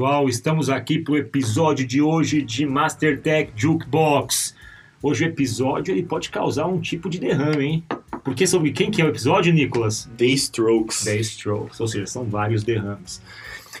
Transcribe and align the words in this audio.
pessoal? 0.00 0.28
Estamos 0.30 0.70
aqui 0.70 0.98
para 0.98 1.12
o 1.12 1.18
episódio 1.18 1.86
de 1.86 2.00
hoje 2.00 2.40
de 2.40 2.64
Master 2.64 3.20
Tech 3.20 3.52
Jukebox. 3.54 4.54
Hoje 5.02 5.26
o 5.26 5.28
episódio 5.28 5.92
ele 5.92 6.02
pode 6.02 6.30
causar 6.30 6.66
um 6.68 6.80
tipo 6.80 7.10
de 7.10 7.20
derrame, 7.20 7.64
hein? 7.66 7.84
Porque 8.24 8.46
sobre 8.46 8.72
quem 8.72 8.90
que 8.90 9.02
é 9.02 9.04
o 9.04 9.08
episódio, 9.08 9.52
Nicolas? 9.52 10.08
The 10.16 10.24
Strokes. 10.24 11.04
The 11.04 11.16
Strokes, 11.16 11.78
ou 11.78 11.86
seja, 11.86 12.06
são 12.06 12.24
vários 12.24 12.64
derrames. 12.64 13.20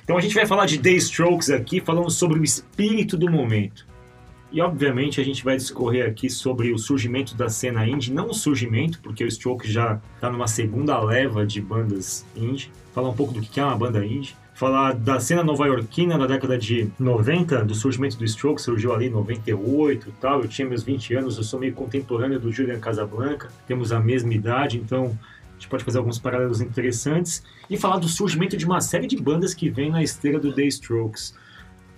Então 0.04 0.18
a 0.18 0.20
gente 0.20 0.34
vai 0.34 0.44
falar 0.44 0.66
de 0.66 0.76
The 0.78 0.90
Strokes 0.90 1.48
aqui, 1.48 1.80
falando 1.80 2.10
sobre 2.10 2.38
o 2.38 2.44
espírito 2.44 3.16
do 3.16 3.30
momento. 3.30 3.86
E 4.52 4.60
obviamente 4.60 5.22
a 5.22 5.24
gente 5.24 5.42
vai 5.42 5.56
discorrer 5.56 6.06
aqui 6.06 6.28
sobre 6.28 6.70
o 6.70 6.76
surgimento 6.76 7.34
da 7.34 7.48
cena 7.48 7.88
indie, 7.88 8.12
não 8.12 8.26
o 8.28 8.34
surgimento, 8.34 9.00
porque 9.00 9.24
o 9.24 9.28
Strokes 9.28 9.72
já 9.72 9.98
está 10.16 10.28
numa 10.28 10.46
segunda 10.46 11.00
leva 11.00 11.46
de 11.46 11.62
bandas 11.62 12.26
indie. 12.36 12.70
Falar 12.92 13.08
um 13.08 13.14
pouco 13.14 13.32
do 13.32 13.40
que 13.40 13.58
é 13.58 13.64
uma 13.64 13.76
banda 13.78 14.04
indie 14.04 14.34
falar 14.60 14.92
da 14.92 15.18
cena 15.18 15.42
nova-iorquina 15.42 16.18
da 16.18 16.26
década 16.26 16.58
de 16.58 16.90
90, 16.98 17.64
do 17.64 17.74
surgimento 17.74 18.18
do 18.18 18.28
Stroke, 18.28 18.60
surgiu 18.60 18.92
ali 18.92 19.06
em 19.06 19.10
98 19.10 20.10
e 20.10 20.12
tal. 20.20 20.42
Eu 20.42 20.48
tinha 20.48 20.68
meus 20.68 20.82
20 20.82 21.14
anos, 21.14 21.38
eu 21.38 21.42
sou 21.42 21.58
meio 21.58 21.72
contemporâneo 21.72 22.38
do 22.38 22.52
Julian 22.52 22.78
Casablanca, 22.78 23.48
temos 23.66 23.90
a 23.90 23.98
mesma 23.98 24.34
idade, 24.34 24.76
então 24.76 25.18
a 25.48 25.52
gente 25.54 25.66
pode 25.66 25.82
fazer 25.82 25.96
alguns 25.96 26.18
paralelos 26.18 26.60
interessantes. 26.60 27.42
E 27.70 27.78
falar 27.78 27.96
do 27.96 28.06
surgimento 28.06 28.54
de 28.54 28.66
uma 28.66 28.82
série 28.82 29.06
de 29.06 29.16
bandas 29.16 29.54
que 29.54 29.70
vem 29.70 29.90
na 29.90 30.02
esteira 30.02 30.38
do 30.38 30.52
The 30.52 30.64
Strokes. 30.64 31.34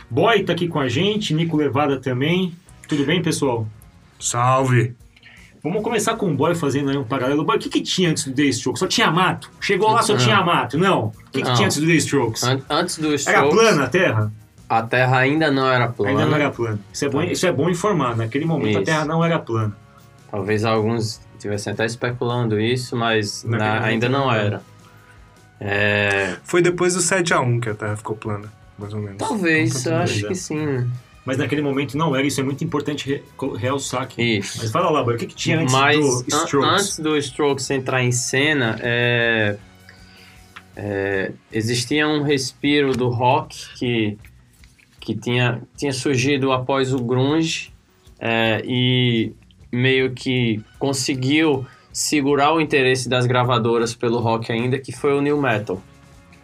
Boy 0.09 0.45
tá 0.45 0.53
aqui 0.53 0.69
com 0.69 0.79
a 0.79 0.87
gente, 0.87 1.35
Nico 1.35 1.57
Levada 1.57 1.99
também. 1.99 2.55
Tudo 2.87 3.05
bem, 3.05 3.21
pessoal? 3.21 3.67
Salve! 4.21 4.95
Vamos 5.63 5.83
começar 5.83 6.17
com 6.17 6.29
o 6.29 6.35
Boy 6.35 6.57
fazendo 6.57 6.91
aí 6.91 6.97
um 6.97 7.05
paralelo. 7.05 7.45
Boy, 7.45 7.57
o 7.57 7.59
que, 7.59 7.69
que 7.69 7.81
tinha 7.81 8.11
antes 8.11 8.25
do 8.25 8.35
The 8.35 8.43
Strokes? 8.43 8.81
Só 8.81 8.87
tinha 8.89 9.11
mato? 9.13 9.49
Chegou 9.61 9.93
lá, 9.93 10.03
só 10.03 10.17
tinha 10.17 10.43
mato? 10.43 10.77
Não. 10.77 11.07
O 11.07 11.13
que, 11.31 11.41
que 11.43 11.53
tinha 11.55 11.67
antes 11.67 11.79
do 11.79 11.87
The 11.87 11.93
Strokes? 11.95 12.43
An 12.43 12.61
antes 12.69 12.99
do 12.99 13.15
Strokes... 13.15 13.29
Era 13.29 13.49
plana 13.49 13.85
a 13.85 13.89
Terra? 13.89 14.33
A 14.69 14.83
Terra 14.83 15.19
ainda 15.19 15.51
não 15.53 15.71
era 15.71 15.87
plana. 15.89 16.11
Ainda 16.11 16.27
não 16.27 16.37
era 16.37 16.51
plana. 16.51 16.81
Isso 16.93 17.05
é 17.05 17.09
bom, 17.09 17.23
isso 17.23 17.47
é 17.47 17.53
bom 17.53 17.71
informar. 17.71 18.17
Naquele 18.17 18.45
momento 18.45 18.71
isso. 18.71 18.81
a 18.81 18.85
Terra 18.85 19.05
não 19.05 19.25
era 19.25 19.39
plana. 19.39 19.77
Talvez 20.31 20.65
alguns 20.65 21.21
estivessem 21.35 21.73
até 21.73 21.87
especulando 21.87 22.59
isso, 22.59 22.97
mas 22.97 23.45
na, 23.45 23.85
ainda 23.85 24.09
não 24.09 24.33
era. 24.33 24.63
É... 25.61 26.37
Foi 26.43 26.61
depois 26.61 26.95
do 26.95 27.01
7x1 27.01 27.61
que 27.61 27.69
a 27.69 27.75
Terra 27.75 27.97
ficou 27.97 28.17
plana, 28.17 28.53
mais 28.77 28.93
ou 28.95 29.01
menos. 29.01 29.19
Talvez, 29.19 29.87
eu 29.87 29.97
acho 29.97 30.27
que 30.27 30.35
sim, 30.35 30.67
né? 30.67 30.89
Mas 31.25 31.39
naquele 31.39 31.63
momento 31.63 31.97
não 31.97 32.15
era. 32.15 32.27
Isso 32.27 32.41
é 32.41 32.45
muito 32.45 32.65
importante 32.65 33.23
realçar 33.57 34.03
aqui. 34.03 34.39
Isso. 34.39 34.59
Mas 34.59 34.71
fala 34.71 34.91
lá, 34.91 35.03
Boy, 35.03 35.15
o 35.15 35.19
que, 35.19 35.27
que 35.27 35.35
tinha 35.35 35.61
antes 35.61 35.73
mas, 35.73 35.99
do 35.99 36.29
Strokes? 36.29 36.55
An 36.55 36.75
antes 36.75 36.99
do 36.99 37.17
Strokes 37.17 37.71
entrar 37.71 38.03
em 38.03 38.13
cena, 38.13 38.79
é, 38.81 39.57
é, 40.77 41.33
existia 41.53 42.09
um 42.09 42.23
respiro 42.23 42.93
do 42.93 43.09
rock 43.09 43.57
que, 43.77 44.19
que 44.99 45.15
tinha, 45.15 45.63
tinha 45.77 45.93
surgido 45.93 46.51
após 46.51 46.93
o 46.93 46.99
grunge 46.99 47.73
é, 48.19 48.63
e 48.65 49.33
meio 49.71 50.13
que 50.13 50.61
conseguiu 50.79 51.67
segurar 51.93 52.53
o 52.53 52.61
interesse 52.61 53.09
das 53.09 53.27
gravadoras 53.27 53.95
pelo 53.95 54.19
rock 54.19 54.51
ainda, 54.51 54.79
que 54.79 54.93
foi 54.93 55.13
o 55.13 55.21
new 55.21 55.41
metal, 55.41 55.81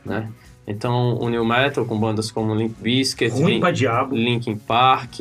né? 0.05 0.31
Então, 0.71 1.17
o 1.19 1.31
New 1.31 1.45
Metal 1.47 1.83
com 1.87 1.99
bandas 1.99 2.31
como 2.31 2.55
Limp 2.55 2.77
Bizkit, 2.79 3.31
Ruim 3.33 3.53
Link, 3.53 3.61
pra 3.61 3.71
diabo. 3.71 4.15
Linkin 4.15 4.57
Park. 4.57 5.15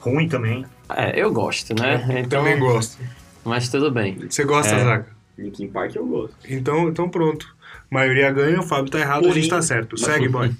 Ruim 0.00 0.28
também. 0.28 0.66
É, 0.94 1.18
eu 1.18 1.32
gosto, 1.32 1.74
né? 1.74 2.04
Eu 2.10 2.18
então, 2.18 2.40
também 2.40 2.58
gosto. 2.58 2.98
Mas 3.42 3.70
tudo 3.70 3.90
bem. 3.90 4.18
Você 4.28 4.44
gosta, 4.44 4.74
É. 4.74 4.84
Zaca? 4.84 5.06
Linkin 5.38 5.68
Park 5.68 5.94
eu 5.96 6.06
gosto. 6.06 6.36
Então, 6.46 6.88
então 6.90 7.08
pronto. 7.08 7.46
A 7.90 7.94
maioria 7.94 8.30
ganha, 8.30 8.60
o 8.60 8.62
Fábio 8.62 8.90
tá 8.90 8.98
errado, 9.00 9.20
a 9.20 9.28
Porém- 9.28 9.34
gente 9.42 9.48
tá 9.48 9.62
certo. 9.62 9.96
Segue, 9.96 10.28
boy. 10.28 10.50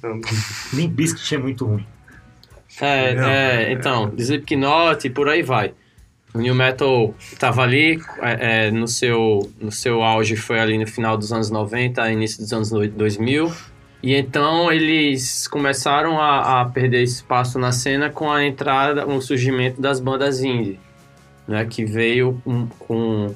Limp 0.72 0.92
Bizkit 0.92 1.34
é 1.34 1.38
muito 1.38 1.66
ruim. 1.66 1.87
É, 2.81 3.15
Não, 3.15 3.28
é, 3.28 3.65
é. 3.65 3.72
então, 3.72 4.15
Slipknot 4.16 5.06
e 5.06 5.10
por 5.10 5.28
aí 5.28 5.42
vai. 5.42 5.75
O 6.32 6.38
New 6.38 6.54
Metal 6.54 7.15
tava 7.38 7.62
ali, 7.62 8.00
é, 8.22 8.69
é, 8.69 8.71
no, 8.71 8.88
seu, 8.88 9.50
no 9.60 9.71
seu 9.71 10.03
auge 10.03 10.37
foi 10.37 10.59
ali 10.59 10.78
no 10.78 10.87
final 10.87 11.19
dos 11.19 11.31
anos 11.31 11.50
90, 11.50 12.10
início 12.10 12.38
dos 12.38 12.50
anos 12.54 12.71
2000. 12.71 13.53
E 14.02 14.14
então 14.14 14.72
eles 14.72 15.46
começaram 15.46 16.20
a, 16.20 16.60
a 16.60 16.64
perder 16.64 17.04
espaço 17.04 17.58
na 17.58 17.70
cena 17.70 18.10
com 18.10 18.30
a 18.30 18.44
entrada, 18.44 19.06
o 19.06 19.20
surgimento 19.20 19.80
das 19.80 20.00
bandas 20.00 20.42
indie, 20.42 20.80
né, 21.46 21.64
que 21.64 21.84
veio 21.84 22.42
com, 22.80 23.34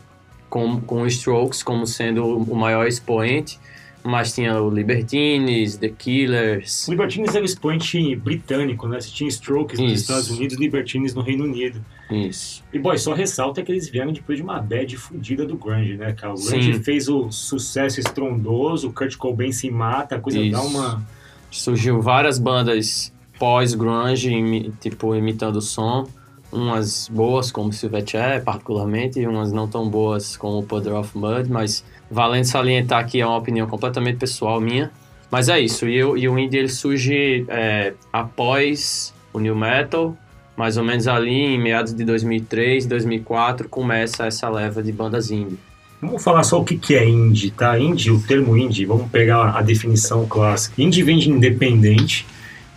com, 0.51 0.81
com, 0.81 1.07
Strokes 1.07 1.63
como 1.63 1.87
sendo 1.87 2.39
o 2.39 2.57
maior 2.57 2.89
expoente, 2.89 3.61
mas 4.03 4.35
tinha 4.35 4.61
o 4.61 4.69
Libertines, 4.69 5.77
The 5.77 5.89
Killers, 5.91 6.89
Libertines 6.89 7.33
era 7.35 7.43
o 7.43 7.47
expoente 7.47 8.17
britânico, 8.17 8.89
né? 8.89 9.01
Você 9.01 9.11
tinha 9.11 9.29
Strokes 9.29 9.79
nos 9.79 9.93
Isso. 9.93 10.03
Estados 10.03 10.31
Unidos 10.31 10.57
Libertines 10.59 11.15
no 11.15 11.23
Reino 11.23 11.45
Unido. 11.45 11.85
Isso. 12.11 12.63
E, 12.73 12.79
boy, 12.79 12.97
só 12.99 13.13
ressalta 13.13 13.63
que 13.63 13.73
eles 13.73 13.89
vieram 13.89 14.13
depois 14.13 14.39
de 14.39 14.43
uma 14.45 14.61
bad 14.61 14.97
fudida 14.97 15.45
do 15.45 15.57
grunge, 15.57 15.97
né, 15.97 16.13
cara? 16.13 16.33
O 16.35 16.37
grunge 16.37 16.75
Sim. 16.75 16.83
fez 16.83 17.09
o 17.09 17.31
sucesso 17.33 17.99
estrondoso, 18.01 18.89
o 18.89 18.93
Kurt 18.93 19.17
Cobain 19.17 19.51
se 19.53 19.71
mata, 19.71 20.17
a 20.17 20.21
coisa 20.21 20.39
Isso. 20.39 20.53
dá 20.53 20.63
uma... 20.63 21.03
surgiu 21.51 22.01
várias 22.01 22.39
bandas 22.39 23.13
pós-grunge, 23.39 24.31
imi- 24.31 24.73
tipo, 24.81 25.15
imitando 25.15 25.57
o 25.57 25.63
som. 25.63 26.07
Umas 26.53 27.09
boas, 27.09 27.51
como 27.51 27.73
Silverchair, 27.73 28.43
particularmente, 28.45 29.19
e 29.19 29.27
umas 29.27 29.53
não 29.53 29.67
tão 29.67 29.89
boas, 29.91 30.37
como 30.37 30.63
Puddle 30.63 31.01
of 31.01 31.19
Mud, 31.19 31.51
mas 31.51 31.85
valendo 32.11 32.45
salientar 32.45 33.07
que 33.07 33.21
é 33.21 33.27
uma 33.27 33.37
opinião 33.37 33.67
completamente 33.67 34.17
pessoal 34.19 34.61
minha. 34.61 34.91
Mas 35.29 35.49
é 35.49 35.59
isso, 35.59 35.89
e, 35.89 36.03
o- 36.05 36.17
e 36.17 36.29
o 36.29 36.39
indie 36.39 36.59
ele 36.59 36.69
surge 36.69 37.45
é, 37.49 37.95
após 38.13 39.13
o 39.33 39.41
New 39.41 39.57
Metal, 39.57 40.17
mais 40.57 40.77
ou 40.77 40.85
menos 40.85 41.07
ali 41.07 41.31
em 41.31 41.59
meados 41.59 41.95
de 41.95 42.05
2003, 42.05 42.87
2004, 42.87 43.69
começa 43.69 44.27
essa 44.27 44.49
leva 44.49 44.83
de 44.83 44.91
bandas 44.91 45.31
indie. 45.31 45.59
Vamos 46.01 46.23
falar 46.23 46.43
só 46.43 46.61
o 46.61 46.65
que 46.65 46.77
que 46.77 46.95
é 46.95 47.09
indie, 47.09 47.51
tá? 47.51 47.79
Indie, 47.79 48.11
o 48.11 48.21
termo 48.21 48.57
indie, 48.57 48.85
vamos 48.85 49.11
pegar 49.11 49.57
a 49.57 49.63
definição 49.63 50.27
clássica. 50.27 50.81
Indie 50.81 51.03
vem 51.03 51.19
de 51.19 51.31
independente, 51.31 52.27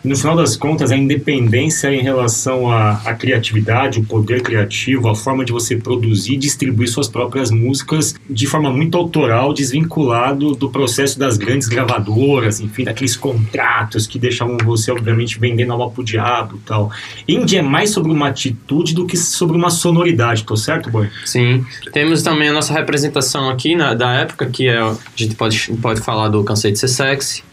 no 0.03 0.15
final 0.15 0.35
das 0.35 0.55
contas, 0.55 0.91
a 0.91 0.97
independência 0.97 1.93
em 1.93 2.01
relação 2.01 2.71
à, 2.71 3.01
à 3.05 3.13
criatividade, 3.13 3.99
o 3.99 4.05
poder 4.05 4.41
criativo, 4.41 5.09
a 5.09 5.15
forma 5.15 5.43
de 5.43 5.51
você 5.51 5.75
produzir 5.75 6.33
e 6.33 6.37
distribuir 6.37 6.87
suas 6.87 7.07
próprias 7.07 7.51
músicas 7.51 8.15
de 8.29 8.47
forma 8.47 8.71
muito 8.71 8.97
autoral, 8.97 9.53
desvinculado 9.53 10.53
do 10.53 10.69
processo 10.69 11.19
das 11.19 11.37
grandes 11.37 11.67
gravadoras, 11.67 12.59
enfim, 12.59 12.83
daqueles 12.85 13.15
contratos 13.15 14.07
que 14.07 14.17
deixavam 14.17 14.57
você, 14.63 14.91
obviamente, 14.91 15.39
vendendo 15.39 15.73
alma 15.73 15.89
pro 15.89 16.03
diabo 16.03 16.57
e 16.57 16.59
tal. 16.65 16.91
Indie 17.27 17.57
é 17.57 17.61
mais 17.61 17.91
sobre 17.91 18.11
uma 18.11 18.29
atitude 18.29 18.93
do 18.93 19.05
que 19.05 19.17
sobre 19.17 19.57
uma 19.57 19.69
sonoridade, 19.69 20.43
tô 20.43 20.55
certo, 20.55 20.89
boy? 20.89 21.09
Sim. 21.25 21.65
Temos 21.91 22.23
também 22.23 22.49
a 22.49 22.53
nossa 22.53 22.73
representação 22.73 23.49
aqui 23.49 23.75
na, 23.75 23.93
da 23.93 24.13
época, 24.13 24.45
que 24.45 24.67
é, 24.67 24.77
a 24.77 24.95
gente 25.15 25.35
pode, 25.35 25.71
pode 25.81 26.01
falar 26.01 26.29
do 26.29 26.43
Cansei 26.43 26.71
de 26.71 26.79
Ser 26.79 26.87
Sexy, 26.87 27.43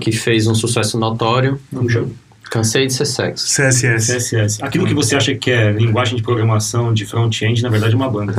que 0.00 0.12
fez 0.12 0.46
um 0.46 0.54
sucesso 0.54 0.98
notório. 0.98 1.60
Como 1.74 1.88
chama? 1.88 2.08
Cansei 2.50 2.86
de 2.86 2.94
Ser 2.94 3.04
Sexy. 3.04 3.44
CSS. 3.44 4.06
CSS. 4.16 4.62
Aquilo 4.64 4.86
que 4.86 4.94
você 4.94 5.14
acha 5.14 5.34
que 5.34 5.50
é 5.50 5.70
linguagem 5.70 6.16
de 6.16 6.22
programação 6.22 6.94
de 6.94 7.04
front-end, 7.04 7.62
na 7.62 7.68
verdade 7.68 7.92
é 7.92 7.96
uma 7.96 8.08
banda. 8.08 8.32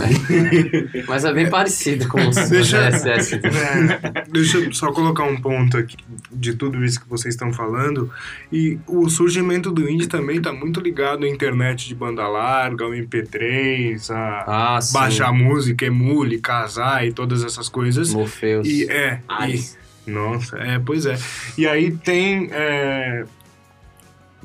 Mas 1.08 1.26
é 1.26 1.32
bem 1.32 1.48
parecido 1.48 2.08
com 2.08 2.20
o 2.20 2.32
Deixa- 2.50 2.90
CSS. 2.90 3.36
É, 3.36 4.24
deixa 4.32 4.58
eu 4.58 4.74
só 4.74 4.92
colocar 4.92 5.26
um 5.26 5.40
ponto 5.40 5.78
aqui 5.78 5.96
de 6.32 6.56
tudo 6.56 6.84
isso 6.84 7.00
que 7.00 7.08
vocês 7.08 7.36
estão 7.36 7.54
falando. 7.54 8.10
E 8.52 8.80
o 8.88 9.08
surgimento 9.10 9.70
do 9.70 9.88
indie 9.88 10.08
também 10.08 10.42
tá 10.42 10.52
muito 10.52 10.80
ligado 10.80 11.24
à 11.24 11.30
internet 11.30 11.88
de 11.88 11.94
banda 11.94 12.28
larga, 12.28 12.86
ao 12.86 12.92
MP3, 12.92 14.10
a 14.10 14.44
Ah, 14.48 14.80
baixar 14.92 15.32
música, 15.32 15.86
emule, 15.86 16.40
casar 16.40 17.06
e 17.08 17.12
todas 17.14 17.44
essas 17.44 17.70
coisas. 17.70 18.12
Morpheus. 18.12 18.68
E 18.68 18.90
é. 18.90 19.20
Ai. 19.30 19.52
e- 19.54 19.80
nossa, 20.10 20.58
é, 20.58 20.80
pois 20.80 21.06
é. 21.06 21.18
E 21.58 21.68
aí 21.68 21.92
tem 21.92 22.50
é, 22.52 23.26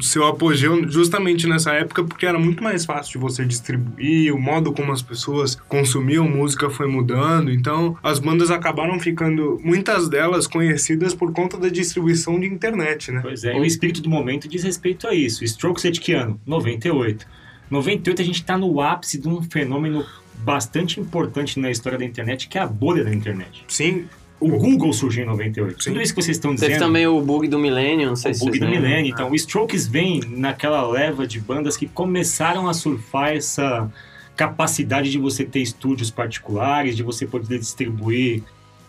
seu 0.00 0.26
apogeu 0.26 0.88
justamente 0.88 1.46
nessa 1.46 1.72
época, 1.72 2.02
porque 2.02 2.26
era 2.26 2.38
muito 2.38 2.62
mais 2.62 2.84
fácil 2.84 3.12
de 3.12 3.18
você 3.18 3.44
distribuir, 3.44 4.34
o 4.34 4.38
modo 4.38 4.72
como 4.72 4.92
as 4.92 5.02
pessoas 5.02 5.54
consumiam 5.54 6.28
música 6.28 6.68
foi 6.68 6.86
mudando, 6.86 7.50
então 7.50 7.96
as 8.02 8.18
bandas 8.18 8.50
acabaram 8.50 8.98
ficando, 8.98 9.60
muitas 9.62 10.08
delas 10.08 10.46
conhecidas 10.46 11.14
por 11.14 11.32
conta 11.32 11.56
da 11.56 11.68
distribuição 11.68 12.38
de 12.40 12.46
internet, 12.46 13.12
né? 13.12 13.20
Pois 13.22 13.44
é, 13.44 13.56
e 13.56 13.60
o 13.60 13.64
espírito 13.64 14.00
do 14.00 14.10
momento 14.10 14.48
diz 14.48 14.62
respeito 14.62 15.06
a 15.06 15.14
isso. 15.14 15.44
Strokes 15.44 15.84
é 15.84 15.90
de 15.90 16.00
que 16.00 16.12
ano? 16.12 16.40
98. 16.46 17.26
98 17.70 18.22
a 18.22 18.24
gente 18.24 18.40
está 18.40 18.58
no 18.58 18.80
ápice 18.80 19.18
de 19.18 19.28
um 19.28 19.42
fenômeno 19.42 20.04
bastante 20.38 21.00
importante 21.00 21.58
na 21.58 21.70
história 21.70 21.98
da 21.98 22.04
internet, 22.04 22.48
que 22.48 22.58
é 22.58 22.60
a 22.60 22.66
bolha 22.66 23.04
da 23.04 23.14
internet. 23.14 23.64
Sim, 23.68 24.06
O 24.44 24.58
Google 24.58 24.92
surgiu 24.92 25.24
em 25.24 25.26
98. 25.26 25.82
Sim. 25.84 25.90
Tudo 25.90 26.02
isso 26.02 26.14
que 26.14 26.22
vocês 26.22 26.36
estão 26.36 26.54
Teve 26.54 26.66
dizendo... 26.74 26.80
também 26.86 27.06
o 27.06 27.20
bug 27.20 27.48
do 27.48 27.58
milênio, 27.58 28.08
não 28.08 28.16
sei 28.16 28.32
o 28.32 28.34
se 28.34 28.40
bug 28.44 28.58
vocês 28.58 28.70
do 28.70 28.70
milênio. 28.80 29.10
Então, 29.12 29.30
o 29.30 29.34
Strokes 29.34 29.86
vem 29.86 30.20
naquela 30.28 30.86
leva 30.88 31.26
de 31.26 31.40
bandas 31.40 31.76
que 31.76 31.86
começaram 31.86 32.68
a 32.68 32.74
surfar 32.74 33.32
essa 33.34 33.90
capacidade 34.36 35.10
de 35.10 35.18
você 35.18 35.44
ter 35.44 35.60
estúdios 35.60 36.10
particulares, 36.10 36.96
de 36.96 37.02
você 37.02 37.26
poder 37.26 37.58
distribuir 37.58 38.42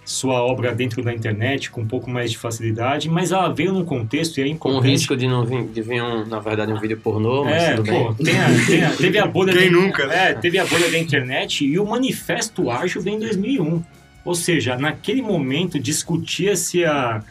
sua 0.04 0.36
obra 0.44 0.74
dentro 0.74 1.02
da 1.02 1.12
internet 1.12 1.72
com 1.72 1.82
um 1.82 1.88
pouco 1.88 2.10
mais 2.12 2.30
de 2.30 2.38
facilidade, 2.38 3.10
mas 3.10 3.32
ela 3.32 3.50
veio 3.52 3.74
num 3.74 3.84
contexto 3.84 4.38
e 4.38 4.42
é 4.42 4.46
Com 4.46 4.50
o 4.70 4.72
importante. 4.74 4.92
risco 4.92 5.18
de 5.18 5.28
não 5.28 5.44
vir, 5.44 5.64
de 5.66 5.82
vir 5.82 6.00
um, 6.02 6.24
na 6.28 6.40
verdade, 6.40 6.72
um 6.72 6.80
vídeo 6.80 6.98
pornô, 6.98 7.44
mas 7.44 7.64
É, 7.64 7.74
tudo 7.76 7.90
pô, 7.92 8.12
bem. 8.14 8.26
tem 8.26 8.40
a- 8.40 8.66
tem 8.68 8.84
a- 8.84 8.92
teve 8.92 9.18
a 9.18 9.26
bolha 9.26 9.52
Quem 9.54 9.72
da, 9.72 9.78
nunca, 9.80 10.06
né? 10.06 10.30
É, 10.30 10.34
teve 10.36 10.60
a 10.60 10.66
bolha 10.66 10.92
da 10.92 11.00
internet 11.00 11.66
e 11.66 11.80
o 11.80 11.86
Manifesto 11.88 12.70
Ágil 12.70 13.02
vem 13.02 13.16
em 13.16 13.20
2001. 13.20 13.82
Ou 14.26 14.34
seja, 14.34 14.76
naquele 14.76 15.22
momento 15.22 15.80
discutia-se 15.80 16.84
a, 16.84 17.24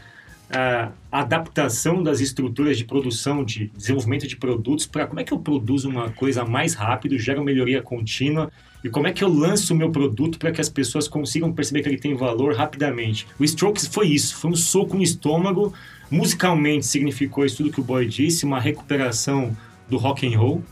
a 0.48 0.92
adaptação 1.10 2.02
das 2.02 2.20
estruturas 2.20 2.78
de 2.78 2.84
produção, 2.84 3.44
de 3.44 3.70
desenvolvimento 3.76 4.28
de 4.28 4.36
produtos 4.36 4.86
para 4.86 5.06
como 5.06 5.18
é 5.18 5.24
que 5.24 5.32
eu 5.32 5.38
produzo 5.38 5.88
uma 5.88 6.10
coisa 6.10 6.44
mais 6.44 6.74
rápido, 6.74 7.18
gero 7.18 7.42
melhoria 7.42 7.82
contínua 7.82 8.50
e 8.84 8.88
como 8.88 9.08
é 9.08 9.12
que 9.12 9.24
eu 9.24 9.28
lanço 9.28 9.74
o 9.74 9.76
meu 9.76 9.90
produto 9.90 10.38
para 10.38 10.52
que 10.52 10.60
as 10.60 10.68
pessoas 10.68 11.08
consigam 11.08 11.52
perceber 11.52 11.82
que 11.82 11.88
ele 11.88 11.98
tem 11.98 12.14
valor 12.14 12.54
rapidamente. 12.54 13.26
O 13.38 13.44
Strokes 13.44 13.86
foi 13.86 14.08
isso, 14.08 14.36
foi 14.36 14.50
um 14.50 14.56
soco 14.56 14.96
no 14.96 15.02
estômago. 15.02 15.72
Musicalmente 16.10 16.86
significou 16.86 17.44
isso 17.44 17.56
tudo 17.56 17.72
que 17.72 17.80
o 17.80 17.84
Boy 17.84 18.06
disse, 18.06 18.44
uma 18.44 18.60
recuperação 18.60 19.56
do 19.88 19.96
rock 19.96 20.26
and 20.26 20.38
roll. 20.38 20.62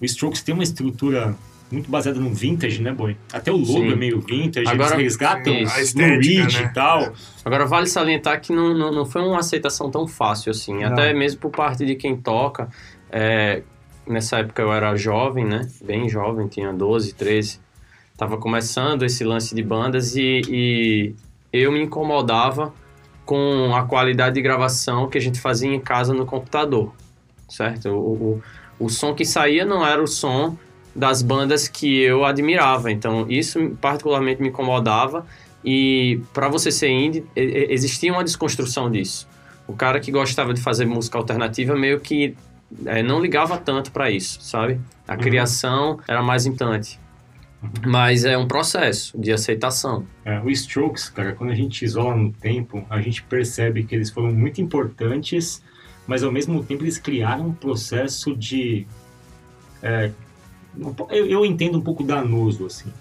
O 0.00 0.04
Strokes 0.04 0.42
tem 0.42 0.54
uma 0.54 0.62
estrutura 0.62 1.36
muito 1.70 1.90
baseada 1.90 2.18
no 2.20 2.32
vintage, 2.32 2.80
né, 2.80 2.92
Boy? 2.92 3.16
Até 3.32 3.50
o 3.50 3.56
logo 3.56 3.66
Sim. 3.72 3.92
é 3.92 3.96
meio 3.96 4.20
vintage, 4.20 4.68
Agora- 4.68 4.94
eles 4.94 5.02
resgatam 5.04 5.52
Sim, 5.52 5.64
a 5.64 5.76
no 5.76 5.80
estética, 5.80 6.16
Reed 6.44 6.54
né? 6.54 6.62
e 6.62 6.74
tal. 6.74 7.12
Agora, 7.44 7.66
vale 7.66 7.86
salientar 7.86 8.40
que 8.40 8.52
não, 8.52 8.72
não, 8.72 8.92
não 8.92 9.04
foi 9.06 9.22
uma 9.22 9.38
aceitação 9.40 9.90
tão 9.90 10.06
fácil 10.06 10.50
assim, 10.50 10.74
Não. 10.80 10.88
até 10.92 11.12
mesmo 11.12 11.40
por 11.40 11.50
parte 11.50 11.84
de 11.84 11.94
quem 11.96 12.16
toca. 12.16 12.68
É, 13.10 13.62
nessa 14.06 14.38
época 14.38 14.62
eu 14.62 14.72
era 14.72 14.94
jovem, 14.96 15.44
né? 15.44 15.68
Bem 15.84 16.08
jovem, 16.08 16.46
tinha 16.46 16.72
12, 16.72 17.14
13. 17.14 17.60
Tava 18.16 18.36
começando 18.38 19.04
esse 19.04 19.24
lance 19.24 19.54
de 19.54 19.62
bandas 19.62 20.16
e, 20.16 20.40
e 20.48 21.14
eu 21.52 21.70
me 21.72 21.82
incomodava 21.82 22.72
com 23.24 23.74
a 23.74 23.82
qualidade 23.84 24.36
de 24.36 24.42
gravação 24.42 25.08
que 25.08 25.18
a 25.18 25.20
gente 25.20 25.40
fazia 25.40 25.68
em 25.74 25.80
casa 25.80 26.14
no 26.14 26.24
computador, 26.24 26.94
certo? 27.48 27.88
O, 27.90 28.40
o, 28.78 28.84
o 28.86 28.88
som 28.88 29.12
que 29.14 29.24
saía 29.24 29.64
não 29.66 29.84
era 29.84 30.00
o 30.02 30.06
som 30.06 30.56
das 30.96 31.22
bandas 31.22 31.68
que 31.68 32.00
eu 32.00 32.24
admirava, 32.24 32.90
então 32.90 33.26
isso 33.28 33.76
particularmente 33.80 34.40
me 34.42 34.48
incomodava 34.48 35.26
e 35.64 36.20
para 36.32 36.48
você 36.48 36.70
ser 36.70 36.88
indie, 36.90 37.24
existia 37.34 38.12
uma 38.12 38.24
desconstrução 38.24 38.90
disso. 38.90 39.28
O 39.68 39.72
cara 39.74 39.98
que 40.00 40.10
gostava 40.12 40.54
de 40.54 40.60
fazer 40.60 40.86
música 40.86 41.18
alternativa 41.18 41.74
meio 41.74 42.00
que 42.00 42.34
eh, 42.86 43.02
não 43.02 43.20
ligava 43.20 43.58
tanto 43.58 43.90
para 43.90 44.10
isso, 44.10 44.38
sabe? 44.40 44.80
A 45.06 45.14
Uhum. 45.14 45.18
criação 45.20 46.00
era 46.08 46.22
mais 46.22 46.46
importante. 46.46 46.98
Mas 47.84 48.24
é 48.24 48.38
um 48.38 48.46
processo 48.46 49.18
de 49.18 49.32
aceitação. 49.32 50.04
É, 50.24 50.38
o 50.40 50.50
Strokes, 50.50 51.08
cara, 51.08 51.32
quando 51.32 51.50
a 51.50 51.54
gente 51.54 51.84
isola 51.84 52.14
no 52.14 52.30
tempo, 52.32 52.84
a 52.88 53.00
gente 53.00 53.22
percebe 53.24 53.82
que 53.82 53.94
eles 53.94 54.10
foram 54.10 54.30
muito 54.32 54.60
importantes, 54.60 55.62
mas 56.06 56.22
ao 56.22 56.30
mesmo 56.30 56.62
tempo 56.62 56.84
eles 56.84 56.98
criaram 56.98 57.48
um 57.48 57.52
processo 57.52 58.36
de. 58.36 58.86
é, 59.82 60.10
eu, 61.10 61.26
eu 61.26 61.44
entendo 61.46 61.78
um 61.78 61.80
pouco 61.82 62.02
danoso, 62.02 62.66
assim. 62.66 62.92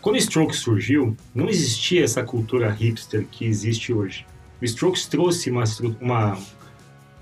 Quando 0.00 0.14
o 0.16 0.18
Strokes 0.18 0.60
surgiu, 0.60 1.16
não 1.34 1.48
existia 1.48 2.04
essa 2.04 2.22
cultura 2.22 2.70
hipster 2.70 3.26
que 3.30 3.44
existe 3.44 3.92
hoje. 3.92 4.24
O 4.60 4.64
Strokes 4.64 5.06
trouxe 5.06 5.50
uma, 5.50 5.64
uma- 6.00 6.38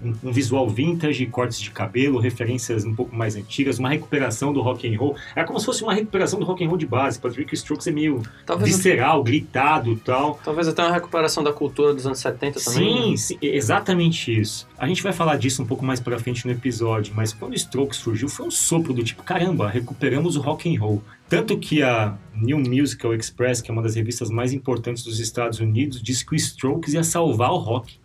um, 0.03 0.15
um 0.29 0.33
visual 0.33 0.69
vintage, 0.69 1.25
cortes 1.27 1.61
de 1.61 1.71
cabelo, 1.71 2.19
referências 2.19 2.85
um 2.85 2.95
pouco 2.95 3.15
mais 3.15 3.37
antigas, 3.37 3.79
uma 3.79 3.89
recuperação 3.89 4.53
do 4.53 4.61
rock 4.61 4.87
and 4.87 4.99
roll. 4.99 5.17
Era 5.35 5.47
como 5.47 5.59
se 5.59 5.67
fosse 5.67 5.83
uma 5.83 5.95
recuperação 5.95 6.39
do 6.39 6.45
rock 6.45 6.65
and 6.65 6.69
roll 6.69 6.79
de 6.79 6.87
base. 6.87 7.21
Que 7.21 7.27
o 7.27 7.55
Strokes 7.55 7.87
é 7.87 7.91
meio 7.91 8.23
Talvez, 8.45 8.77
visceral, 8.77 9.23
gritado 9.23 9.93
e 9.93 9.97
tal. 9.97 10.39
talvez 10.45 10.69
até 10.69 10.83
uma 10.83 10.93
recuperação 10.93 11.43
da 11.43 11.53
cultura 11.53 11.93
dos 11.93 12.07
anos 12.07 12.19
70 12.19 12.61
também. 12.61 12.79
Sim, 12.79 13.11
né? 13.11 13.17
sim, 13.17 13.39
exatamente 13.43 14.39
isso. 14.39 14.67
A 14.79 14.87
gente 14.87 15.03
vai 15.03 15.13
falar 15.13 15.37
disso 15.37 15.63
um 15.63 15.67
pouco 15.67 15.85
mais 15.85 16.01
pra 16.01 16.19
frente 16.19 16.47
no 16.47 16.53
episódio, 16.53 17.13
mas 17.15 17.33
quando 17.33 17.53
o 17.53 17.57
Strokes 17.57 17.99
surgiu 17.99 18.29
foi 18.29 18.47
um 18.47 18.51
sopro 18.51 18.93
do 18.93 19.03
tipo, 19.03 19.23
caramba, 19.23 19.69
recuperamos 19.69 20.37
o 20.37 20.41
rock 20.41 20.75
and 20.75 20.81
roll. 20.81 21.03
Tanto 21.29 21.59
que 21.59 21.83
a 21.83 22.17
New 22.35 22.59
Musical 22.59 23.13
Express, 23.13 23.61
que 23.61 23.71
é 23.71 23.73
uma 23.73 23.83
das 23.83 23.97
revistas 23.97 24.31
mais 24.31 24.53
importantes 24.53 25.03
dos 25.03 25.19
Estados 25.19 25.59
Unidos, 25.59 26.01
disse 26.01 26.25
que 26.25 26.35
o 26.35 26.37
Strokes 26.37 26.95
ia 26.95 27.03
salvar 27.03 27.51
o 27.51 27.57
rock. 27.57 27.99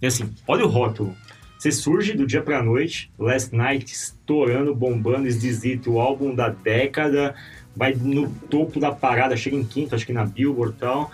E 0.00 0.06
assim, 0.06 0.30
olha 0.46 0.64
o 0.64 0.68
rótulo. 0.68 1.14
Você 1.58 1.72
surge 1.72 2.12
do 2.12 2.26
dia 2.26 2.42
pra 2.42 2.62
noite, 2.62 3.10
Last 3.18 3.54
Night 3.54 3.90
estourando, 3.92 4.74
bombando, 4.74 5.26
esquisito, 5.26 5.92
o 5.92 6.00
álbum 6.00 6.34
da 6.34 6.50
década, 6.50 7.34
vai 7.74 7.94
no 7.94 8.30
topo 8.50 8.78
da 8.78 8.92
parada, 8.92 9.36
chega 9.36 9.56
em 9.56 9.64
quinto, 9.64 9.94
acho 9.94 10.06
que 10.06 10.12
na 10.12 10.24
Billboard 10.24 10.74
e 10.76 10.78
tal. 10.78 11.10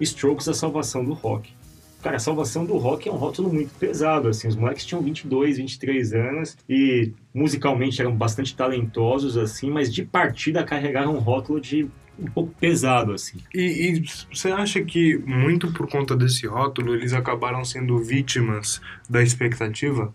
Strokes 0.00 0.48
a 0.48 0.54
salvação 0.54 1.04
do 1.04 1.12
rock. 1.12 1.54
Cara, 2.02 2.16
a 2.16 2.20
salvação 2.20 2.64
do 2.64 2.76
rock 2.76 3.08
é 3.08 3.12
um 3.12 3.16
rótulo 3.16 3.52
muito 3.52 3.74
pesado, 3.78 4.28
assim, 4.28 4.46
os 4.46 4.54
moleques 4.54 4.84
tinham 4.84 5.02
22, 5.02 5.56
23 5.56 6.12
anos 6.12 6.56
e 6.68 7.12
musicalmente 7.34 8.00
eram 8.00 8.14
bastante 8.14 8.54
talentosos, 8.54 9.36
assim, 9.36 9.70
mas 9.70 9.92
de 9.92 10.04
partida 10.04 10.62
carregaram 10.62 11.16
um 11.16 11.18
rótulo 11.18 11.60
de 11.60 11.88
um 12.18 12.26
pouco 12.26 12.54
pesado, 12.58 13.12
assim. 13.12 13.38
E, 13.54 13.60
e 13.60 14.04
você 14.32 14.50
acha 14.50 14.82
que 14.82 15.16
muito 15.18 15.72
por 15.72 15.88
conta 15.88 16.16
desse 16.16 16.46
rótulo 16.46 16.94
eles 16.94 17.12
acabaram 17.12 17.64
sendo 17.64 17.98
vítimas 17.98 18.80
da 19.08 19.22
expectativa? 19.22 20.14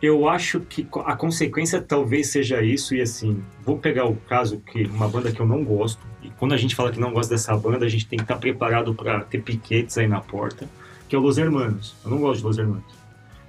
Eu 0.00 0.28
acho 0.28 0.60
que 0.60 0.86
a 1.06 1.16
consequência 1.16 1.80
talvez 1.80 2.28
seja 2.28 2.62
isso, 2.62 2.94
e 2.94 3.00
assim, 3.00 3.42
vou 3.64 3.78
pegar 3.78 4.04
o 4.04 4.16
caso 4.16 4.60
que 4.60 4.84
uma 4.84 5.08
banda 5.08 5.32
que 5.32 5.40
eu 5.40 5.46
não 5.46 5.64
gosto, 5.64 6.00
e 6.22 6.28
quando 6.30 6.52
a 6.52 6.58
gente 6.58 6.74
fala 6.74 6.92
que 6.92 7.00
não 7.00 7.12
gosta 7.12 7.34
dessa 7.34 7.56
banda, 7.56 7.86
a 7.86 7.88
gente 7.88 8.06
tem 8.06 8.18
que 8.18 8.24
estar 8.24 8.36
preparado 8.36 8.94
para 8.94 9.20
ter 9.20 9.40
piquetes 9.42 9.96
aí 9.96 10.06
na 10.06 10.20
porta, 10.20 10.68
que 11.08 11.16
é 11.16 11.18
o 11.18 11.22
Los 11.22 11.38
Hermanos. 11.38 11.96
Eu 12.04 12.10
não 12.10 12.18
gosto 12.18 12.40
de 12.40 12.46
Los 12.46 12.58
Hermanos. 12.58 12.94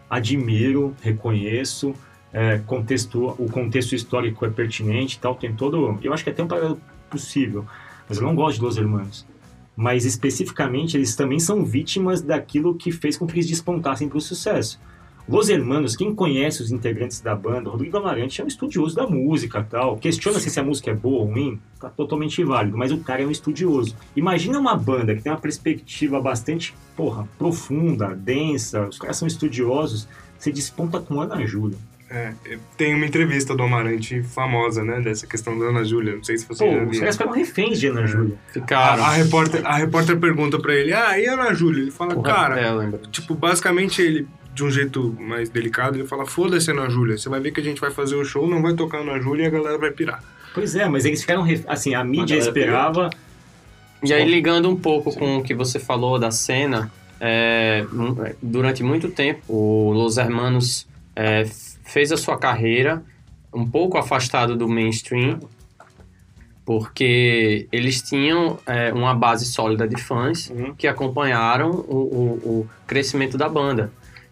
Admiro, 0.10 0.96
reconheço, 1.02 1.94
é, 2.32 2.60
contexto, 2.60 3.36
o 3.38 3.50
contexto 3.50 3.94
histórico 3.94 4.46
é 4.46 4.50
pertinente 4.50 5.18
e 5.18 5.20
tal, 5.20 5.36
tem 5.36 5.54
todo. 5.54 6.00
Eu 6.02 6.14
acho 6.14 6.24
que 6.24 6.30
é 6.30 6.34
até 6.34 6.44
um 6.44 6.48
paralelo 6.48 6.80
possível, 7.16 7.66
mas 8.08 8.18
eu 8.18 8.24
não 8.24 8.36
gosto 8.36 8.58
de 8.58 8.64
Los 8.64 8.78
Hermanos. 8.78 9.26
Mas 9.76 10.06
especificamente, 10.06 10.96
eles 10.96 11.16
também 11.16 11.40
são 11.40 11.64
vítimas 11.64 12.22
daquilo 12.22 12.76
que 12.76 12.92
fez 12.92 13.18
com 13.18 13.26
que 13.26 13.34
eles 13.34 13.48
despontassem 13.48 14.08
para 14.08 14.18
o 14.18 14.22
sucesso. 14.22 14.80
Los 15.28 15.50
Hermanos, 15.50 15.96
quem 15.96 16.14
conhece 16.14 16.62
os 16.62 16.72
integrantes 16.72 17.20
da 17.20 17.36
banda, 17.36 17.70
Rodrigo 17.70 17.98
Amarante 17.98 18.42
é 18.42 18.44
um 18.44 18.48
estudioso 18.48 18.96
da 18.96 19.08
música 19.08 19.66
tal. 19.68 19.98
Questiona-se 19.98 20.50
se 20.50 20.60
a 20.60 20.64
música 20.64 20.92
é 20.92 20.94
boa 20.94 21.22
ou 21.22 21.32
ruim, 21.32 21.60
tá 21.80 21.90
totalmente 21.90 22.44
válido, 22.44 22.78
mas 22.78 22.92
o 22.92 23.00
cara 23.00 23.24
é 23.24 23.26
um 23.26 23.32
estudioso. 23.32 23.96
Imagina 24.16 24.60
uma 24.60 24.76
banda 24.76 25.16
que 25.16 25.24
tem 25.24 25.32
uma 25.32 25.40
perspectiva 25.40 26.22
bastante, 26.22 26.76
porra, 26.96 27.28
profunda, 27.40 28.16
densa, 28.16 28.88
os 28.88 29.00
caras 29.00 29.18
são 29.18 29.28
estudiosos, 29.28 30.08
você 30.38 30.52
desponta 30.52 31.00
com 31.00 31.20
Ana 31.20 31.44
Júlia. 31.46 31.78
É, 32.10 32.34
tem 32.78 32.94
uma 32.94 33.06
entrevista 33.06 33.56
do 33.56 33.64
Amarante 33.64 34.22
famosa, 34.22 34.84
né? 34.84 35.02
Dessa 35.02 35.26
questão 35.26 35.58
da 35.58 35.66
Ana 35.66 35.84
Júlia. 35.84 36.16
Não 36.16 36.24
sei 36.24 36.38
se 36.38 36.46
você 36.48 36.64
Pô, 36.64 36.72
já 36.72 36.84
os 36.84 36.90
viu. 36.92 37.00
caras 37.00 37.18
pegam 37.18 37.34
reféns 37.34 37.80
de 37.80 37.88
Ana 37.88 38.06
Júlia. 38.06 38.36
Ficaram. 38.54 39.04
A, 39.04 39.08
a, 39.08 39.12
repórter, 39.14 39.66
a 39.66 39.76
repórter 39.76 40.20
pergunta 40.20 40.60
pra 40.60 40.76
ele, 40.76 40.94
ah, 40.94 41.20
e 41.20 41.28
a 41.28 41.34
Ana 41.34 41.54
Júlia? 41.54 41.82
Ele 41.82 41.92
fala, 41.92 42.14
Porra, 42.14 42.32
cara, 42.34 42.60
é, 42.62 42.98
tipo, 43.12 43.34
basicamente 43.34 44.02
ele, 44.04 44.28
de 44.54 44.64
um 44.64 44.70
jeito 44.70 45.16
mais 45.20 45.50
delicado, 45.50 45.98
ele 45.98 46.08
fala, 46.08 46.26
foda-se 46.28 46.70
Ana 46.70 46.88
Júlia, 46.90 47.18
você 47.18 47.28
vai 47.28 47.40
ver 47.40 47.52
que 47.52 47.60
a 47.60 47.64
gente 47.64 47.82
vai 47.82 47.90
fazer 47.90 48.16
o 48.16 48.24
show, 48.24 48.48
não 48.48 48.62
vai 48.62 48.74
tocar 48.76 49.00
Ana 49.00 49.20
Júlia 49.20 49.46
e 49.46 49.48
a 49.48 49.50
galera 49.50 49.78
vai 49.78 49.90
pirar. 49.90 50.24
Pois 50.54 50.76
é, 50.76 50.88
mas 50.88 51.06
eles 51.06 51.22
ficaram, 51.22 51.42
ref- 51.42 51.66
assim, 51.68 51.96
a 51.96 52.04
mídia 52.04 52.38
galera 52.38 52.48
esperava... 52.48 53.10
E 54.04 54.14
aí, 54.14 54.30
ligando 54.30 54.70
um 54.70 54.76
pouco 54.76 55.12
com 55.16 55.38
o 55.38 55.44
que 55.44 55.56
você 55.56 55.80
falou 55.80 56.20
da 56.20 56.30
cena, 56.30 56.92
é, 57.20 57.84
durante 58.40 58.84
muito 58.84 59.10
tempo, 59.10 59.42
o 59.48 59.92
Los 59.92 60.18
Hermanos 60.18 60.88
é, 61.16 61.44
fez 61.86 62.12
a 62.12 62.18
sua 62.18 62.38
carreira 62.38 63.02
um 63.54 63.66
pouco 63.66 63.98
afastado 63.98 64.56
do 64.58 64.68
mainstream, 64.68 65.40
porque 66.66 67.68
eles 67.72 68.02
tinham 68.02 68.58
é, 68.66 68.92
uma 68.92 69.14
base 69.14 69.46
sólida 69.46 69.88
de 69.88 70.02
fãs 70.02 70.50
Uhum. 70.50 70.74
que 70.76 70.88
acompanharam 70.88 71.70
o, 71.72 71.96
o- 71.96 72.50
o 72.62 72.70
crescimento 72.88 73.38
da 73.38 73.48
banda. 73.48 73.92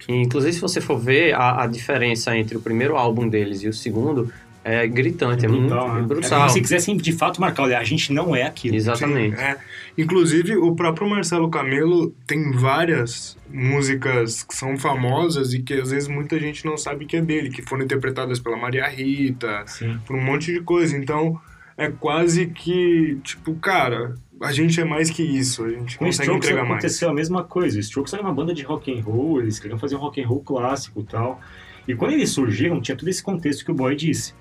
E, 0.09 0.13
inclusive, 0.13 0.53
se 0.53 0.59
você 0.59 0.81
for 0.81 0.97
ver 0.99 1.33
a, 1.35 1.63
a 1.63 1.67
diferença 1.67 2.35
entre 2.35 2.57
o 2.57 2.61
primeiro 2.61 2.97
álbum 2.97 3.27
deles 3.29 3.61
e 3.61 3.67
o 3.67 3.73
segundo, 3.73 4.33
é 4.63 4.87
gritante, 4.87 5.45
é, 5.45 5.47
muito 5.49 5.67
brutal, 5.67 5.93
né? 5.93 5.99
é 5.99 6.03
É 6.03 6.05
brutal. 6.07 6.39
como 6.39 6.49
se 6.49 6.61
quisessem 6.61 6.95
de 6.97 7.11
fato 7.11 7.41
marcar, 7.41 7.63
olha, 7.63 7.77
a 7.79 7.83
gente 7.83 8.13
não 8.13 8.35
é 8.35 8.43
aquilo. 8.43 8.75
Exatamente. 8.75 9.35
Sim, 9.35 9.41
é. 9.41 9.57
Inclusive, 9.97 10.55
o 10.57 10.73
próprio 10.75 11.07
Marcelo 11.09 11.49
Camelo 11.49 12.11
tem 12.25 12.51
várias 12.51 13.37
músicas 13.49 14.43
que 14.43 14.55
são 14.55 14.77
famosas 14.77 15.53
e 15.53 15.61
que 15.61 15.73
às 15.73 15.91
vezes 15.91 16.07
muita 16.07 16.39
gente 16.39 16.65
não 16.65 16.77
sabe 16.77 17.05
que 17.05 17.17
é 17.17 17.21
dele, 17.21 17.49
que 17.49 17.61
foram 17.61 17.83
interpretadas 17.83 18.39
pela 18.39 18.57
Maria 18.57 18.87
Rita, 18.87 19.63
Sim. 19.65 19.99
por 20.05 20.15
um 20.15 20.21
monte 20.21 20.53
de 20.53 20.61
coisa. 20.61 20.95
Então, 20.97 21.39
é 21.77 21.89
quase 21.89 22.47
que, 22.47 23.17
tipo, 23.23 23.53
cara, 23.55 24.15
a 24.41 24.51
gente 24.51 24.79
é 24.79 24.85
mais 24.85 25.09
que 25.09 25.23
isso, 25.23 25.63
a 25.65 25.69
gente 25.69 25.97
Com 25.97 26.05
consegue 26.05 26.23
Strokes 26.29 26.47
entregar 26.49 26.63
mais. 26.67 26.79
aconteceu 26.83 27.09
a 27.09 27.13
mesma 27.13 27.43
coisa. 27.43 27.77
O 27.77 27.79
Strokes 27.81 28.13
era 28.13 28.21
uma 28.21 28.33
banda 28.33 28.53
de 28.53 28.63
rock 28.63 28.91
and 28.97 29.01
roll, 29.03 29.41
eles 29.41 29.59
queriam 29.59 29.77
fazer 29.77 29.95
um 29.95 29.99
rock 29.99 30.21
and 30.21 30.27
roll 30.27 30.39
clássico 30.41 31.01
e 31.01 31.03
tal. 31.03 31.39
E 31.87 31.93
quando 31.95 32.13
eles 32.13 32.29
surgiram, 32.29 32.79
tinha 32.81 32.95
todo 32.95 33.07
esse 33.09 33.21
contexto 33.21 33.65
que 33.65 33.71
o 33.71 33.73
Boy 33.73 33.95
disse. 33.95 34.33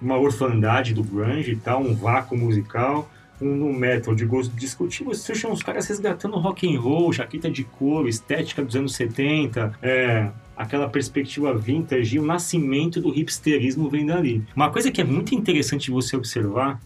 Uma 0.00 0.18
orfandade 0.18 0.94
do 0.94 1.02
grunge 1.02 1.52
e 1.52 1.56
tal, 1.56 1.82
um 1.82 1.94
vácuo 1.94 2.36
musical. 2.36 3.10
um 3.40 3.72
metal 3.72 4.14
de 4.14 4.26
gosto 4.26 4.54
discutível, 4.54 5.14
você 5.14 5.32
tinha 5.32 5.50
uns 5.50 5.62
caras 5.62 5.86
resgatando 5.86 6.36
rock 6.36 6.66
and 6.66 6.78
roll, 6.78 7.10
jaqueta 7.10 7.50
de 7.50 7.64
couro, 7.64 8.06
estética 8.06 8.62
dos 8.62 8.76
anos 8.76 8.94
70, 8.94 9.72
é, 9.80 10.30
aquela 10.54 10.90
perspectiva 10.90 11.56
vintage 11.56 12.16
e 12.16 12.18
o 12.18 12.24
nascimento 12.24 13.00
do 13.00 13.08
hipsterismo 13.18 13.88
vem 13.88 14.04
dali. 14.04 14.44
Uma 14.54 14.70
coisa 14.70 14.90
que 14.90 15.00
é 15.00 15.04
muito 15.04 15.34
interessante 15.34 15.90
você 15.90 16.16
observar 16.16 16.78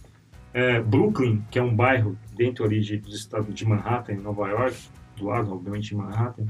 é 0.53 0.79
Brooklyn, 0.79 1.43
que 1.51 1.59
é 1.59 1.61
um 1.61 1.75
bairro 1.75 2.17
dentro 2.33 2.63
ali 2.63 2.79
de, 2.79 2.97
do 2.97 3.09
estado 3.09 3.51
de 3.51 3.65
Manhattan, 3.65 4.13
em 4.13 4.21
Nova 4.21 4.47
York, 4.47 4.77
do 5.17 5.25
lado, 5.25 5.51
obviamente, 5.51 5.89
de 5.89 5.95
Manhattan. 5.95 6.45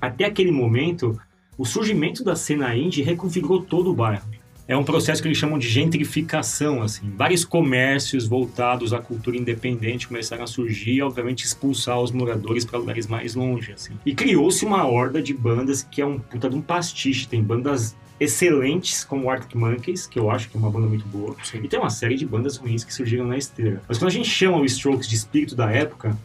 Até 0.00 0.26
aquele 0.26 0.52
momento, 0.52 1.20
o 1.58 1.64
surgimento 1.64 2.22
da 2.22 2.36
cena 2.36 2.76
indie 2.76 3.02
reconfigurou 3.02 3.62
todo 3.62 3.90
o 3.90 3.94
bairro 3.94 4.28
é 4.68 4.76
um 4.76 4.82
processo 4.82 5.22
que 5.22 5.28
eles 5.28 5.38
chamam 5.38 5.58
de 5.58 5.68
gentrificação, 5.68 6.82
assim. 6.82 7.10
Vários 7.16 7.44
comércios 7.44 8.26
voltados 8.26 8.92
à 8.92 8.98
cultura 8.98 9.36
independente 9.36 10.08
começaram 10.08 10.42
a 10.42 10.46
surgir 10.46 10.94
e, 10.94 11.02
obviamente, 11.02 11.44
expulsar 11.44 12.00
os 12.00 12.10
moradores 12.10 12.64
para 12.64 12.78
lugares 12.78 13.06
mais 13.06 13.34
longe, 13.34 13.72
assim. 13.72 13.92
E 14.04 14.14
criou-se 14.14 14.64
uma 14.64 14.84
horda 14.86 15.22
de 15.22 15.32
bandas 15.32 15.82
que 15.82 16.02
é 16.02 16.06
um 16.06 16.18
puta 16.18 16.50
de 16.50 16.56
um 16.56 16.60
pastiche. 16.60 17.28
Tem 17.28 17.42
bandas 17.42 17.94
excelentes 18.18 19.04
como 19.04 19.30
Arctic 19.30 19.54
Monkeys, 19.54 20.06
que 20.06 20.18
eu 20.18 20.30
acho 20.30 20.48
que 20.48 20.56
é 20.56 20.60
uma 20.60 20.70
banda 20.70 20.86
muito 20.86 21.06
boa, 21.06 21.36
e 21.62 21.68
tem 21.68 21.78
uma 21.78 21.90
série 21.90 22.16
de 22.16 22.26
bandas 22.26 22.56
ruins 22.56 22.82
que 22.82 22.92
surgiram 22.92 23.26
na 23.26 23.36
esteira. 23.36 23.82
Mas 23.86 23.98
quando 23.98 24.08
a 24.08 24.12
gente 24.12 24.28
chama 24.28 24.58
o 24.58 24.64
Strokes 24.64 25.06
de 25.06 25.14
espírito 25.14 25.54
da 25.54 25.70
época, 25.70 26.16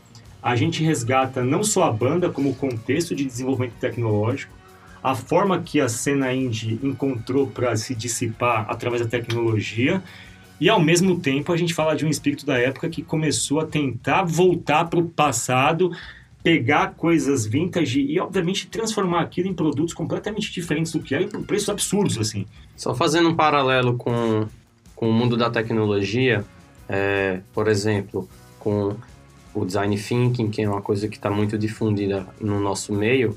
a 0.41 0.55
gente 0.55 0.83
resgata 0.83 1.43
não 1.43 1.63
só 1.63 1.83
a 1.83 1.91
banda 1.91 2.29
como 2.29 2.49
o 2.49 2.55
contexto 2.55 3.13
de 3.13 3.25
desenvolvimento 3.25 3.73
tecnológico, 3.73 4.53
a 5.03 5.15
forma 5.15 5.61
que 5.61 5.79
a 5.79 5.89
cena 5.89 6.33
indie 6.33 6.79
encontrou 6.83 7.47
para 7.47 7.75
se 7.75 7.95
dissipar 7.95 8.65
através 8.69 9.01
da 9.01 9.07
tecnologia 9.07 10.01
e 10.59 10.69
ao 10.69 10.79
mesmo 10.79 11.19
tempo 11.19 11.51
a 11.51 11.57
gente 11.57 11.73
fala 11.73 11.95
de 11.95 12.05
um 12.05 12.09
espírito 12.09 12.45
da 12.45 12.57
época 12.57 12.87
que 12.87 13.01
começou 13.01 13.59
a 13.59 13.65
tentar 13.65 14.23
voltar 14.23 14.85
para 14.85 14.99
o 14.99 15.09
passado, 15.09 15.91
pegar 16.43 16.93
coisas 16.93 17.47
vintage 17.47 17.99
e 17.99 18.19
obviamente 18.19 18.67
transformar 18.67 19.21
aquilo 19.21 19.49
em 19.49 19.55
produtos 19.55 19.91
completamente 19.91 20.51
diferentes 20.51 20.91
do 20.91 20.99
que 20.99 21.15
era 21.15 21.23
e 21.23 21.27
por 21.27 21.43
preços 21.43 21.69
absurdos 21.69 22.19
assim. 22.19 22.45
Só 22.77 22.93
fazendo 22.93 23.29
um 23.29 23.35
paralelo 23.35 23.97
com, 23.97 24.47
com 24.95 25.09
o 25.09 25.13
mundo 25.13 25.35
da 25.35 25.49
tecnologia, 25.49 26.45
é, 26.87 27.41
por 27.53 27.67
exemplo, 27.67 28.29
com 28.59 28.95
o 29.55 29.65
design 29.65 29.97
thinking, 29.97 30.51
que 30.51 30.61
é 30.61 30.69
uma 30.69 30.81
coisa 30.81 31.07
que 31.07 31.15
está 31.15 31.31
muito 31.31 31.57
difundida 31.57 32.27
no 32.39 32.59
nosso 32.59 32.93
meio 32.93 33.35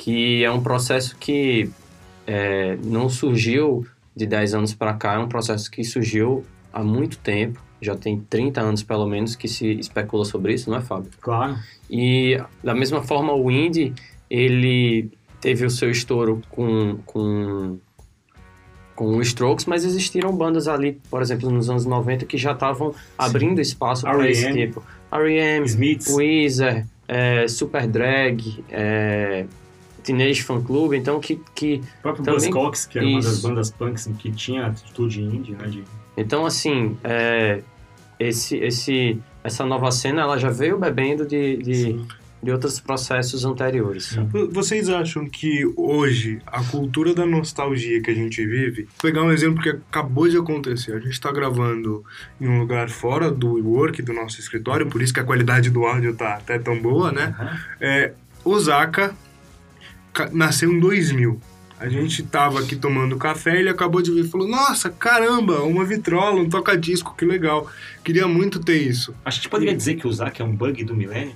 que 0.00 0.42
é 0.42 0.50
um 0.50 0.62
processo 0.62 1.14
que 1.20 1.68
é, 2.26 2.78
não 2.82 3.10
surgiu 3.10 3.86
de 4.16 4.24
10 4.24 4.54
anos 4.54 4.74
para 4.74 4.94
cá, 4.94 5.12
é 5.14 5.18
um 5.18 5.28
processo 5.28 5.70
que 5.70 5.84
surgiu 5.84 6.42
há 6.72 6.82
muito 6.82 7.18
tempo, 7.18 7.62
já 7.82 7.94
tem 7.94 8.18
30 8.18 8.62
anos 8.62 8.82
pelo 8.82 9.06
menos 9.06 9.36
que 9.36 9.46
se 9.46 9.66
especula 9.72 10.24
sobre 10.24 10.54
isso, 10.54 10.70
não 10.70 10.78
é, 10.78 10.80
Fábio? 10.80 11.10
Claro. 11.20 11.58
E 11.90 12.40
da 12.64 12.74
mesma 12.74 13.02
forma 13.02 13.34
o 13.34 13.50
indie, 13.50 13.92
ele 14.30 15.10
teve 15.38 15.66
o 15.66 15.70
seu 15.70 15.90
estouro 15.90 16.40
com, 16.48 16.96
com, 17.04 17.78
com 18.96 19.16
o 19.16 19.20
Strokes, 19.20 19.66
mas 19.66 19.84
existiram 19.84 20.34
bandas 20.34 20.66
ali, 20.66 20.98
por 21.10 21.20
exemplo, 21.20 21.50
nos 21.50 21.68
anos 21.68 21.84
90 21.84 22.24
que 22.24 22.38
já 22.38 22.52
estavam 22.52 22.94
abrindo 23.18 23.60
espaço 23.60 24.04
para 24.04 24.30
esse 24.30 24.50
tipo. 24.50 24.82
R.E.M., 25.12 25.66
Smiths, 25.66 26.08
Weezer, 26.08 26.86
é, 27.06 27.46
Super 27.48 27.86
Drag, 27.86 28.64
é, 28.70 29.44
Teenage 30.02 30.42
Fan 30.42 30.62
Club, 30.62 30.94
então 30.94 31.20
que... 31.20 31.40
que 31.54 31.82
o 31.98 32.02
próprio 32.02 32.24
também... 32.24 32.40
Buzzcocks, 32.40 32.86
que 32.86 32.98
era 32.98 33.06
Isso. 33.06 33.16
uma 33.16 33.22
das 33.22 33.40
bandas 33.40 33.70
punks 33.70 34.10
que 34.18 34.30
tinha 34.32 34.66
atitude 34.66 35.22
indie, 35.22 35.52
né? 35.52 35.66
De... 35.68 35.84
Então, 36.16 36.44
assim, 36.44 36.96
é, 37.04 37.62
esse, 38.18 38.56
esse, 38.56 39.18
essa 39.42 39.64
nova 39.64 39.90
cena, 39.90 40.22
ela 40.22 40.36
já 40.38 40.50
veio 40.50 40.78
bebendo 40.78 41.26
de, 41.26 41.56
de, 41.58 42.00
de 42.42 42.50
outros 42.50 42.80
processos 42.80 43.44
anteriores. 43.44 44.18
Vocês 44.50 44.88
acham 44.88 45.26
que 45.26 45.64
hoje, 45.76 46.40
a 46.46 46.62
cultura 46.64 47.14
da 47.14 47.24
nostalgia 47.24 48.02
que 48.02 48.10
a 48.10 48.14
gente 48.14 48.44
vive... 48.44 48.82
Vou 48.82 49.10
pegar 49.10 49.22
um 49.22 49.32
exemplo 49.32 49.62
que 49.62 49.70
acabou 49.70 50.28
de 50.28 50.36
acontecer. 50.36 50.92
A 50.92 51.00
gente 51.00 51.12
está 51.12 51.32
gravando 51.32 52.04
em 52.40 52.48
um 52.48 52.58
lugar 52.58 52.90
fora 52.90 53.30
do 53.30 53.56
work, 53.66 54.02
do 54.02 54.12
nosso 54.12 54.40
escritório, 54.40 54.86
por 54.88 55.00
isso 55.00 55.14
que 55.14 55.20
a 55.20 55.24
qualidade 55.24 55.70
do 55.70 55.84
áudio 55.86 56.14
tá 56.14 56.34
até 56.34 56.58
tão 56.58 56.78
boa, 56.80 57.12
né? 57.12 57.34
Uhum. 57.38 57.58
É, 57.80 58.12
Osaka 58.44 59.14
nasceu 60.32 60.72
em 60.72 60.80
2000. 60.80 61.40
A 61.78 61.88
gente 61.88 62.22
tava 62.22 62.60
aqui 62.60 62.76
tomando 62.76 63.16
café, 63.16 63.58
ele 63.58 63.70
acabou 63.70 64.02
de 64.02 64.10
vir 64.12 64.26
e 64.26 64.28
falou: 64.28 64.46
Nossa, 64.46 64.90
caramba, 64.90 65.62
uma 65.62 65.82
vitrola, 65.82 66.38
um 66.38 66.48
toca-disco, 66.48 67.14
que 67.16 67.24
legal. 67.24 67.66
Queria 68.04 68.28
muito 68.28 68.60
ter 68.60 68.76
isso. 68.76 69.14
A 69.24 69.30
gente 69.30 69.48
poderia 69.48 69.74
dizer 69.74 69.94
que 69.94 70.06
o 70.06 70.12
Zac 70.12 70.42
é 70.42 70.44
um 70.44 70.54
bug 70.54 70.84
do 70.84 70.94
milênio? 70.94 71.34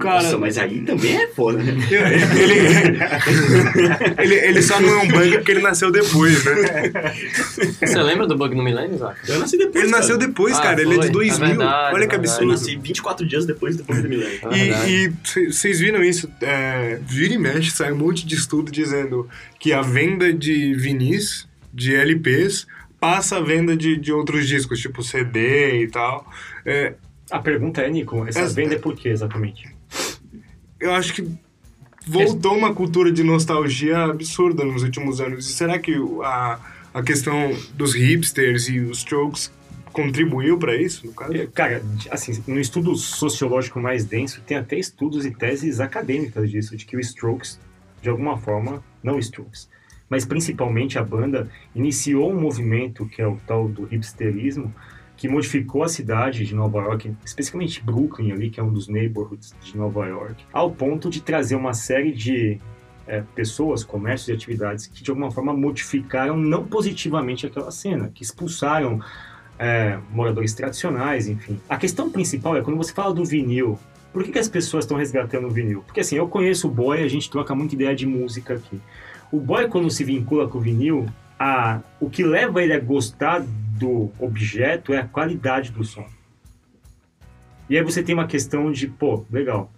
Cara, 0.00 0.22
Nossa, 0.22 0.38
mas 0.38 0.56
aí 0.56 0.80
também 0.80 1.14
é 1.14 1.26
foda, 1.28 1.62
né? 1.62 1.74
Ele, 4.18 4.34
ele, 4.34 4.34
ele, 4.34 4.62
só 4.62 4.80
não 4.80 4.88
é 4.88 4.96
um 5.02 5.08
bug 5.08 5.30
porque 5.32 5.50
ele 5.52 5.60
nasceu 5.60 5.92
depois, 5.92 6.42
né? 6.44 6.52
Você 7.80 8.02
lembra 8.02 8.26
do 8.26 8.36
bug 8.36 8.54
no 8.54 8.62
milênio, 8.62 8.96
Zac? 8.96 9.16
Eu 9.28 9.38
nasci 9.38 9.58
depois. 9.58 9.76
Ele 9.76 9.92
cara. 9.92 10.00
nasceu 10.00 10.18
depois, 10.18 10.56
ah, 10.56 10.62
cara. 10.62 10.80
Ele 10.80 10.94
é 10.94 10.98
de 10.98 11.10
2000. 11.10 11.44
É 11.44 11.48
verdade, 11.48 11.94
Olha 11.94 12.06
que 12.06 12.14
absurdo. 12.14 12.44
Eu 12.44 12.48
nasci 12.48 12.76
24 12.76 13.26
dias 13.26 13.44
depois 13.44 13.76
do 13.76 13.84
bug 13.84 14.00
do 14.00 14.08
milênio. 14.08 14.40
e 14.54 15.12
vocês 15.50 15.80
viram 15.80 16.02
isso? 16.02 16.30
É, 16.40 16.98
vira 17.02 17.34
e 17.34 17.38
mexe, 17.38 17.70
sai 17.70 17.92
um 17.92 17.98
monte 17.98 18.26
de 18.26 18.34
estudo 18.34 18.72
dizendo 18.72 19.28
que 19.58 19.72
a 19.72 19.82
venda 19.82 20.32
de 20.32 20.74
vinis, 20.74 21.46
de 21.72 21.94
LPs, 21.94 22.66
passa 22.98 23.36
a 23.36 23.40
venda 23.40 23.76
de, 23.76 23.96
de 23.96 24.12
outros 24.12 24.48
discos, 24.48 24.80
tipo 24.80 25.02
CD 25.02 25.82
e 25.82 25.88
tal. 25.88 26.26
É, 26.64 26.94
a 27.30 27.38
pergunta 27.38 27.80
é, 27.80 27.88
Nico, 27.88 28.26
essa, 28.26 28.40
essa 28.40 28.54
venda 28.54 28.74
é 28.74 28.78
por 28.78 28.94
quê 28.96 29.08
exatamente? 29.08 29.69
Eu 30.80 30.92
acho 30.94 31.14
que 31.14 31.30
voltou 32.06 32.56
uma 32.56 32.74
cultura 32.74 33.12
de 33.12 33.22
nostalgia 33.22 34.04
absurda 34.04 34.64
nos 34.64 34.82
últimos 34.82 35.20
anos. 35.20 35.48
E 35.48 35.52
será 35.52 35.78
que 35.78 35.94
a, 36.22 36.58
a 36.94 37.02
questão 37.02 37.56
dos 37.74 37.94
hipsters 37.94 38.68
e 38.68 38.80
os 38.80 38.98
strokes 38.98 39.52
contribuiu 39.92 40.58
para 40.58 40.74
isso, 40.80 41.06
no 41.06 41.12
caso? 41.12 41.36
É, 41.36 41.46
cara, 41.46 41.82
assim, 42.10 42.42
no 42.46 42.58
estudo 42.58 42.94
sociológico 42.96 43.80
mais 43.80 44.04
denso, 44.04 44.40
tem 44.46 44.56
até 44.56 44.78
estudos 44.78 45.26
e 45.26 45.30
teses 45.30 45.80
acadêmicas 45.80 46.50
disso, 46.50 46.76
de 46.76 46.84
que 46.86 46.96
o 46.96 47.00
Strokes, 47.00 47.58
de 48.00 48.08
alguma 48.08 48.38
forma, 48.38 48.82
não 49.02 49.18
Strokes, 49.18 49.68
mas 50.08 50.24
principalmente 50.24 50.98
a 50.98 51.04
banda, 51.04 51.48
iniciou 51.74 52.32
um 52.32 52.40
movimento 52.40 53.06
que 53.06 53.20
é 53.20 53.26
o 53.26 53.38
tal 53.46 53.68
do 53.68 53.88
hipsterismo, 53.92 54.74
que 55.20 55.28
modificou 55.28 55.82
a 55.82 55.88
cidade 55.88 56.46
de 56.46 56.54
Nova 56.54 56.78
York, 56.78 57.14
especificamente 57.22 57.84
Brooklyn 57.84 58.32
ali, 58.32 58.48
que 58.48 58.58
é 58.58 58.62
um 58.62 58.72
dos 58.72 58.88
neighborhoods 58.88 59.54
de 59.62 59.76
Nova 59.76 60.06
York, 60.06 60.46
ao 60.50 60.70
ponto 60.70 61.10
de 61.10 61.20
trazer 61.20 61.56
uma 61.56 61.74
série 61.74 62.10
de 62.10 62.58
é, 63.06 63.22
pessoas, 63.34 63.84
comércios 63.84 64.30
e 64.30 64.32
atividades 64.32 64.86
que 64.86 65.02
de 65.02 65.10
alguma 65.10 65.30
forma 65.30 65.52
modificaram 65.52 66.38
não 66.38 66.64
positivamente 66.64 67.46
aquela 67.46 67.70
cena, 67.70 68.10
que 68.14 68.22
expulsaram 68.22 68.98
é, 69.58 69.98
moradores 70.10 70.54
tradicionais, 70.54 71.28
enfim. 71.28 71.60
A 71.68 71.76
questão 71.76 72.10
principal 72.10 72.56
é 72.56 72.62
quando 72.62 72.78
você 72.78 72.94
fala 72.94 73.12
do 73.12 73.22
vinil. 73.22 73.78
Por 74.14 74.24
que, 74.24 74.32
que 74.32 74.38
as 74.38 74.48
pessoas 74.48 74.84
estão 74.86 74.96
resgatando 74.96 75.48
o 75.48 75.50
vinil? 75.50 75.82
Porque 75.82 76.00
assim, 76.00 76.16
eu 76.16 76.28
conheço 76.28 76.66
o 76.66 76.70
boy, 76.70 77.02
a 77.02 77.08
gente 77.08 77.30
troca 77.30 77.54
muita 77.54 77.74
ideia 77.74 77.94
de 77.94 78.06
música 78.06 78.54
aqui. 78.54 78.80
O 79.30 79.38
boy, 79.38 79.68
quando 79.68 79.90
se 79.90 80.02
vincula 80.02 80.48
com 80.48 80.56
o 80.56 80.62
vinil, 80.62 81.06
a, 81.38 81.80
o 82.00 82.08
que 82.08 82.24
leva 82.24 82.62
ele 82.62 82.72
a 82.72 82.80
gostar 82.80 83.44
do 83.80 84.12
objeto 84.18 84.92
é 84.92 84.98
a 84.98 85.06
qualidade 85.06 85.72
do 85.72 85.82
som. 85.82 86.06
E 87.68 87.78
aí 87.78 87.82
você 87.82 88.02
tem 88.02 88.14
uma 88.14 88.26
questão 88.26 88.70
de, 88.70 88.86
pô, 88.86 89.24
legal. 89.32 89.72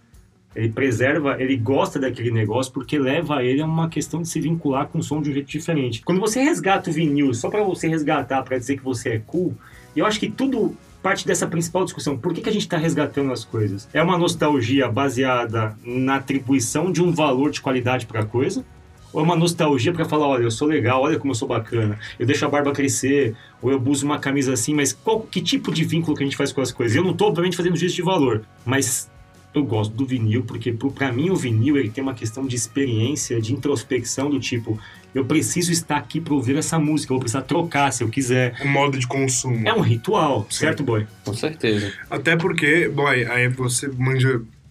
Ele 0.55 0.69
preserva, 0.71 1.41
ele 1.41 1.57
gosta 1.57 1.99
daquele 1.99 2.31
negócio 2.31 2.73
porque 2.73 2.99
leva 2.99 3.43
ele 3.43 3.63
a 3.63 3.65
uma 3.65 3.89
questão 3.89 4.21
de 4.21 4.29
se 4.29 4.41
vincular 4.41 4.89
com 4.89 4.99
o 4.99 5.03
som 5.03 5.23
de 5.23 5.31
um 5.31 5.33
jeito 5.33 5.49
diferente. 5.49 6.03
Quando 6.03 6.21
você 6.21 6.43
resgata 6.43 6.91
o 6.91 6.93
vinil 6.93 7.33
só 7.33 7.49
para 7.49 7.63
você 7.63 7.89
resgatar, 7.89 8.43
para 8.43 8.59
dizer 8.59 8.77
que 8.77 8.85
você 8.85 9.11
é 9.11 9.19
cool, 9.19 9.55
eu 9.95 10.05
acho 10.05 10.19
que 10.19 10.31
tudo 10.31 10.77
parte 11.03 11.27
dessa 11.27 11.47
principal 11.47 11.85
discussão. 11.85 12.19
Por 12.19 12.33
que, 12.35 12.43
que 12.43 12.49
a 12.49 12.53
gente 12.53 12.63
está 12.63 12.77
resgatando 12.77 13.33
as 13.33 13.45
coisas? 13.45 13.89
É 13.93 14.03
uma 14.03 14.19
nostalgia 14.19 14.89
baseada 14.89 15.77
na 15.85 16.17
atribuição 16.17 16.93
de 16.93 17.03
um 17.03 17.13
valor 17.13 17.51
de 17.51 17.61
qualidade 17.61 18.07
para 18.07 18.21
a 18.21 18.27
coisa? 18.27 18.65
Ou 19.13 19.21
é 19.21 19.25
uma 19.25 19.37
nostalgia 19.37 19.93
para 19.93 20.05
falar, 20.05 20.27
olha, 20.27 20.45
eu 20.45 20.51
sou 20.51 20.67
legal, 20.67 21.03
olha 21.03 21.19
como 21.19 21.33
eu 21.33 21.35
sou 21.35 21.47
bacana, 21.49 21.99
eu 22.19 22.27
deixo 22.27 22.45
a 22.45 22.49
barba 22.49 22.73
crescer, 22.73 23.35
ou 23.61 23.71
eu 23.71 23.83
uso 23.87 24.07
uma 24.07 24.19
camisa 24.19 24.53
assim, 24.53 24.75
mas 24.75 24.93
qual, 24.93 25.21
que 25.21 25.41
tipo 25.41 25.73
de 25.73 25.85
vínculo 25.85 26.17
que 26.17 26.23
a 26.23 26.27
gente 26.27 26.37
faz 26.37 26.53
com 26.53 26.61
as 26.61 26.73
coisas? 26.73 26.97
Eu 26.97 27.05
não 27.05 27.11
estou, 27.13 27.29
obviamente, 27.29 27.57
fazendo 27.57 27.77
juízo 27.77 27.95
de 27.97 28.03
valor, 28.03 28.43
mas 28.65 29.11
eu 29.55 29.63
gosto 29.65 29.93
do 29.95 30.07
vinil, 30.07 30.45
porque 30.45 30.73
para 30.95 31.13
mim 31.13 31.29
o 31.29 31.37
vinil 31.37 31.77
ele 31.77 31.91
tem 31.91 32.03
uma 32.03 32.15
questão 32.15 32.47
de 32.47 32.57
experiência, 32.57 33.39
de 33.39 33.53
introspecção, 33.53 34.31
do 34.31 34.41
tipo, 34.41 34.81
eu 35.15 35.27
preciso 35.27 35.71
estar 35.71 35.97
aqui 35.99 36.23
para 36.23 36.33
ouvir 36.33 36.57
essa 36.57 36.79
música, 36.79 37.13
eu 37.13 37.17
vou 37.17 37.21
precisar 37.21 37.43
trocar 37.43 37.93
se 37.93 38.03
eu 38.03 38.09
quiser. 38.09 38.57
Um 38.65 38.69
modo 38.69 38.99
de 38.99 39.07
consumo. 39.07 39.69
É 39.69 39.75
um 39.75 39.81
ritual, 39.83 40.47
Sim. 40.49 40.61
certo, 40.61 40.83
boy? 40.83 41.07
Com 41.23 41.35
certeza. 41.35 41.93
Até 42.09 42.35
porque, 42.35 42.89
boy, 42.89 43.27
aí 43.27 43.47
você 43.49 43.89
manja 43.89 44.41
ma- 44.41 44.62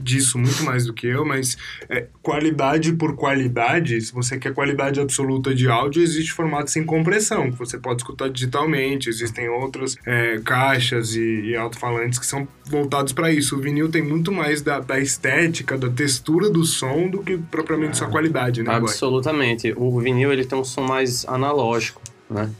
disso 0.00 0.38
muito 0.38 0.62
mais 0.64 0.86
do 0.86 0.92
que 0.92 1.06
eu, 1.06 1.24
mas 1.24 1.56
é, 1.88 2.06
qualidade 2.22 2.92
por 2.92 3.14
qualidade, 3.16 4.00
se 4.00 4.12
você 4.12 4.38
quer 4.38 4.52
qualidade 4.52 5.00
absoluta 5.00 5.54
de 5.54 5.68
áudio, 5.68 6.02
existe 6.02 6.32
formato 6.32 6.70
sem 6.70 6.84
compressão, 6.84 7.50
que 7.50 7.58
você 7.58 7.78
pode 7.78 8.02
escutar 8.02 8.28
digitalmente, 8.28 9.08
existem 9.08 9.48
outras 9.48 9.96
é, 10.06 10.40
caixas 10.44 11.14
e, 11.14 11.50
e 11.50 11.56
alto-falantes 11.56 12.18
que 12.18 12.26
são 12.26 12.46
voltados 12.66 13.12
para 13.12 13.30
isso. 13.30 13.56
O 13.56 13.60
vinil 13.60 13.88
tem 13.90 14.02
muito 14.02 14.32
mais 14.32 14.62
da, 14.62 14.80
da 14.80 14.98
estética, 14.98 15.76
da 15.76 15.88
textura 15.88 16.50
do 16.50 16.64
som 16.64 17.08
do 17.08 17.22
que 17.22 17.36
propriamente 17.36 17.96
sua 17.96 18.08
qualidade, 18.08 18.62
né, 18.62 18.70
Boy? 18.70 18.88
Absolutamente. 18.88 19.72
O 19.76 20.00
vinil 20.00 20.32
ele 20.32 20.44
tem 20.44 20.58
um 20.58 20.64
som 20.64 20.82
mais 20.82 21.24
analógico, 21.26 22.00
né? 22.28 22.50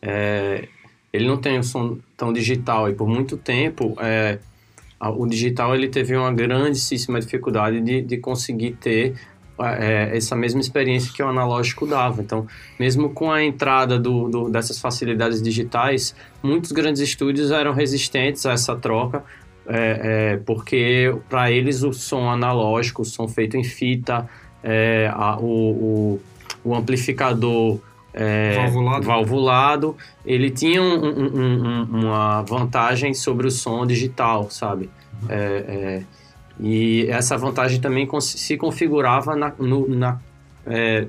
É, 0.00 0.68
ele 1.12 1.26
não 1.26 1.36
tem 1.36 1.58
um 1.58 1.62
som 1.62 1.98
tão 2.16 2.32
digital 2.32 2.88
e 2.88 2.94
por 2.94 3.06
muito 3.06 3.36
tempo 3.36 3.96
é, 4.00 4.38
o 5.10 5.26
digital 5.26 5.74
ele 5.74 5.88
teve 5.88 6.16
uma 6.16 6.32
grandíssima 6.32 7.18
dificuldade 7.20 7.80
de, 7.80 8.02
de 8.02 8.16
conseguir 8.18 8.72
ter 8.80 9.14
é, 9.60 10.16
essa 10.16 10.34
mesma 10.34 10.60
experiência 10.60 11.12
que 11.12 11.22
o 11.22 11.26
analógico 11.28 11.86
dava. 11.86 12.22
Então, 12.22 12.46
mesmo 12.80 13.10
com 13.10 13.30
a 13.30 13.42
entrada 13.44 13.98
do, 13.98 14.28
do- 14.28 14.48
dessas 14.48 14.80
facilidades 14.80 15.40
digitais, 15.42 16.14
muitos 16.42 16.72
grandes 16.72 17.00
estúdios 17.02 17.50
eram 17.50 17.72
resistentes 17.72 18.44
a 18.46 18.52
essa 18.52 18.74
troca, 18.76 19.22
é, 19.66 20.32
é, 20.34 20.36
porque 20.38 21.14
para 21.28 21.50
eles 21.52 21.82
o 21.82 21.92
som 21.92 22.28
analógico, 22.28 23.02
o 23.02 23.04
som 23.04 23.28
feito 23.28 23.56
em 23.56 23.62
fita, 23.62 24.28
é, 24.64 25.08
a- 25.14 25.36
o, 25.38 25.44
o, 25.44 26.20
o 26.64 26.74
amplificador 26.74 27.78
é, 28.14 28.56
Valvulado. 28.56 29.06
valvulado, 29.06 29.96
ele 30.24 30.50
tinha 30.50 30.82
um- 30.82 31.04
um- 31.04 31.26
um- 31.26 31.66
um- 31.66 32.00
uma 32.00 32.42
vantagem 32.42 33.14
sobre 33.14 33.46
o 33.46 33.50
som 33.50 33.86
digital, 33.86 34.50
sabe? 34.50 34.90
É, 35.28 35.34
é, 35.36 36.02
e 36.60 37.06
essa 37.08 37.36
vantagem 37.38 37.80
também 37.80 38.08
se 38.20 38.56
configurava 38.56 39.34
na, 39.34 39.52
no- 39.58 39.88
na, 39.88 40.20
é, 40.66 41.06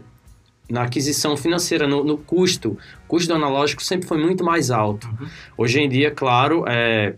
na 0.70 0.84
aquisição 0.84 1.36
financeira, 1.36 1.88
no, 1.88 2.04
no 2.04 2.18
custo. 2.18 2.78
O 3.06 3.08
custo 3.08 3.28
do 3.28 3.36
analógico 3.36 3.84
sempre 3.84 4.08
foi 4.08 4.18
muito 4.18 4.44
mais 4.44 4.72
alto. 4.72 5.10
Hoje 5.58 5.80
em 5.82 5.90
dia, 5.90 6.10
claro, 6.10 6.64
é, 6.68 7.16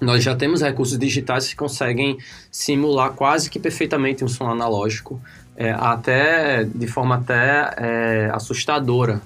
nós 0.00 0.22
já 0.22 0.36
temos 0.36 0.60
recursos 0.60 0.96
digitais 0.98 1.48
que 1.48 1.56
conseguem 1.56 2.18
simular 2.52 3.10
quase 3.12 3.48
que 3.50 3.58
perfeitamente 3.58 4.22
um 4.24 4.28
som 4.28 4.48
analógico, 4.48 5.20
é, 5.58 5.72
até 5.72 6.62
de 6.62 6.86
forma 6.86 7.16
até 7.16 7.74
é, 7.76 8.30
assustadora. 8.32 9.20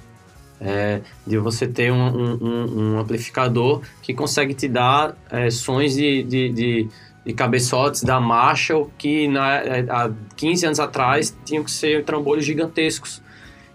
É, 0.64 1.00
de 1.26 1.38
você 1.38 1.66
ter 1.66 1.90
um, 1.90 1.96
um- 2.06 2.94
um- 2.94 2.98
amplificador 3.00 3.82
que 4.00 4.14
consegue 4.14 4.54
te 4.54 4.68
dar 4.68 5.16
é, 5.28 5.50
sons 5.50 5.94
de, 5.94 6.22
de, 6.22 6.48
de, 6.50 6.88
de 7.26 7.32
cabeçotes 7.32 8.04
da 8.04 8.20
Marshall 8.20 8.88
que 8.96 9.26
na, 9.26 9.56
é, 9.56 9.84
há 9.90 10.08
15 10.36 10.66
anos 10.66 10.78
atrás 10.78 11.36
tinham 11.44 11.64
que 11.64 11.70
ser 11.70 12.04
trambolhos 12.04 12.44
gigantescos. 12.44 13.20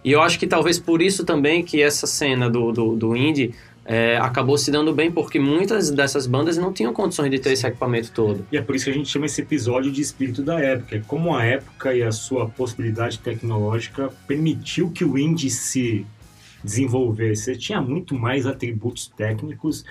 E 0.01 0.13
eu 0.13 0.21
acho 0.21 0.39
que 0.39 0.47
talvez 0.47 0.79
por 0.79 1.01
isso 1.01 1.25
também 1.25 1.61
que 1.61 1.81
essa 1.81 2.07
cena 2.07 2.49
do, 2.49 2.71
do, 2.71 2.95
do 2.95 3.17
indie 3.17 3.53
é, 3.89 4.17
acabou 4.17 4.57
se 4.57 4.69
dando 4.69 4.93
bem, 4.93 5.09
porque 5.09 5.39
muitas 5.39 5.89
dessas 5.89 6.27
bandas 6.27 6.57
não 6.57 6.73
tinham 6.73 6.91
condições 6.91 7.31
de 7.31 7.39
ter 7.39 7.53
esse 7.53 7.65
equipamento 7.65 8.11
todo. 8.11 8.45
E 8.51 8.57
é 8.57 8.61
por 8.61 8.75
isso 8.75 8.83
que 8.83 8.91
a 8.91 8.93
gente 8.93 9.07
chama 9.07 9.27
esse 9.27 9.39
episódio 9.39 9.89
de 9.89 10.01
espírito 10.01 10.43
da 10.43 10.59
época. 10.59 10.97
É 10.97 10.99
como 10.99 11.33
a 11.33 11.45
época 11.45 11.95
e 11.95 12.03
a 12.03 12.11
sua 12.11 12.49
possibilidade 12.49 13.17
tecnológica 13.19 14.09
permitiu 14.27 14.91
que 14.91 15.05
o 15.05 15.17
indie 15.17 15.49
se 15.49 16.05
desenvolvesse. 16.61 17.45
Você 17.45 17.55
tinha 17.55 17.81
muito 17.81 18.13
mais 18.13 18.45
atributos 18.45 19.07
técnicos 19.07 19.85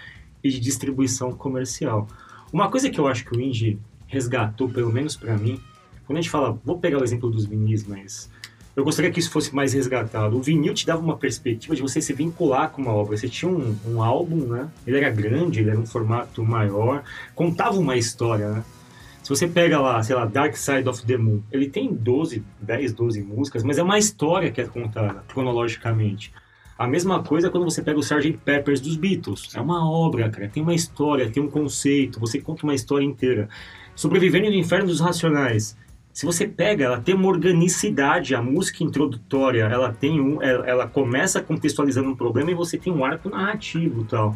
e 0.44 0.50
de 0.50 0.60
distribuição 0.60 1.32
comercial. 1.32 2.06
Uma 2.52 2.70
coisa 2.70 2.90
que 2.90 3.00
eu 3.00 3.08
acho 3.08 3.24
que 3.24 3.34
o 3.34 3.40
indie 3.40 3.78
resgatou, 4.06 4.68
pelo 4.68 4.92
menos 4.92 5.16
para 5.16 5.38
mim, 5.38 5.58
quando 6.06 6.18
a 6.18 6.20
gente 6.20 6.30
fala, 6.30 6.60
vou 6.62 6.78
pegar 6.78 6.98
o 6.98 7.04
exemplo 7.04 7.30
dos 7.30 7.46
vinis, 7.46 7.86
mas 7.86 8.30
eu 8.76 8.84
gostaria 8.84 9.10
que 9.10 9.18
isso 9.18 9.30
fosse 9.30 9.54
mais 9.54 9.72
resgatado. 9.72 10.36
O 10.36 10.42
vinil 10.42 10.74
te 10.74 10.86
dava 10.86 11.00
uma 11.00 11.16
perspectiva 11.16 11.74
de 11.74 11.80
você 11.80 11.98
se 12.00 12.12
vincular 12.12 12.70
com 12.70 12.82
uma 12.82 12.92
obra. 12.92 13.16
Você 13.16 13.26
tinha 13.26 13.50
um, 13.50 13.74
um 13.86 14.02
álbum, 14.02 14.46
né? 14.46 14.68
Ele 14.86 14.98
era 14.98 15.08
grande, 15.08 15.60
ele 15.60 15.70
era 15.70 15.80
um 15.80 15.86
formato 15.86 16.44
maior, 16.44 17.02
contava 17.34 17.78
uma 17.78 17.96
história, 17.96 18.50
né? 18.50 18.64
Se 19.22 19.30
você 19.30 19.48
pega 19.48 19.80
lá, 19.80 20.00
sei 20.02 20.14
lá, 20.14 20.24
Dark 20.26 20.54
Side 20.56 20.88
of 20.88 21.04
the 21.04 21.16
Moon, 21.16 21.40
ele 21.50 21.68
tem 21.68 21.92
12, 21.92 22.44
10, 22.60 22.92
12 22.92 23.22
músicas, 23.22 23.64
mas 23.64 23.78
é 23.78 23.82
uma 23.82 23.98
história 23.98 24.52
que 24.52 24.60
é 24.60 24.66
contada 24.66 25.24
cronologicamente. 25.26 26.32
A 26.78 26.86
mesma 26.86 27.22
coisa 27.22 27.48
quando 27.48 27.64
você 27.64 27.82
pega 27.82 27.98
o 27.98 28.02
Sgt. 28.02 28.38
Peppers 28.44 28.80
dos 28.80 28.96
Beatles. 28.96 29.48
É 29.54 29.60
uma 29.60 29.90
obra, 29.90 30.28
cara. 30.28 30.48
Tem 30.48 30.62
uma 30.62 30.74
história, 30.74 31.30
tem 31.30 31.42
um 31.42 31.48
conceito. 31.48 32.20
Você 32.20 32.38
conta 32.38 32.64
uma 32.64 32.74
história 32.74 33.04
inteira. 33.04 33.48
Sobrevivendo 33.94 34.50
no 34.50 34.54
Inferno 34.54 34.86
dos 34.86 35.00
Racionais. 35.00 35.74
Se 36.16 36.24
você 36.24 36.48
pega, 36.48 36.82
ela 36.82 36.98
tem 36.98 37.14
uma 37.14 37.28
organicidade. 37.28 38.34
A 38.34 38.40
música 38.40 38.82
introdutória, 38.82 39.64
ela 39.64 39.92
tem 39.92 40.18
um, 40.18 40.40
ela, 40.40 40.66
ela 40.66 40.86
começa 40.86 41.42
contextualizando 41.42 42.08
um 42.08 42.16
problema 42.16 42.50
e 42.50 42.54
você 42.54 42.78
tem 42.78 42.90
um 42.90 43.04
arco 43.04 43.28
narrativo, 43.28 44.02
tal. 44.02 44.34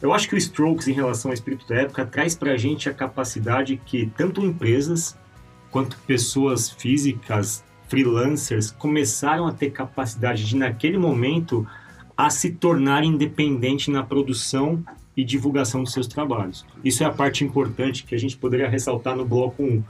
Eu 0.00 0.12
acho 0.12 0.28
que 0.28 0.36
o 0.36 0.38
Strokes, 0.38 0.86
em 0.86 0.92
relação 0.92 1.32
ao 1.32 1.34
espírito 1.34 1.66
da 1.66 1.74
época, 1.74 2.06
traz 2.06 2.36
pra 2.36 2.56
gente 2.56 2.88
a 2.88 2.94
capacidade 2.94 3.80
que 3.84 4.12
tanto 4.16 4.46
empresas 4.46 5.18
quanto 5.72 5.98
pessoas 6.06 6.70
físicas, 6.70 7.64
freelancers, 7.88 8.70
começaram 8.70 9.48
a 9.48 9.52
ter 9.52 9.70
capacidade 9.70 10.44
de, 10.44 10.54
naquele 10.54 10.98
momento, 10.98 11.66
a 12.16 12.30
se 12.30 12.52
tornar 12.52 13.02
independente 13.02 13.90
na 13.90 14.04
produção 14.04 14.84
e 15.16 15.24
divulgação 15.24 15.82
dos 15.82 15.92
seus 15.92 16.06
trabalhos. 16.06 16.64
Isso 16.84 17.02
é 17.02 17.06
a 17.06 17.10
parte 17.10 17.44
importante 17.44 18.04
que 18.04 18.14
a 18.14 18.18
gente 18.18 18.36
poderia 18.36 18.68
ressaltar 18.68 19.16
no 19.16 19.24
bloco 19.24 19.64
1. 19.64 19.82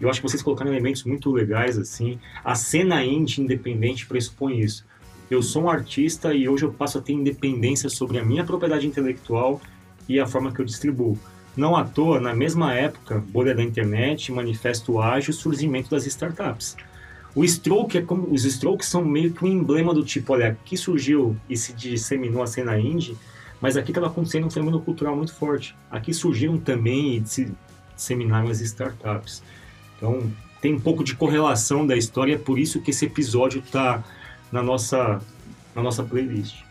Eu 0.00 0.08
acho 0.08 0.20
que 0.20 0.28
vocês 0.28 0.42
colocaram 0.42 0.72
elementos 0.72 1.04
muito 1.04 1.30
legais, 1.30 1.76
assim. 1.76 2.18
A 2.44 2.54
cena 2.54 3.04
indie 3.04 3.40
independente 3.40 4.06
pressupõe 4.06 4.60
isso. 4.60 4.84
Eu 5.30 5.42
sou 5.42 5.64
um 5.64 5.70
artista 5.70 6.32
e 6.32 6.48
hoje 6.48 6.64
eu 6.64 6.72
passo 6.72 6.98
a 6.98 7.02
ter 7.02 7.12
independência 7.12 7.88
sobre 7.88 8.18
a 8.18 8.24
minha 8.24 8.44
propriedade 8.44 8.86
intelectual 8.86 9.60
e 10.08 10.18
a 10.18 10.26
forma 10.26 10.52
que 10.52 10.60
eu 10.60 10.64
distribuo. 10.64 11.18
Não 11.56 11.76
à 11.76 11.84
toa, 11.84 12.20
na 12.20 12.32
mesma 12.34 12.72
época, 12.72 13.22
bolha 13.28 13.54
da 13.54 13.62
internet, 13.62 14.30
manifesto 14.30 15.00
ágil, 15.00 15.34
surgimento 15.34 15.90
das 15.90 16.06
startups. 16.06 16.76
O 17.34 17.44
Stroke 17.44 17.98
é 17.98 18.02
como 18.02 18.32
os 18.32 18.44
Strokes 18.44 18.88
são 18.88 19.04
meio 19.04 19.32
que 19.32 19.44
um 19.44 19.48
emblema 19.48 19.92
do 19.92 20.04
tipo, 20.04 20.32
olha, 20.32 20.48
aqui 20.48 20.76
surgiu 20.76 21.36
e 21.48 21.56
se 21.56 21.72
disseminou 21.72 22.42
a 22.42 22.46
cena 22.46 22.78
indie, 22.78 23.16
mas 23.60 23.76
aqui 23.76 23.90
estava 23.90 24.06
acontecendo 24.06 24.46
um 24.46 24.50
fenômeno 24.50 24.80
cultural 24.80 25.14
muito 25.16 25.34
forte. 25.34 25.76
Aqui 25.90 26.14
surgiram 26.14 26.56
também 26.58 27.16
e 27.16 27.26
se 27.26 27.52
disseminaram 27.94 28.48
as 28.48 28.60
startups. 28.60 29.42
Então, 29.98 30.30
tem 30.62 30.74
um 30.74 30.80
pouco 30.80 31.04
de 31.04 31.14
correlação 31.14 31.86
da 31.86 31.94
história, 31.96 32.34
é 32.34 32.38
por 32.38 32.58
isso 32.58 32.80
que 32.80 32.90
esse 32.90 33.04
episódio 33.04 33.60
está 33.60 34.02
na 34.50 34.62
nossa, 34.62 35.20
na 35.74 35.82
nossa 35.82 36.02
playlist. 36.02 36.62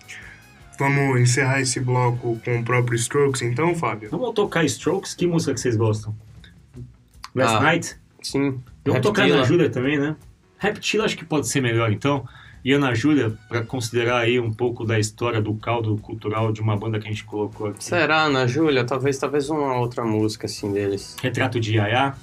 Vamos 0.79 1.19
encerrar 1.19 1.61
esse 1.61 1.79
bloco 1.79 2.39
com 2.43 2.59
o 2.59 2.63
próprio 2.63 2.95
Strokes, 2.95 3.41
então, 3.41 3.75
Fábio? 3.75 4.09
Vamos 4.11 4.33
tocar 4.33 4.63
Strokes? 4.65 5.13
Que 5.13 5.25
música 5.27 5.53
que 5.53 5.59
vocês 5.59 5.75
gostam? 5.75 6.15
Last 7.35 7.55
Ah, 7.55 7.59
Night? 7.61 7.97
Sim. 8.21 8.59
Vamos 8.85 9.01
tocar. 9.01 9.29
Ana 9.29 9.43
Júlia 9.43 9.69
também, 9.69 9.97
né? 9.97 10.15
Reptila 10.59 11.05
acho 11.05 11.17
que 11.17 11.25
pode 11.25 11.47
ser 11.47 11.61
melhor, 11.61 11.91
então. 11.91 12.27
E 12.63 12.73
Ana 12.73 12.93
Júlia, 12.93 13.33
para 13.47 13.61
considerar 13.63 14.19
aí 14.19 14.39
um 14.39 14.51
pouco 14.51 14.83
da 14.83 14.99
história 14.99 15.41
do 15.41 15.53
caldo 15.55 15.97
cultural 15.97 16.51
de 16.51 16.61
uma 16.61 16.75
banda 16.75 16.99
que 16.99 17.07
a 17.07 17.09
gente 17.09 17.23
colocou 17.23 17.67
aqui. 17.67 17.83
Será, 17.83 18.23
Ana 18.23 18.45
Júlia? 18.45 18.83
Talvez, 18.83 19.17
talvez 19.17 19.49
uma 19.49 19.77
outra 19.79 20.03
música 20.03 20.47
assim 20.47 20.71
deles. 20.73 21.15
Retrato 21.21 21.59
de 21.59 21.75
Yaya. 21.75 22.13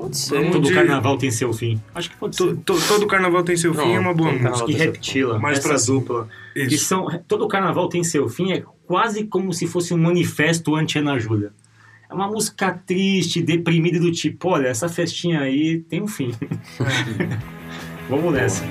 Pode 0.00 0.16
ser. 0.16 0.50
Todo 0.50 0.66
de- 0.68 0.72
carnaval 0.74 1.18
tem 1.18 1.30
seu 1.30 1.52
fim. 1.52 1.78
Acho 1.94 2.10
que 2.10 2.16
pode 2.16 2.34
ser. 2.34 2.44
To- 2.44 2.56
to- 2.56 2.88
todo 2.88 3.06
carnaval 3.06 3.42
tem 3.44 3.54
seu 3.56 3.74
fim, 3.74 3.92
é 3.92 4.00
uma 4.00 4.14
boa 4.14 4.30
música. 4.30 4.44
carnaval 4.50 4.68
E 4.70 4.72
tem 4.72 4.82
seu 4.82 4.92
Reptila, 4.92 5.38
Mais 5.38 5.58
essa 5.58 5.68
pra- 5.68 5.76
dupla. 5.94 6.28
Que 6.54 6.62
Isso. 6.74 6.84
são, 6.86 7.06
todo 7.28 7.46
carnaval 7.46 7.88
tem 7.88 8.02
seu 8.02 8.28
fim, 8.28 8.52
é 8.52 8.62
quase 8.86 9.24
como 9.24 9.52
se 9.52 9.66
fosse 9.66 9.92
um 9.92 9.98
manifesto 9.98 10.74
anti-Ana 10.74 11.18
Júlia. 11.18 11.52
É 12.10 12.14
uma 12.14 12.26
música 12.28 12.72
triste, 12.72 13.42
deprimida, 13.42 14.00
do 14.00 14.10
tipo, 14.10 14.48
olha, 14.48 14.68
essa 14.68 14.88
festinha 14.88 15.40
aí 15.40 15.80
tem 15.80 16.02
um 16.02 16.08
fim. 16.08 16.32
Vamos 18.08 18.32
nessa. 18.32 18.64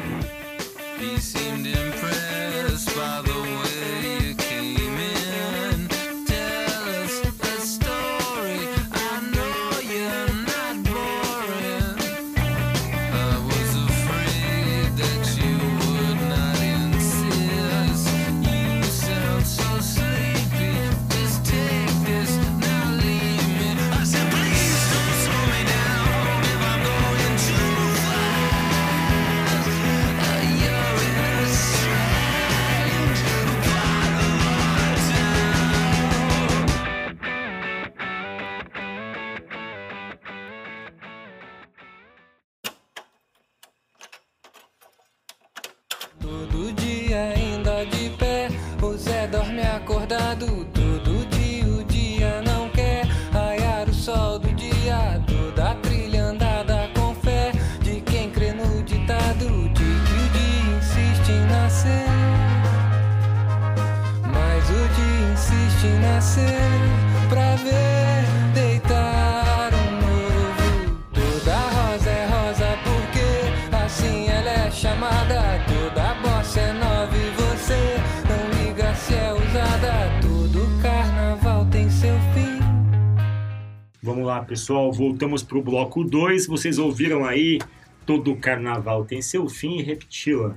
Pessoal, 84.69 84.91
voltamos 84.91 85.41
pro 85.41 85.63
bloco 85.63 86.03
2. 86.03 86.45
Vocês 86.45 86.77
ouviram 86.77 87.25
aí? 87.25 87.57
Todo 88.05 88.35
carnaval 88.35 89.03
tem 89.03 89.19
seu 89.19 89.49
fim 89.49 89.79
e 89.79 89.81
repeti-la. 89.81 90.55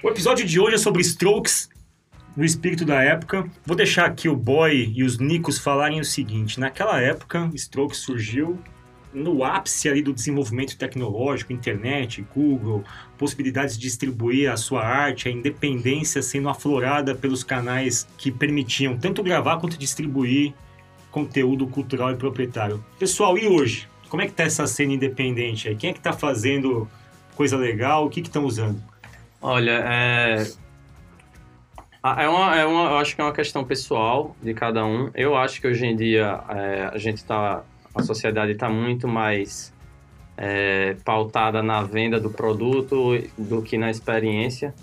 O 0.00 0.08
episódio 0.08 0.46
de 0.46 0.60
hoje 0.60 0.76
é 0.76 0.78
sobre 0.78 1.02
Strokes 1.02 1.68
no 2.36 2.44
espírito 2.44 2.84
da 2.84 3.02
época. 3.02 3.44
Vou 3.66 3.76
deixar 3.76 4.04
aqui 4.04 4.28
o 4.28 4.36
Boy 4.36 4.92
e 4.94 5.02
os 5.02 5.18
Nicos 5.18 5.58
falarem 5.58 5.98
o 5.98 6.04
seguinte: 6.04 6.60
naquela 6.60 7.00
época, 7.00 7.50
Strokes 7.52 7.98
surgiu 7.98 8.60
no 9.12 9.42
ápice 9.42 9.88
ali 9.88 10.02
do 10.02 10.12
desenvolvimento 10.12 10.78
tecnológico, 10.78 11.52
internet, 11.52 12.24
Google, 12.32 12.84
possibilidades 13.18 13.76
de 13.76 13.82
distribuir 13.82 14.52
a 14.52 14.56
sua 14.56 14.84
arte, 14.86 15.28
a 15.28 15.32
independência 15.32 16.22
sendo 16.22 16.48
aflorada 16.48 17.12
pelos 17.12 17.42
canais 17.42 18.06
que 18.16 18.30
permitiam 18.30 18.96
tanto 18.96 19.20
gravar 19.20 19.58
quanto 19.58 19.76
distribuir 19.76 20.54
conteúdo 21.12 21.66
cultural 21.68 22.10
e 22.10 22.16
proprietário. 22.16 22.84
Pessoal, 22.98 23.38
e 23.38 23.46
hoje? 23.46 23.88
Como 24.08 24.22
é 24.22 24.26
que 24.26 24.32
tá 24.32 24.42
essa 24.42 24.66
cena 24.66 24.92
independente 24.94 25.68
aí? 25.68 25.76
Quem 25.76 25.90
é 25.90 25.92
que 25.92 26.00
tá 26.00 26.12
fazendo 26.12 26.88
coisa 27.36 27.56
legal? 27.56 28.06
O 28.06 28.10
que 28.10 28.20
que 28.20 28.28
estão 28.28 28.44
usando? 28.44 28.82
Olha, 29.40 29.82
é. 29.86 30.46
É 32.04 32.28
uma, 32.28 32.56
é 32.56 32.66
uma, 32.66 32.90
eu 32.90 32.96
acho 32.96 33.14
que 33.14 33.20
é 33.20 33.24
uma 33.24 33.32
questão 33.32 33.64
pessoal 33.64 34.34
de 34.42 34.52
cada 34.54 34.84
um. 34.84 35.10
Eu 35.14 35.36
acho 35.36 35.60
que 35.60 35.68
hoje 35.68 35.86
em 35.86 35.94
dia 35.94 36.40
é, 36.48 36.90
a 36.92 36.98
gente 36.98 37.24
tá. 37.24 37.62
A 37.94 38.02
sociedade 38.02 38.52
está 38.52 38.68
muito 38.68 39.06
mais 39.06 39.72
é, 40.36 40.96
pautada 41.04 41.62
na 41.62 41.82
venda 41.82 42.18
do 42.18 42.30
produto 42.30 43.22
do 43.36 43.62
que 43.62 43.76
na 43.78 43.90
experiência. 43.90 44.74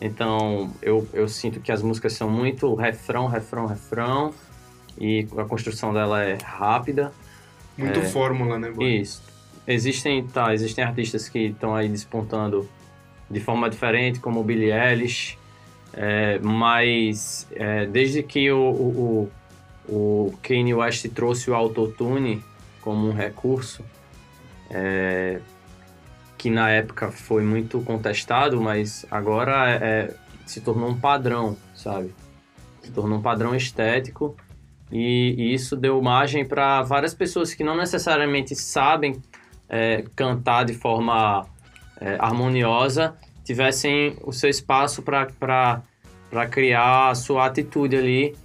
Então 0.00 0.72
eu, 0.80 1.06
eu 1.12 1.28
sinto 1.28 1.60
que 1.60 1.70
as 1.70 1.82
músicas 1.82 2.14
são 2.14 2.30
muito 2.30 2.74
refrão, 2.74 3.26
refrão, 3.26 3.66
refrão. 3.66 4.32
E 4.98 5.26
a 5.36 5.44
construção 5.44 5.92
dela 5.92 6.22
é 6.22 6.38
rápida. 6.42 7.12
Muito 7.76 8.00
É. 8.00 8.04
fórmula, 8.04 8.58
né, 8.58 8.70
boy? 8.70 9.00
Isso. 9.00 9.22
Existem, 9.66 10.26
tá, 10.26 10.52
existem 10.52 10.84
artistas 10.84 11.28
que 11.28 11.38
estão 11.38 11.74
aí 11.74 11.88
despontando 11.88 12.68
de 13.30 13.40
forma 13.40 13.70
diferente, 13.70 14.20
como 14.20 14.40
o 14.40 14.44
Billie 14.44 14.72
Eilish, 14.72 15.38
é, 15.94 16.38
mas 16.40 17.46
é, 17.52 17.86
desde 17.86 18.22
que 18.22 18.50
o, 18.50 18.58
o, 18.58 19.30
o, 19.88 19.92
o 19.94 20.38
Kanye 20.42 20.74
West 20.74 21.06
trouxe 21.08 21.50
o 21.50 21.54
autotune 21.54 22.42
como 22.82 23.08
um 23.08 23.12
recurso, 23.12 23.84
é, 24.70 25.40
que 26.36 26.50
na 26.50 26.70
época 26.70 27.10
foi 27.10 27.42
muito 27.42 27.80
contestado, 27.82 28.60
mas 28.60 29.06
agora 29.10 29.70
é, 29.70 30.14
se 30.44 30.60
tornou 30.60 30.90
um 30.90 30.98
padrão, 30.98 31.56
sabe? 31.74 32.12
Se 32.82 32.90
tornou 32.90 33.18
um 33.18 33.22
padrão 33.22 33.54
estético 33.54 34.36
e, 34.92 35.34
e 35.38 35.54
isso 35.54 35.74
deu 35.74 36.00
margem 36.02 36.44
para 36.44 36.82
várias 36.82 37.14
pessoas 37.14 37.54
que 37.54 37.64
não 37.64 37.76
necessariamente 37.76 38.54
sabem 38.54 39.16
é, 39.68 40.04
cantar 40.14 40.64
de 40.64 40.74
forma 40.74 41.46
é, 42.00 42.16
harmoniosa 42.18 43.14
tivessem 43.44 44.16
o 44.22 44.32
seu 44.32 44.48
espaço 44.50 45.02
para 45.02 45.82
criar 46.50 47.08
a 47.10 47.14
sua 47.14 47.46
atitude 47.46 47.96
ali 47.96 48.36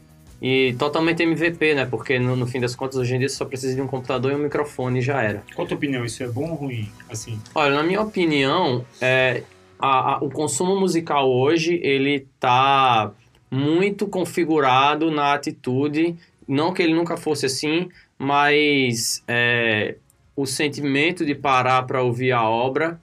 e 0.41 0.75
totalmente 0.77 1.21
MVP, 1.23 1.73
né? 1.75 1.86
Porque 1.86 2.17
no, 2.19 2.36
no 2.36 2.45
fim 2.47 2.60
das 2.60 2.75
contas 2.75 2.95
hoje 2.97 3.15
em 3.15 3.19
dia 3.19 3.29
você 3.29 3.36
só 3.36 3.45
precisa 3.45 3.75
de 3.75 3.81
um 3.81 3.88
computador 3.88 4.31
e 4.31 4.36
um 4.36 4.39
microfone 4.39 4.99
e 4.99 5.01
já 5.01 5.21
era. 5.21 5.43
Qual 5.55 5.65
a 5.65 5.67
tua 5.67 5.77
opinião? 5.77 6.05
Isso 6.05 6.23
é 6.23 6.27
bom 6.27 6.49
ou 6.49 6.55
ruim? 6.55 6.89
Assim, 7.10 7.39
Olha, 7.55 7.75
na 7.75 7.83
minha 7.83 8.01
opinião, 8.01 8.86
é, 9.01 9.43
a- 9.79 10.15
a- 10.15 10.17
o 10.23 10.29
consumo 10.29 10.79
musical 10.79 11.29
hoje, 11.29 11.79
ele 11.83 12.27
tá 12.39 13.12
muito 13.49 14.07
configurado 14.07 15.10
na 15.10 15.33
atitude, 15.33 16.15
não 16.47 16.73
que 16.73 16.81
ele 16.81 16.93
nunca 16.93 17.17
fosse 17.17 17.45
assim, 17.45 17.89
mas 18.17 19.23
é, 19.27 19.95
o 20.36 20.45
sentimento 20.45 21.25
de 21.25 21.36
parar 21.36 21.83
para 21.83 22.01
ouvir 22.01 22.31
a 22.31 22.47
obra, 22.47 22.99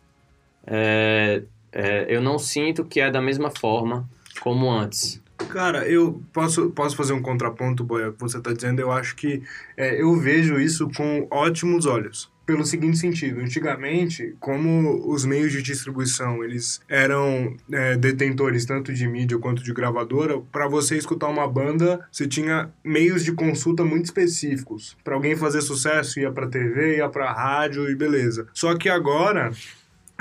é, 0.66 1.42
é, 1.72 2.07
eu 2.09 2.20
não 2.20 2.38
sinto 2.38 2.85
que 2.85 3.00
é 3.00 3.11
da 3.11 3.20
mesma 3.20 3.50
forma 3.50 4.09
como 4.40 4.70
antes. 4.70 5.22
Cara, 5.37 5.87
eu 5.87 6.22
posso, 6.33 6.70
posso 6.70 6.96
fazer 6.96 7.12
um 7.12 7.20
contraponto, 7.20 7.85
boy, 7.85 8.04
ao 8.04 8.12
que 8.12 8.20
você 8.20 8.38
está 8.38 8.52
dizendo. 8.52 8.80
Eu 8.80 8.90
acho 8.90 9.16
que 9.16 9.42
é, 9.76 10.00
eu 10.00 10.14
vejo 10.16 10.59
isso 10.59 10.88
com 10.96 11.26
ótimos 11.30 11.87
olhos. 11.87 12.33
Pelo 12.46 12.64
seguinte 12.64 12.98
sentido, 12.98 13.40
antigamente, 13.40 14.35
como 14.38 15.11
os 15.11 15.24
meios 15.24 15.50
de 15.52 15.62
distribuição 15.62 16.44
eles 16.44 16.80
eram 16.88 17.57
é, 17.72 17.96
detentores 17.96 18.66
tanto 18.66 18.92
de 18.92 19.09
mídia 19.09 19.38
quanto 19.38 19.62
de 19.62 19.72
gravadora, 19.72 20.38
para 20.52 20.68
você 20.68 20.96
escutar 20.96 21.28
uma 21.28 21.48
banda, 21.48 22.07
você 22.12 22.28
tinha 22.28 22.70
meios 22.85 23.24
de 23.24 23.33
consulta 23.33 23.85
muito 23.85 24.04
específicos. 24.04 24.96
Para 25.02 25.14
alguém 25.14 25.35
fazer 25.37 25.62
sucesso, 25.62 26.20
ia 26.20 26.30
para 26.30 26.46
TV, 26.46 26.98
ia 26.98 27.09
para 27.09 27.33
rádio 27.33 27.90
e 27.90 27.94
beleza. 27.94 28.46
Só 28.52 28.76
que 28.76 28.88
agora 28.88 29.50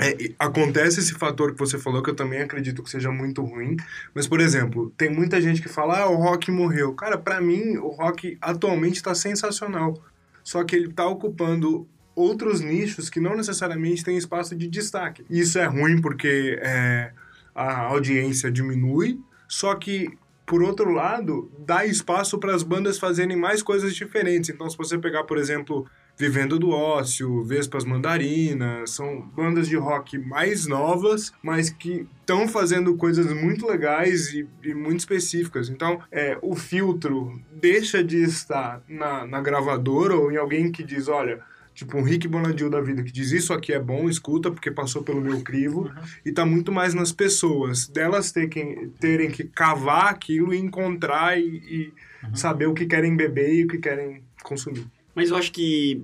é, 0.00 0.32
acontece 0.38 1.00
esse 1.00 1.14
fator 1.14 1.52
que 1.52 1.58
você 1.58 1.78
falou, 1.78 2.02
que 2.02 2.10
eu 2.10 2.16
também 2.16 2.42
acredito 2.42 2.82
que 2.82 2.90
seja 2.90 3.10
muito 3.10 3.42
ruim. 3.42 3.76
Mas, 4.12 4.26
por 4.26 4.40
exemplo, 4.40 4.92
tem 4.96 5.08
muita 5.08 5.40
gente 5.40 5.62
que 5.62 5.68
fala, 5.68 6.00
ah, 6.00 6.10
o 6.10 6.16
rock 6.16 6.50
morreu. 6.50 6.94
Cara, 6.94 7.16
pra 7.16 7.40
mim, 7.40 7.76
o 7.76 7.88
rock 7.88 8.36
atualmente 8.40 9.02
tá 9.02 9.14
sensacional. 9.14 10.02
Só 10.42 10.62
que 10.64 10.76
ele 10.76 10.92
tá 10.92 11.06
ocupando 11.06 11.88
outros 12.14 12.60
nichos 12.60 13.10
que 13.10 13.20
não 13.20 13.36
necessariamente 13.36 14.04
têm 14.04 14.16
espaço 14.16 14.54
de 14.56 14.68
destaque. 14.68 15.24
Isso 15.28 15.58
é 15.58 15.64
ruim 15.64 16.00
porque 16.00 16.58
é, 16.62 17.12
a 17.54 17.82
audiência 17.86 18.50
diminui, 18.50 19.20
só 19.48 19.74
que 19.74 20.16
por 20.46 20.62
outro 20.62 20.90
lado, 20.90 21.50
dá 21.58 21.86
espaço 21.86 22.38
para 22.38 22.54
as 22.54 22.62
bandas 22.62 22.98
fazerem 22.98 23.36
mais 23.36 23.62
coisas 23.62 23.94
diferentes. 23.94 24.50
Então, 24.50 24.68
se 24.68 24.76
você 24.76 24.98
pegar, 24.98 25.24
por 25.24 25.38
exemplo, 25.38 25.86
Vivendo 26.16 26.60
do 26.60 26.70
Ócio, 26.70 27.42
Vespas 27.42 27.84
Mandarinas, 27.84 28.90
são 28.90 29.20
bandas 29.20 29.66
de 29.66 29.74
rock 29.74 30.16
mais 30.16 30.64
novas, 30.64 31.32
mas 31.42 31.70
que 31.70 32.06
estão 32.20 32.46
fazendo 32.46 32.96
coisas 32.96 33.32
muito 33.32 33.66
legais 33.66 34.32
e, 34.32 34.46
e 34.62 34.74
muito 34.74 35.00
específicas. 35.00 35.68
Então, 35.68 36.00
é, 36.12 36.38
o 36.40 36.54
filtro 36.54 37.40
deixa 37.52 38.04
de 38.04 38.22
estar 38.22 38.80
na, 38.86 39.26
na 39.26 39.40
gravadora 39.40 40.14
ou 40.14 40.30
em 40.30 40.36
alguém 40.36 40.70
que 40.70 40.84
diz, 40.84 41.08
olha, 41.08 41.40
tipo 41.74 41.98
um 41.98 42.02
Rick 42.02 42.28
Bonadil 42.28 42.70
da 42.70 42.80
vida, 42.80 43.02
que 43.02 43.12
diz 43.12 43.32
isso 43.32 43.52
aqui 43.52 43.72
é 43.72 43.80
bom, 43.80 44.08
escuta, 44.08 44.50
porque 44.50 44.70
passou 44.70 45.02
pelo 45.02 45.20
meu 45.20 45.40
crivo, 45.42 45.90
e 46.24 46.30
tá 46.30 46.46
muito 46.46 46.70
mais 46.70 46.94
nas 46.94 47.12
pessoas, 47.12 47.88
delas 47.88 48.30
terem, 48.30 48.90
terem 49.00 49.30
que 49.30 49.44
cavar 49.44 50.06
aquilo 50.06 50.54
e 50.54 50.58
encontrar 50.58 51.38
e, 51.38 51.44
e 51.44 51.92
saber 52.32 52.66
o 52.66 52.74
que 52.74 52.86
querem 52.86 53.16
beber 53.16 53.52
e 53.52 53.64
o 53.64 53.68
que 53.68 53.78
querem 53.78 54.22
consumir. 54.42 54.86
Mas 55.14 55.30
eu 55.30 55.36
acho 55.36 55.52
que 55.52 56.02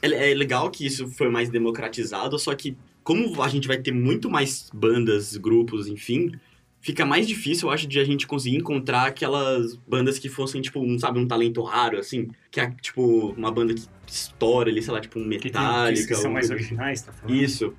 é 0.00 0.30
é 0.30 0.34
legal 0.34 0.70
que 0.70 0.84
isso 0.84 1.08
foi 1.08 1.30
mais 1.30 1.48
democratizado, 1.48 2.38
só 2.38 2.54
que 2.54 2.76
como 3.04 3.42
a 3.42 3.48
gente 3.48 3.68
vai 3.68 3.78
ter 3.78 3.92
muito 3.92 4.30
mais 4.30 4.70
bandas, 4.72 5.36
grupos, 5.36 5.88
enfim, 5.88 6.32
fica 6.82 7.06
mais 7.06 7.26
difícil, 7.26 7.68
eu 7.68 7.72
acho, 7.72 7.86
de 7.86 7.98
a 7.98 8.04
gente 8.04 8.26
conseguir 8.26 8.56
encontrar 8.56 9.06
aquelas 9.06 9.76
bandas 9.88 10.18
que 10.18 10.28
fossem, 10.28 10.60
tipo, 10.60 10.80
um, 10.80 10.98
sabe, 10.98 11.18
um 11.18 11.26
talento 11.26 11.62
raro, 11.62 11.98
assim, 11.98 12.28
que 12.50 12.60
é, 12.60 12.70
tipo, 12.82 13.28
uma 13.36 13.50
banda 13.50 13.72
que 13.72 13.82
estoura 14.06 14.68
ali, 14.68 14.82
sei 14.82 14.92
lá, 14.92 15.00
tipo, 15.00 15.18
um 15.18 15.30
que, 15.30 15.38
tem, 15.50 15.52
que, 15.94 16.06
que 16.06 16.14
são 16.14 16.30
mais 16.32 16.50
originais, 16.50 17.00
tá 17.00 17.12
falando? 17.12 17.34
Isso. 17.34 17.72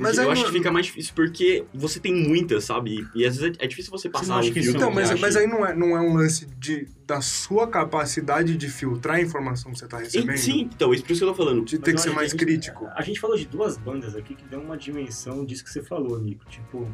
Mas 0.00 0.16
eu 0.16 0.24
aí 0.26 0.30
acho 0.30 0.44
que 0.44 0.52
fica 0.52 0.70
mais 0.70 0.86
difícil 0.86 1.12
porque 1.14 1.64
você 1.74 1.98
tem 1.98 2.14
muitas, 2.14 2.62
sabe? 2.64 3.04
E, 3.14 3.20
e 3.22 3.26
às 3.26 3.36
vezes 3.36 3.56
é, 3.58 3.64
é 3.64 3.66
difícil 3.66 3.90
você 3.90 4.08
passar 4.08 4.38
acha 4.38 4.48
o 4.48 4.52
que 4.52 4.60
isso 4.60 4.70
filtro. 4.70 4.86
Então, 4.86 4.94
mas, 4.94 5.10
acho. 5.10 5.20
mas 5.20 5.34
aí 5.34 5.46
não 5.48 5.66
é, 5.66 5.74
não 5.74 5.96
é 5.96 6.00
um 6.00 6.14
lance 6.14 6.46
de, 6.56 6.86
da 7.04 7.20
sua 7.20 7.66
capacidade 7.66 8.56
de 8.56 8.68
filtrar 8.68 9.16
a 9.16 9.20
informação 9.20 9.72
que 9.72 9.78
você 9.78 9.86
está 9.86 9.98
recebendo? 9.98 10.36
E- 10.36 10.38
Sim, 10.38 10.70
então, 10.72 10.94
isso 10.94 11.02
por 11.04 11.12
isso 11.12 11.20
que 11.20 11.24
eu 11.24 11.28
tô 11.30 11.34
falando. 11.34 11.64
De 11.64 11.76
Mas 11.76 11.84
ter 11.84 11.94
que 11.94 12.00
ser 12.00 12.08
acho 12.10 12.16
mais 12.16 12.28
a 12.28 12.30
gente- 12.30 12.44
crítico. 12.44 12.86
A 12.94 13.02
gente 13.02 13.18
falou 13.18 13.36
de 13.36 13.46
duas 13.46 13.76
bandas 13.76 14.14
aqui 14.14 14.36
que 14.36 14.44
dão 14.44 14.62
uma 14.62 14.76
dimensão 14.76 15.44
disso 15.44 15.64
que 15.64 15.70
você 15.70 15.82
falou, 15.82 16.16
Nico. 16.20 16.44
Tipo, 16.48 16.88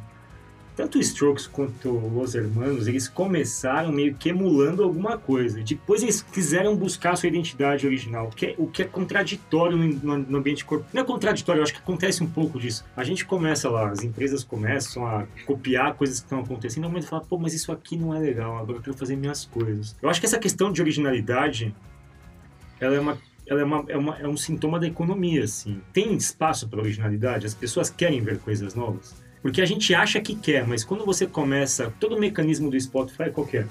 tanto 0.77 0.99
o 0.99 1.01
Strokes 1.01 1.47
quanto 1.47 1.89
Los 1.91 2.35
Hermanos, 2.35 2.89
eles 2.89 3.07
começaram 3.09 3.93
meio 3.93 4.15
que 4.15 4.29
emulando 4.31 4.83
alguma 4.83 5.17
coisa. 5.17 5.63
Depois 5.63 6.03
eles 6.03 6.21
quiseram 6.23 6.75
buscar 6.77 7.17
sua 7.17 7.29
identidade 7.29 7.87
original, 7.87 8.29
que 8.31 8.47
é- 8.47 8.55
o 8.59 8.67
que 8.67 8.83
é 8.83 8.85
contraditório 8.85 9.77
no, 9.77 10.19
no- 10.19 10.39
ambiente 10.39 10.65
corpo. 10.65 10.85
Não 10.93 11.03
é 11.03 11.05
contraditório, 11.05 11.63
acho 11.63 11.73
que 11.73 11.79
acontece 11.79 12.23
um 12.23 12.27
pouco 12.27 12.59
disso. 12.59 12.85
A 12.97 13.05
gente 13.05 13.25
começa 13.25 13.71
lá, 13.71 13.89
as 13.91 14.03
empresas 14.03 14.43
começam 14.43 15.07
a 15.07 15.27
copiar 15.47 15.95
coisas 15.95 16.19
que 16.19 16.27
estão 16.27 16.41
acontecendo, 16.41 16.83
no 16.85 16.89
momento 16.89 17.07
fala, 17.07 17.23
pô, 17.25 17.39
mas 17.39 17.55
isso 17.55 17.71
aqui 17.71 17.97
não 17.97 18.15
é 18.15 18.19
legal, 18.19 18.59
agora 18.59 18.79
eu 18.79 18.83
quero 18.83 18.97
fazer 18.97 19.15
minhas 19.17 19.45
coisas. 19.45 19.95
Eu 20.03 20.09
acho 20.09 20.19
que 20.21 20.27
essa 20.27 20.39
questão 20.39 20.73
de 20.73 20.81
originalidade, 20.83 21.75
ela 22.81 22.95
é 22.97 23.01
uma 23.01 23.19
ela 23.47 23.61
é, 23.61 23.65
uma, 23.65 23.85
é, 23.89 23.97
uma- 23.99 24.17
é 24.19 24.27
um 24.27 24.39
sintoma 24.39 24.81
da 24.81 24.87
economia, 24.87 25.45
assim. 25.45 25.79
Tem 25.93 26.15
espaço 26.15 26.67
para 26.67 26.81
originalidade? 26.81 27.45
As 27.45 27.53
pessoas 27.53 27.91
querem 27.91 28.23
ver 28.23 28.39
coisas 28.39 28.75
novas? 28.75 29.15
Porque 29.45 29.61
a 29.61 29.67
gente 29.67 29.95
acha 29.95 30.19
que 30.23 30.35
quer, 30.35 30.67
mas 30.67 30.83
quando 30.83 31.05
você 31.05 31.27
começa... 31.27 31.93
Todo 32.01 32.17
o 32.17 32.19
mecanismo 32.19 32.71
do 32.71 32.81
Spotify 32.81 33.25
é 33.25 33.29
qualquer. 33.29 33.67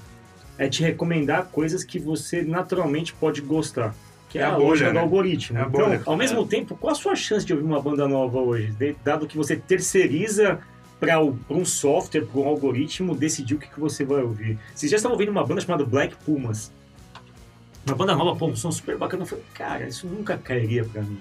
é 0.56 0.68
te 0.68 0.84
recomendar 0.84 1.46
coisas 1.46 1.82
que 1.82 1.98
você 1.98 2.42
naturalmente 2.42 3.12
pode 3.12 3.40
gostar. 3.40 3.92
Que 4.30 4.38
é, 4.38 4.42
É 4.42 4.44
a 4.44 4.50
bolha, 4.52 4.64
lógica 4.68 4.90
do 4.90 4.94
né? 4.94 5.00
algoritmo. 5.00 5.58
É 5.58 5.62
então, 5.62 5.70
bolha. 5.72 6.02
ao 6.06 6.16
mesmo 6.16 6.46
tempo, 6.46 6.76
qual 6.76 6.92
a 6.92 6.94
sua 6.94 7.16
chance 7.16 7.44
de 7.44 7.52
ouvir 7.52 7.64
uma 7.64 7.82
banda 7.82 8.06
nova 8.06 8.38
hoje? 8.38 8.72
Dado 9.04 9.26
que 9.26 9.36
você 9.36 9.56
terceiriza 9.56 10.60
para 11.00 11.20
um 11.20 11.64
software, 11.64 12.24
para 12.24 12.40
um 12.40 12.46
algoritmo, 12.46 13.12
decidir 13.16 13.56
o 13.56 13.58
que, 13.58 13.68
que 13.68 13.80
você 13.80 14.04
vai 14.04 14.22
ouvir. 14.22 14.56
Vocês 14.72 14.88
já 14.88 14.96
estavam 14.96 15.16
ouvindo 15.16 15.32
uma 15.32 15.44
banda 15.44 15.60
chamada 15.60 15.84
Black 15.84 16.14
Pumas. 16.24 16.70
Uma 17.84 17.96
banda 17.96 18.14
nova, 18.14 18.38
pô, 18.38 18.46
um 18.46 18.54
som 18.54 18.70
super 18.70 18.96
bacana. 18.96 19.24
Eu 19.24 19.26
falei, 19.26 19.44
cara, 19.52 19.88
isso 19.88 20.06
nunca 20.06 20.38
cairia 20.38 20.84
pra 20.84 21.02
mim. 21.02 21.18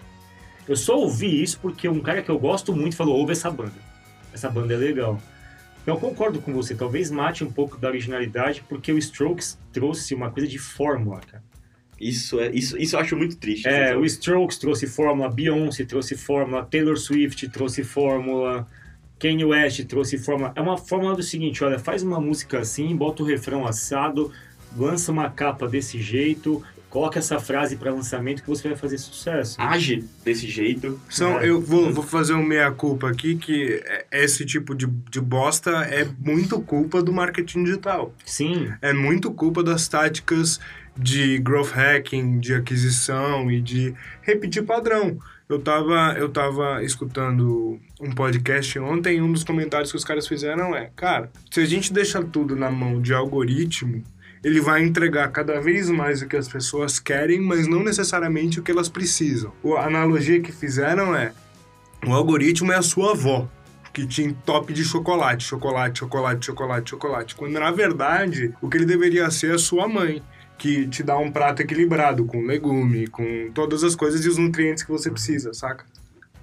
Eu 0.68 0.76
só 0.76 0.96
ouvi 0.96 1.42
isso 1.42 1.58
porque 1.60 1.90
um 1.90 2.00
cara 2.02 2.22
que 2.22 2.30
eu 2.30 2.38
gosto 2.38 2.72
muito 2.72 2.96
falou, 2.96 3.18
ouve 3.18 3.32
essa 3.32 3.50
banda. 3.50 3.93
Essa 4.34 4.50
banda 4.50 4.74
é 4.74 4.78
legal. 4.78 5.22
Então 5.82 5.96
eu 5.96 6.00
concordo 6.00 6.42
com 6.42 6.54
você, 6.54 6.74
talvez 6.74 7.12
mate 7.12 7.44
um 7.44 7.52
pouco 7.52 7.78
da 7.78 7.90
originalidade, 7.90 8.64
porque 8.68 8.92
o 8.92 8.98
Strokes 8.98 9.60
trouxe 9.72 10.16
uma 10.16 10.32
coisa 10.32 10.48
de 10.48 10.58
fórmula, 10.58 11.20
cara. 11.20 11.44
Isso, 12.00 12.40
é, 12.40 12.50
isso, 12.52 12.78
isso 12.78 12.96
eu 12.96 13.00
acho 13.00 13.16
muito 13.16 13.38
triste. 13.38 13.68
É, 13.68 13.96
o 13.96 14.04
Strokes 14.06 14.58
trouxe 14.58 14.88
fórmula, 14.88 15.30
Beyoncé 15.30 15.86
trouxe 15.86 16.18
fórmula, 16.18 16.66
Taylor 16.66 16.98
Swift 16.98 17.48
trouxe 17.50 17.84
fórmula, 17.84 18.68
Kanye 19.20 19.46
West 19.46 19.86
trouxe 19.86 20.18
fórmula. 20.18 20.52
É 20.56 20.62
uma 20.62 20.78
fórmula 20.78 21.16
do 21.16 21.24
seguinte, 21.24 21.64
olha, 21.64 21.80
faz 21.80 22.02
uma 22.02 22.20
música 22.20 22.60
assim, 22.60 22.96
bota 22.96 23.24
o 23.24 23.26
refrão 23.26 23.66
assado, 23.66 24.32
lança 24.78 25.12
uma 25.12 25.30
capa 25.30 25.68
desse 25.68 26.02
jeito, 26.02 26.64
coloca 26.94 27.18
essa 27.18 27.40
frase 27.40 27.76
para 27.76 27.92
lançamento 27.92 28.44
que 28.44 28.48
você 28.48 28.68
vai 28.68 28.78
fazer 28.78 29.00
sucesso. 29.00 29.60
Age 29.60 30.04
desse 30.24 30.48
jeito. 30.48 31.02
São, 31.10 31.40
É. 31.40 31.50
eu 31.50 31.60
vou, 31.60 31.92
vou 31.92 32.04
fazer 32.04 32.34
um 32.36 32.44
meia-culpa 32.44 33.10
aqui, 33.10 33.36
que 33.36 33.82
é- 33.84 34.06
esse 34.12 34.46
tipo 34.46 34.76
de, 34.76 34.86
de 35.10 35.20
bosta 35.20 35.72
é 35.86 36.08
muito 36.20 36.62
culpa 36.62 37.02
do 37.02 37.12
marketing 37.12 37.64
digital. 37.64 38.14
Sim, 38.24 38.72
É 38.80 38.94
muito 38.94 39.32
culpa 39.32 39.64
das 39.64 39.88
táticas 39.88 40.60
de 40.96 41.40
growth 41.40 41.72
hacking, 41.72 42.40
de 42.40 42.54
aquisição 42.54 43.50
e 43.50 43.60
de 43.60 43.96
repetir 44.22 44.62
padrão. 44.64 45.18
Eu 45.50 45.58
tava, 45.60 46.16
eu 46.18 46.30
tava 46.30 46.84
escutando 46.84 47.80
um 48.00 48.12
podcast 48.12 48.78
ontem 48.78 49.18
e 49.18 49.22
um 49.22 49.32
dos 49.34 49.44
comentários 49.44 49.90
que 49.92 49.98
os 49.98 50.04
caras 50.06 50.28
fizeram 50.28 50.76
é, 50.76 50.92
cara, 50.96 51.32
se 51.50 51.60
a 51.60 51.66
gente 51.66 51.92
deixar 51.92 52.24
tudo 52.24 52.56
na 52.56 52.70
mão 52.70 53.02
de 53.02 53.14
algoritmo, 53.14 54.04
ele 54.44 54.60
vai 54.60 54.84
entregar 54.84 55.32
cada 55.32 55.60
vez 55.62 55.90
mais 55.90 56.22
o 56.22 56.28
que 56.28 56.36
as 56.36 56.48
pessoas 56.48 57.00
querem, 57.00 57.40
mas 57.40 57.68
não 57.68 57.82
necessariamente 57.82 58.60
o 58.60 58.64
que 58.64 58.72
elas 58.72 58.90
precisam. 58.90 59.54
A 59.78 59.86
analogia 59.86 60.42
que 60.42 60.52
fizeram 60.52 61.16
é, 61.16 61.34
o 62.06 62.14
algoritmo 62.14 62.72
é 62.72 62.76
a 62.76 62.82
sua 62.82 63.12
avó, 63.12 63.48
que 63.94 64.06
te 64.06 64.24
entope 64.24 64.74
de 64.74 64.84
chocolate, 64.84 65.44
chocolate, 65.46 66.00
chocolate, 66.00 66.46
chocolate, 66.46 66.90
chocolate. 66.90 67.36
Quando 67.36 67.54
na 67.54 67.72
verdade 67.72 68.54
o 68.62 68.68
que 68.68 68.78
ele 68.78 68.86
deveria 68.86 69.30
ser 69.32 69.52
é 69.52 69.56
a 69.56 69.60
sua 69.60 69.88
mãe, 69.88 70.22
que 70.58 70.88
te 70.88 71.04
dá 71.04 71.18
um 71.18 71.32
prato 71.32 71.62
equilibrado, 71.62 72.26
com 72.26 72.46
legume, 72.46 73.08
com 73.08 73.50
todas 73.54 73.84
as 73.84 73.96
coisas 73.96 74.26
e 74.26 74.30
os 74.30 74.38
nutrientes 74.38 74.84
que 74.84 74.92
você 74.92 75.10
precisa, 75.10 75.54
saca? 75.54 75.86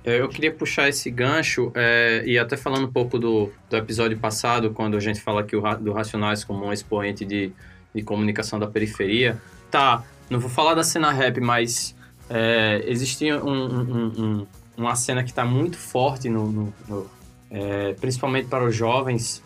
É, 0.02 0.18
Eu 0.18 0.28
queria 0.28 0.52
puxar 0.52 0.88
esse 0.88 1.10
gancho, 1.10 1.70
é, 1.74 2.22
e 2.24 2.38
até 2.38 2.56
falando 2.56 2.86
um 2.86 2.92
pouco 2.92 3.18
do, 3.18 3.50
do 3.68 3.76
episódio 3.76 4.18
passado, 4.18 4.70
quando 4.70 4.96
a 4.96 5.00
gente 5.00 5.20
fala 5.20 5.42
aqui 5.42 5.54
o 5.54 5.60
do 5.76 5.92
Racionais 5.92 6.42
como 6.42 6.64
um 6.64 6.72
expoente 6.72 7.24
de, 7.24 7.52
de 7.94 8.02
comunicação 8.02 8.58
da 8.58 8.66
periferia. 8.66 9.40
Tá, 9.70 10.02
não 10.28 10.38
vou 10.40 10.50
falar 10.50 10.74
da 10.74 10.82
cena 10.84 11.10
rap, 11.12 11.40
mas 11.40 11.94
é, 12.28 12.82
existia 12.86 13.42
um- 13.44 13.50
um- 13.50 14.06
um- 14.18 14.46
uma 14.76 14.94
cena 14.94 15.22
que 15.24 15.30
está 15.30 15.44
muito 15.44 15.76
forte, 15.76 16.28
no, 16.28 16.46
no- 16.50 16.74
no, 16.88 17.10
é, 17.50 17.94
principalmente 18.00 18.46
para 18.48 18.64
os 18.64 18.74
jovens, 18.74 19.42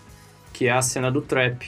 que 0.53 0.67
é 0.67 0.73
a 0.73 0.83
cena 0.83 1.11
do 1.11 1.21
trap, 1.23 1.67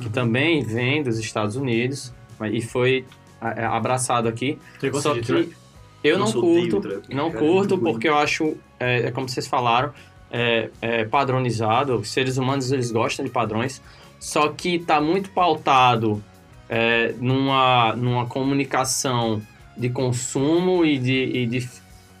que 0.00 0.10
também 0.10 0.62
vem 0.62 1.02
dos 1.02 1.18
Estados 1.18 1.56
Unidos 1.56 2.12
e 2.52 2.60
foi 2.60 3.04
é, 3.40 3.64
abraçado 3.64 4.28
aqui. 4.28 4.58
você 4.80 4.90
gosta 4.90 5.08
Só 5.10 5.14
que 5.14 5.22
trap? 5.22 5.56
eu 6.02 6.18
não 6.18 6.26
odeio 6.28 6.70
curto, 6.70 6.80
trap, 6.80 7.14
não 7.14 7.30
cara, 7.30 7.44
é 7.44 7.48
curto 7.48 7.74
ruim. 7.76 7.92
porque 7.92 8.08
eu 8.08 8.16
acho, 8.16 8.56
é, 8.80 9.06
é 9.06 9.10
como 9.10 9.28
vocês 9.28 9.46
falaram, 9.46 9.92
é, 10.30 10.70
é 10.80 11.04
padronizado. 11.04 11.96
Os 11.96 12.10
seres 12.10 12.36
humanos 12.38 12.72
eles 12.72 12.90
gostam 12.90 13.24
de 13.24 13.30
padrões, 13.30 13.80
só 14.24 14.48
que 14.48 14.76
está 14.76 15.02
muito 15.02 15.28
pautado 15.30 16.24
é, 16.66 17.14
numa, 17.20 17.94
numa 17.94 18.24
comunicação 18.24 19.42
de 19.76 19.90
consumo 19.90 20.82
e 20.82 20.98
de, 20.98 21.24
e 21.24 21.46
de- 21.46 21.68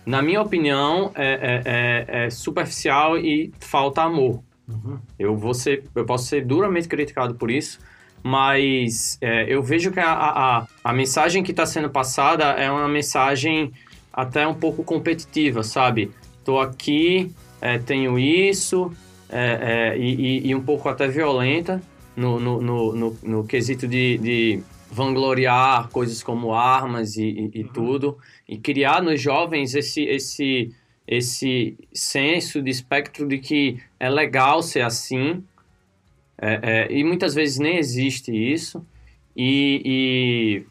na 0.04 0.20
minha 0.20 0.42
opinião, 0.42 1.10
é, 1.14 1.62
é- 1.64 2.14
é- 2.20 2.26
é 2.26 2.30
superficial 2.30 3.16
e 3.16 3.50
falta 3.58 4.02
amor. 4.02 4.42
Uhum. 4.68 4.98
Eu 5.18 5.34
vou 5.34 5.54
ser, 5.54 5.84
eu 5.94 6.04
posso 6.04 6.26
ser 6.26 6.44
duramente 6.44 6.86
criticado 6.88 7.36
por 7.36 7.50
isso, 7.50 7.78
mas 8.22 9.16
é, 9.22 9.46
eu 9.48 9.62
vejo 9.62 9.90
que 9.90 9.98
a, 10.00 10.12
a, 10.12 10.66
a 10.84 10.92
mensagem 10.92 11.42
que 11.42 11.52
está 11.52 11.64
sendo 11.64 11.88
passada 11.88 12.44
é 12.52 12.70
uma 12.70 12.86
mensagem 12.86 13.72
até 14.12 14.46
um 14.46 14.54
pouco 14.54 14.84
competitiva, 14.84 15.62
sabe? 15.62 16.10
Tô 16.44 16.60
aqui, 16.60 17.32
é, 17.62 17.78
tenho 17.78 18.18
isso, 18.18 18.92
é, 19.30 19.96
e, 19.98 20.14
e- 20.14 20.48
e 20.48 20.54
um 20.54 20.60
pouco 20.60 20.86
até 20.86 21.08
violenta 21.08 21.80
no, 22.16 22.38
no, 22.38 22.60
no, 22.60 22.92
no, 22.94 23.18
no 23.22 23.44
quesito 23.46 23.86
de, 23.88 24.18
de 24.18 24.62
vangloriar 24.90 25.88
coisas 25.90 26.22
como 26.22 26.52
armas 26.54 27.16
e, 27.16 27.24
e- 27.24 27.60
e 27.60 27.64
tudo, 27.64 28.16
e 28.48 28.56
criar 28.58 29.02
nos 29.02 29.20
jovens 29.20 29.74
esse, 29.74 30.02
esse, 30.04 30.72
esse 31.06 31.76
senso 31.92 32.62
de 32.62 32.70
espectro 32.70 33.26
de 33.26 33.38
que 33.38 33.80
é 33.98 34.08
legal 34.08 34.62
ser 34.62 34.82
assim, 34.82 35.42
é, 36.38 36.60
é, 36.62 36.92
e 36.92 37.02
muitas 37.02 37.34
vezes 37.34 37.58
nem 37.58 37.76
existe 37.76 38.30
isso, 38.32 38.84
e, 39.36 40.64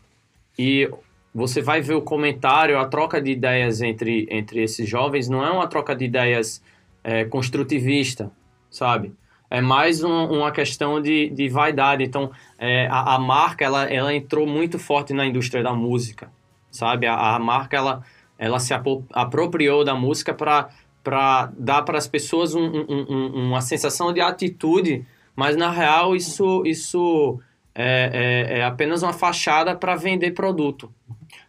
e, 0.58 0.84
e 0.84 0.89
você 1.34 1.62
vai 1.62 1.82
ver 1.82 1.95
o 1.95 2.01
comentário, 2.01 2.77
a 2.77 2.86
troca 2.86 3.21
de 3.21 3.32
ideias 3.32 3.82
entre, 3.82 4.27
entre 4.29 4.63
esses 4.63 4.88
jovens 4.88 5.27
não 5.27 5.43
é 5.45 5.51
uma 5.51 5.67
troca 5.67 5.95
de 5.95 6.06
ideias 6.06 6.62
é, 7.03 7.25
construtivista, 7.25 8.32
sabe? 8.69 9.12
É 9.53 9.61
mais 9.61 10.03
um- 10.03 10.25
uma 10.39 10.51
questão 10.51 10.99
de, 10.99 11.29
de 11.29 11.47
vaidade. 11.47 12.03
Então, 12.03 12.31
é, 12.57 12.87
a, 12.87 13.13
a 13.13 13.19
marca, 13.19 13.63
ela, 13.63 13.83
ela 13.85 14.11
entrou 14.11 14.47
muito 14.47 14.79
forte 14.79 15.13
na 15.13 15.27
indústria 15.27 15.61
da 15.61 15.71
música, 15.73 16.31
sabe? 16.71 17.05
A, 17.05 17.35
a 17.35 17.39
marca, 17.39 17.77
ela, 17.77 18.01
ela 18.35 18.57
se 18.59 18.73
apropriou 19.13 19.83
da 19.85 19.93
música 19.93 20.33
para 20.33 21.51
dar 21.55 21.83
para 21.83 21.99
as 21.99 22.07
pessoas 22.07 22.55
um- 22.55 22.65
um- 22.65 23.45
uma 23.45 23.61
sensação 23.61 24.11
de 24.11 24.21
atitude, 24.21 25.05
mas 25.35 25.55
na 25.55 25.69
real 25.69 26.15
isso, 26.15 26.63
isso 26.65 27.39
é, 27.75 28.47
é- 28.55 28.59
é 28.59 28.63
apenas 28.65 29.03
uma 29.03 29.13
fachada 29.13 29.75
para 29.75 29.95
vender 29.95 30.31
produto. 30.31 30.91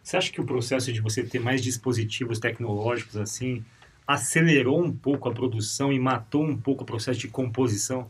Você 0.03 0.15
acha 0.15 0.31
que 0.31 0.39
o 0.39 0.45
processo 0.45 0.93
de 0.93 1.01
você 1.01 1.23
ter 1.23 1.39
mais 1.39 1.59
dispositivos 1.59 2.37
tecnológicos 2.37 3.17
assim 3.17 3.65
acelerou 4.07 4.83
um 4.83 4.91
pouco 4.91 5.29
a 5.29 5.33
produção 5.33 5.91
e 5.91 5.99
matou 5.99 6.43
um 6.43 6.57
pouco 6.57 6.83
o 6.83 6.85
processo 6.85 7.19
de 7.19 7.27
composição? 7.27 8.09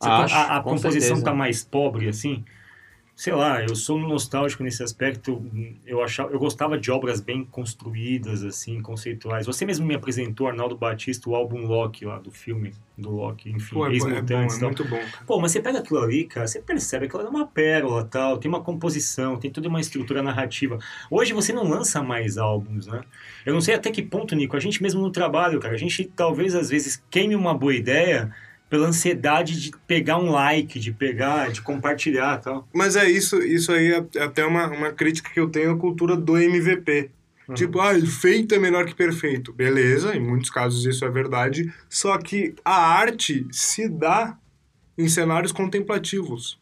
Acho, 0.00 0.34
a, 0.34 0.56
a 0.56 0.62
com 0.62 0.70
composição 0.70 1.18
está 1.18 1.34
mais 1.34 1.62
pobre 1.64 2.08
assim? 2.08 2.44
Sei 3.20 3.34
lá, 3.34 3.62
eu 3.62 3.76
sou 3.76 3.98
nostálgico 3.98 4.62
nesse 4.62 4.82
aspecto. 4.82 5.44
Eu 5.86 6.02
achava, 6.02 6.32
eu 6.32 6.38
gostava 6.38 6.78
de 6.78 6.90
obras 6.90 7.20
bem 7.20 7.44
construídas 7.44 8.42
assim, 8.42 8.80
conceituais. 8.80 9.44
Você 9.44 9.66
mesmo 9.66 9.84
me 9.84 9.94
apresentou 9.94 10.48
Arnaldo 10.48 10.74
Batista 10.74 11.28
o 11.28 11.34
álbum 11.34 11.66
Loki 11.66 12.06
lá 12.06 12.18
do 12.18 12.30
filme 12.30 12.72
do 12.96 13.10
Loki, 13.10 13.50
enfim, 13.50 13.74
Pô, 13.74 13.86
é, 13.86 13.98
bom, 13.98 14.08
é 14.08 14.22
bom, 14.22 14.34
é 14.34 14.58
muito 14.60 14.84
bom. 14.84 14.96
cara. 14.96 15.24
Pô, 15.26 15.38
mas 15.38 15.52
você 15.52 15.60
pega 15.60 15.80
aquilo 15.80 16.00
ali, 16.00 16.24
cara, 16.24 16.46
você 16.46 16.62
percebe 16.62 17.10
que 17.10 17.14
ela 17.14 17.26
é 17.26 17.28
uma 17.28 17.46
pérola, 17.46 18.04
tal, 18.04 18.38
tem 18.38 18.48
uma 18.48 18.62
composição, 18.62 19.36
tem 19.36 19.50
toda 19.50 19.68
uma 19.68 19.82
estrutura 19.82 20.22
narrativa. 20.22 20.78
Hoje 21.10 21.34
você 21.34 21.52
não 21.52 21.68
lança 21.68 22.02
mais 22.02 22.38
álbuns, 22.38 22.86
né? 22.86 23.02
Eu 23.44 23.52
não 23.52 23.60
sei 23.60 23.74
até 23.74 23.90
que 23.90 24.00
ponto, 24.00 24.34
Nico, 24.34 24.56
a 24.56 24.60
gente 24.60 24.82
mesmo 24.82 25.02
no 25.02 25.10
trabalho, 25.10 25.60
cara, 25.60 25.74
a 25.74 25.78
gente 25.78 26.06
talvez 26.16 26.54
às 26.54 26.70
vezes 26.70 27.02
queime 27.10 27.36
uma 27.36 27.52
boa 27.52 27.74
ideia 27.74 28.34
pela 28.70 28.86
ansiedade 28.86 29.60
de 29.60 29.72
pegar 29.84 30.16
um 30.16 30.30
like, 30.30 30.78
de 30.78 30.92
pegar, 30.92 31.50
de 31.50 31.60
compartilhar, 31.60 32.38
tal. 32.38 32.68
Mas 32.72 32.94
é 32.94 33.10
isso, 33.10 33.42
isso 33.42 33.72
aí 33.72 33.92
é 33.92 34.22
até 34.22 34.46
uma, 34.46 34.68
uma 34.68 34.92
crítica 34.92 35.28
que 35.28 35.40
eu 35.40 35.48
tenho 35.48 35.72
à 35.72 35.76
cultura 35.76 36.16
do 36.16 36.38
MVP. 36.38 37.10
Uhum. 37.48 37.54
Tipo, 37.56 37.80
ah, 37.80 37.92
feito 38.06 38.54
é 38.54 38.58
melhor 38.60 38.86
que 38.86 38.94
perfeito. 38.94 39.52
Beleza, 39.52 40.14
em 40.14 40.20
muitos 40.20 40.50
casos 40.50 40.86
isso 40.86 41.04
é 41.04 41.10
verdade. 41.10 41.72
Só 41.88 42.16
que 42.16 42.54
a 42.64 42.76
arte 42.76 43.44
se 43.50 43.88
dá 43.88 44.38
em 44.96 45.08
cenários 45.08 45.50
contemplativos. 45.50 46.60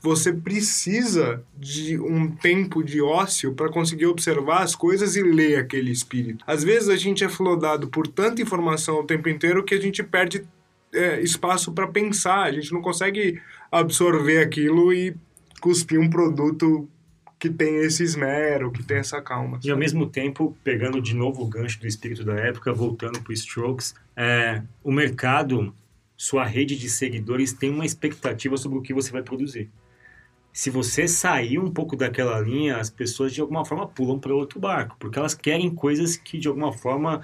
Você 0.00 0.32
precisa 0.32 1.44
de 1.56 1.98
um 2.00 2.28
tempo 2.28 2.82
de 2.82 3.00
ócio 3.00 3.52
para 3.52 3.70
conseguir 3.70 4.06
observar 4.06 4.62
as 4.62 4.74
coisas 4.74 5.16
e 5.16 5.22
ler 5.22 5.58
aquele 5.58 5.92
espírito. 5.92 6.42
Às 6.46 6.64
vezes 6.64 6.88
a 6.88 6.96
gente 6.96 7.22
é 7.22 7.28
flodado 7.28 7.88
por 7.88 8.08
tanta 8.08 8.42
informação 8.42 8.96
o 8.96 9.06
tempo 9.06 9.28
inteiro 9.28 9.62
que 9.62 9.74
a 9.74 9.80
gente 9.80 10.02
perde 10.02 10.44
é, 10.92 11.20
espaço 11.20 11.72
para 11.72 11.86
pensar. 11.86 12.44
A 12.44 12.52
gente 12.52 12.72
não 12.72 12.82
consegue 12.82 13.40
absorver 13.70 14.38
aquilo 14.38 14.92
e 14.92 15.16
cuspir 15.60 15.98
um 15.98 16.10
produto 16.10 16.88
que 17.38 17.50
tem 17.50 17.76
esse 17.78 18.04
esmero, 18.04 18.70
que 18.70 18.84
tem 18.84 18.98
essa 18.98 19.20
calma. 19.20 19.58
E 19.64 19.70
ao 19.70 19.76
mesmo 19.76 20.06
tempo, 20.06 20.56
pegando 20.62 21.02
de 21.02 21.12
novo 21.12 21.42
o 21.42 21.48
gancho 21.48 21.80
do 21.80 21.88
espírito 21.88 22.24
da 22.24 22.34
época, 22.34 22.72
voltando 22.72 23.20
para 23.20 23.32
Strokes, 23.32 23.94
é, 24.14 24.62
o 24.84 24.92
mercado, 24.92 25.74
sua 26.16 26.44
rede 26.44 26.78
de 26.78 26.88
seguidores 26.88 27.52
tem 27.52 27.70
uma 27.70 27.84
expectativa 27.84 28.56
sobre 28.56 28.78
o 28.78 28.82
que 28.82 28.94
você 28.94 29.10
vai 29.10 29.24
produzir. 29.24 29.68
Se 30.52 30.70
você 30.70 31.08
sair 31.08 31.58
um 31.58 31.68
pouco 31.68 31.96
daquela 31.96 32.38
linha, 32.38 32.76
as 32.76 32.90
pessoas 32.90 33.32
de 33.32 33.40
alguma 33.40 33.64
forma 33.64 33.88
pulam 33.88 34.20
para 34.20 34.32
outro 34.32 34.60
barco, 34.60 34.96
porque 35.00 35.18
elas 35.18 35.34
querem 35.34 35.74
coisas 35.74 36.16
que 36.16 36.38
de 36.38 36.46
alguma 36.46 36.72
forma 36.72 37.22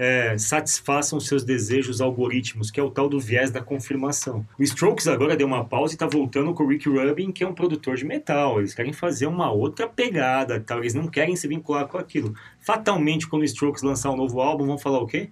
é, 0.00 0.38
satisfaçam 0.38 1.20
seus 1.20 1.44
desejos 1.44 2.00
algoritmos, 2.00 2.70
que 2.70 2.80
é 2.80 2.82
o 2.82 2.90
tal 2.90 3.06
do 3.06 3.20
viés 3.20 3.50
da 3.50 3.60
confirmação. 3.60 4.46
O 4.58 4.62
Strokes 4.62 5.06
agora 5.06 5.36
deu 5.36 5.46
uma 5.46 5.62
pausa 5.62 5.92
e 5.92 5.96
está 5.96 6.06
voltando 6.06 6.54
com 6.54 6.64
o 6.64 6.68
Rick 6.68 6.88
Rubin, 6.88 7.30
que 7.30 7.44
é 7.44 7.46
um 7.46 7.52
produtor 7.52 7.96
de 7.96 8.06
metal. 8.06 8.58
Eles 8.58 8.72
querem 8.72 8.94
fazer 8.94 9.26
uma 9.26 9.52
outra 9.52 9.86
pegada, 9.86 10.58
tal. 10.58 10.78
eles 10.78 10.94
não 10.94 11.06
querem 11.06 11.36
se 11.36 11.46
vincular 11.46 11.86
com 11.86 11.98
aquilo. 11.98 12.34
Fatalmente, 12.60 13.28
quando 13.28 13.42
o 13.42 13.44
Strokes 13.44 13.82
lançar 13.82 14.10
um 14.10 14.16
novo 14.16 14.40
álbum, 14.40 14.66
vão 14.66 14.78
falar 14.78 15.00
o 15.00 15.06
quê? 15.06 15.28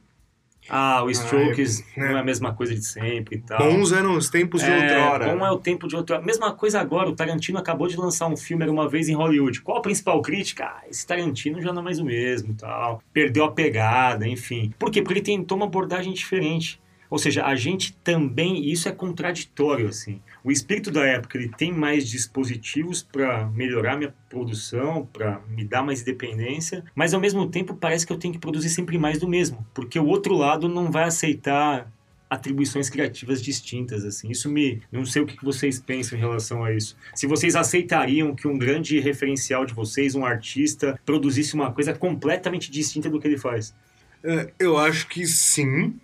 Ah, 0.68 1.02
o 1.02 1.11
Strokes 1.11 1.85
é, 1.96 2.00
não 2.00 2.16
é 2.16 2.20
a 2.20 2.24
mesma 2.24 2.52
coisa 2.52 2.74
de 2.74 2.85
sempre 2.85 3.37
e 3.37 3.40
tal. 3.40 3.59
Bons 3.59 3.92
eram 3.92 4.16
os 4.16 4.28
tempos 4.28 4.62
de 4.62 4.70
É, 4.70 4.83
outrora. 4.83 5.35
Bom 5.35 5.46
é 5.46 5.50
o 5.50 5.59
tempo 5.59 5.88
de 5.88 5.96
outrora. 5.96 6.22
Mesma 6.22 6.52
coisa 6.52 6.81
agora, 6.81 7.09
o 7.09 7.14
Tarantino 7.16 7.59
acabou 7.59 7.88
de 7.88 7.96
lançar 7.96 8.26
um 8.26 8.37
filme, 8.37 8.62
era 8.62 8.72
uma 8.72 8.88
vez 8.88 9.09
em 9.09 9.14
Hollywood. 9.14 9.61
Qual 9.62 9.78
a 9.78 9.81
principal 9.83 10.20
crítica? 10.20 10.64
Ah, 10.64 10.83
esse 10.90 11.07
Tarantino 11.07 11.61
já 11.62 11.72
não 11.72 11.81
é 11.81 11.85
mais 11.85 11.98
o 11.98 12.04
mesmo, 12.04 12.54
tal. 12.54 13.02
Perdeu 13.12 13.44
a 13.44 13.52
pegada, 13.52 14.26
enfim. 14.26 14.72
Por 14.78 14.90
quê? 14.90 15.00
Porque 15.00 15.14
ele 15.14 15.22
tentou 15.22 15.57
uma 15.57 15.66
abordagem 15.66 16.12
diferente. 16.12 16.81
Ou 17.11 17.18
seja, 17.18 17.44
a 17.44 17.55
gente 17.55 17.92
também, 18.05 18.71
isso 18.71 18.88
é 18.88 18.92
contraditório, 18.92 19.88
assim. 19.88 20.21
O 20.44 20.51
espírito 20.51 20.90
da 20.90 21.05
época, 21.05 21.38
ele 21.38 21.49
tem 21.49 21.73
mais 21.73 22.09
dispositivos 22.09 23.03
para 23.03 23.47
melhorar 23.47 23.97
minha 23.97 24.14
produção, 24.29 25.09
para 25.12 25.40
me 25.49 25.64
dar 25.64 25.83
mais 25.83 26.03
independência, 26.03 26.85
mas 26.94 27.14
ao 27.14 27.21
mesmo 27.21 27.49
tempo 27.49 27.75
parece 27.75 28.07
que 28.07 28.12
eu 28.12 28.18
tenho 28.18 28.35
que 28.35 28.40
produzir 28.40 28.68
sempre 28.71 28.99
mais 28.99 29.18
do 29.18 29.29
mesmo, 29.29 29.66
porque 29.73 29.99
o 29.99 30.07
outro 30.07 30.35
lado 30.35 30.68
não 30.68 30.90
vai 30.90 31.05
aceitar 31.05 31.90
atribuições 32.31 32.90
criativas 32.90 33.42
distintas, 33.42 34.05
assim. 34.05 34.31
Isso 34.31 34.51
me... 34.51 34.83
Não 34.92 35.05
sei 35.05 35.23
o 35.23 35.27
que 35.27 35.42
vocês 35.42 35.81
pensam 35.81 36.18
em 36.18 36.21
relação 36.21 36.62
a 36.62 36.73
isso. 36.73 36.97
Se 37.14 37.27
vocês 37.27 37.57
aceitariam 37.57 38.35
que 38.35 38.47
um 38.47 38.59
grande 38.59 39.01
referencial 39.01 39.64
de 39.64 39.73
vocês, 39.73 40.14
um 40.14 40.25
artista, 40.25 41.01
produzisse 41.07 41.55
uma 41.55 41.73
coisa 41.73 41.94
completamente 41.94 42.71
distinta 42.71 43.09
do 43.09 43.18
que 43.18 43.27
ele 43.27 43.38
faz. 43.38 43.75
É, 44.23 44.53
eu 44.59 44.77
acho 44.77 45.09
que 45.09 45.27
sim, 45.27 45.94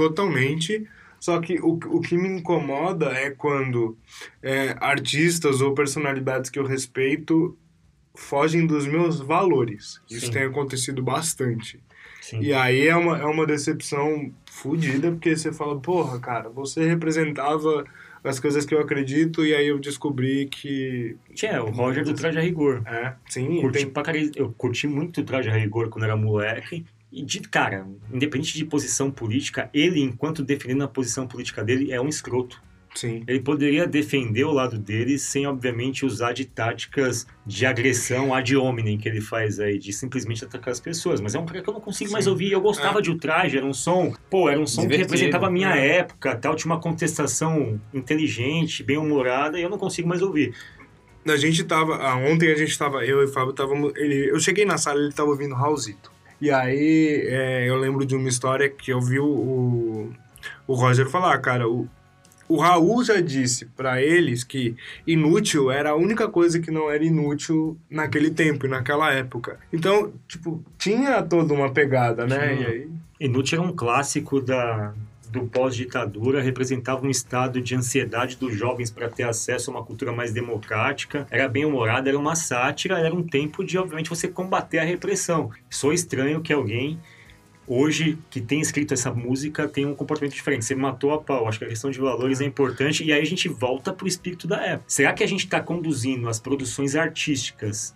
totalmente. 0.00 0.88
Só 1.18 1.38
que 1.38 1.60
o, 1.60 1.74
o 1.74 2.00
que 2.00 2.16
me 2.16 2.28
incomoda 2.28 3.12
é 3.12 3.30
quando 3.30 3.98
é, 4.42 4.74
artistas 4.80 5.60
ou 5.60 5.74
personalidades 5.74 6.48
que 6.48 6.58
eu 6.58 6.64
respeito 6.64 7.58
fogem 8.14 8.66
dos 8.66 8.86
meus 8.86 9.20
valores. 9.20 10.00
Isso 10.10 10.26
Sim. 10.26 10.32
tem 10.32 10.42
acontecido 10.44 11.02
bastante. 11.02 11.78
Sim. 12.22 12.40
E 12.40 12.54
aí 12.54 12.88
é 12.88 12.96
uma, 12.96 13.18
é 13.18 13.24
uma 13.24 13.46
decepção 13.46 14.32
fodida, 14.50 15.10
porque 15.10 15.36
você 15.36 15.52
fala, 15.52 15.78
porra, 15.78 16.18
cara, 16.18 16.48
você 16.48 16.86
representava 16.86 17.84
as 18.24 18.38
coisas 18.38 18.64
que 18.64 18.74
eu 18.74 18.80
acredito, 18.80 19.44
e 19.44 19.54
aí 19.54 19.66
eu 19.68 19.78
descobri 19.78 20.46
que. 20.46 21.16
Tinha 21.34 21.62
o 21.62 21.70
Roger 21.70 22.04
do 22.04 22.14
Traje 22.14 22.38
a 22.38 22.42
Rigor. 22.42 22.82
É, 22.86 23.14
sim, 23.28 23.60
Curti 23.60 23.78
tem, 23.78 23.90
pra 23.90 24.12
eu 24.36 24.54
curti 24.56 24.86
muito 24.86 25.20
o 25.20 25.24
Traje 25.24 25.48
a 25.50 25.54
Rigor 25.54 25.88
quando 25.88 26.04
era 26.04 26.16
moleque. 26.16 26.84
E, 27.12 27.22
de, 27.24 27.40
cara, 27.40 27.86
independente 28.12 28.54
de 28.56 28.64
posição 28.64 29.10
política, 29.10 29.68
ele, 29.74 30.00
enquanto 30.00 30.44
defendendo 30.44 30.84
a 30.84 30.88
posição 30.88 31.26
política 31.26 31.64
dele, 31.64 31.90
é 31.92 32.00
um 32.00 32.08
escroto. 32.08 32.62
sim. 32.94 33.22
Ele 33.26 33.40
poderia 33.40 33.86
defender 33.86 34.44
o 34.44 34.52
lado 34.52 34.78
dele 34.78 35.18
sem, 35.18 35.46
obviamente, 35.46 36.04
usar 36.06 36.32
de 36.32 36.44
táticas 36.44 37.26
de 37.46 37.66
agressão 37.66 38.32
ad 38.34 38.56
hominem 38.56 38.96
que 38.98 39.08
ele 39.08 39.20
faz 39.20 39.58
aí, 39.60 39.78
de 39.78 39.92
simplesmente 39.92 40.44
atacar 40.44 40.70
as 40.72 40.78
pessoas. 40.80 41.20
Mas 41.20 41.34
é 41.34 41.38
um 41.38 41.46
cara 41.46 41.62
que 41.62 41.68
eu 41.68 41.74
não 41.74 41.80
consigo 41.80 42.12
mais 42.12 42.24
Sim. 42.24 42.30
ouvir. 42.30 42.52
Eu 42.52 42.60
gostava 42.60 43.00
de 43.02 43.10
O 43.10 43.16
Traje, 43.18 43.56
era 43.56 43.66
um 43.66 43.74
som... 43.74 44.12
Pô, 44.28 44.48
era 44.48 44.60
um 44.60 44.66
som 44.66 44.82
que 44.82 44.88
Divertido. 44.88 45.12
representava 45.12 45.46
a 45.46 45.50
minha 45.50 45.74
É. 45.76 45.98
época, 45.98 46.34
tal. 46.36 46.54
Tinha 46.54 46.72
uma 46.72 46.80
contestação 46.80 47.80
inteligente, 47.92 48.82
bem-humorada, 48.82 49.58
e 49.58 49.62
eu 49.62 49.70
não 49.70 49.78
consigo 49.78 50.08
mais 50.08 50.22
ouvir. 50.22 50.54
A 51.26 51.36
gente 51.36 51.62
tava. 51.64 51.96
Ah, 51.96 52.16
ontem 52.16 52.50
a 52.50 52.56
gente 52.56 52.76
tava. 52.78 53.04
Eu 53.04 53.20
e 53.20 53.24
o 53.26 53.28
Fábio 53.28 53.52
tava. 53.52 53.74
Ele, 53.96 54.30
eu 54.30 54.40
cheguei 54.40 54.64
na 54.64 54.78
sala 54.78 54.98
ele 55.00 55.12
tava 55.12 55.28
ouvindo 55.28 55.54
Raulzito. 55.54 56.09
E 56.40 56.50
aí 56.50 57.22
é, 57.26 57.68
eu 57.68 57.76
lembro 57.76 58.06
de 58.06 58.16
uma 58.16 58.28
história 58.28 58.68
que 58.68 58.90
eu 58.90 59.00
vi 59.00 59.18
o, 59.18 60.10
o, 60.66 60.74
Roger 60.74 61.08
falar, 61.08 61.38
cara. 61.38 61.68
O, 61.68 61.86
o 62.48 62.56
Raul 62.56 63.04
já 63.04 63.20
disse 63.20 63.66
pra 63.66 64.02
eles 64.02 64.42
que 64.42 64.74
inútil 65.06 65.70
era 65.70 65.90
a 65.90 65.96
única 65.96 66.28
coisa 66.28 66.58
que 66.58 66.70
não 66.70 66.90
era 66.90 67.04
inútil 67.04 67.76
naquele 67.90 68.30
tempo 68.30 68.66
e 68.66 68.68
naquela 68.68 69.12
época. 69.12 69.58
Então, 69.72 70.12
tipo, 70.26 70.64
tinha 70.78 71.22
toda 71.22 71.52
uma 71.52 71.70
pegada, 71.70 72.26
né? 72.26 72.56
Tinha. 72.56 72.68
E 72.68 72.72
aí. 72.72 72.88
Inútil 73.20 73.60
era 73.60 73.68
um 73.68 73.76
clássico 73.76 74.40
da, 74.40 74.94
do 75.30 75.46
pós-ditadura, 75.46 76.42
representava 76.42 77.06
um 77.06 77.10
estado 77.10 77.60
de 77.60 77.74
ansiedade 77.74 78.36
dos 78.36 78.56
jovens 78.56 78.90
para 78.90 79.08
ter 79.08 79.22
acesso 79.22 79.70
a 79.70 79.74
uma 79.74 79.84
cultura 79.84 80.12
mais 80.12 80.32
democrática, 80.32 81.26
era 81.30 81.48
bem 81.48 81.64
humorada, 81.64 82.08
era 82.08 82.18
uma 82.18 82.34
sátira, 82.34 82.98
era 82.98 83.14
um 83.14 83.22
tempo 83.22 83.64
de, 83.64 83.78
obviamente, 83.78 84.10
você 84.10 84.26
combater 84.26 84.78
a 84.78 84.84
repressão. 84.84 85.50
Sou 85.68 85.92
estranho 85.92 86.40
que 86.40 86.52
alguém, 86.52 86.98
hoje, 87.66 88.18
que 88.28 88.40
tem 88.40 88.60
escrito 88.60 88.92
essa 88.92 89.12
música, 89.12 89.68
tenha 89.68 89.86
um 89.86 89.94
comportamento 89.94 90.34
diferente. 90.34 90.64
Você 90.64 90.74
matou 90.74 91.12
a 91.12 91.20
pau. 91.20 91.46
Acho 91.46 91.60
que 91.60 91.64
a 91.64 91.68
questão 91.68 91.90
de 91.90 92.00
valores 92.00 92.40
é 92.40 92.44
importante 92.44 93.04
e 93.04 93.12
aí 93.12 93.20
a 93.20 93.26
gente 93.26 93.48
volta 93.48 93.92
pro 93.92 94.08
espírito 94.08 94.48
da 94.48 94.60
época. 94.60 94.84
Será 94.88 95.12
que 95.12 95.22
a 95.22 95.28
gente 95.28 95.44
está 95.44 95.60
conduzindo 95.60 96.28
as 96.28 96.40
produções 96.40 96.96
artísticas 96.96 97.94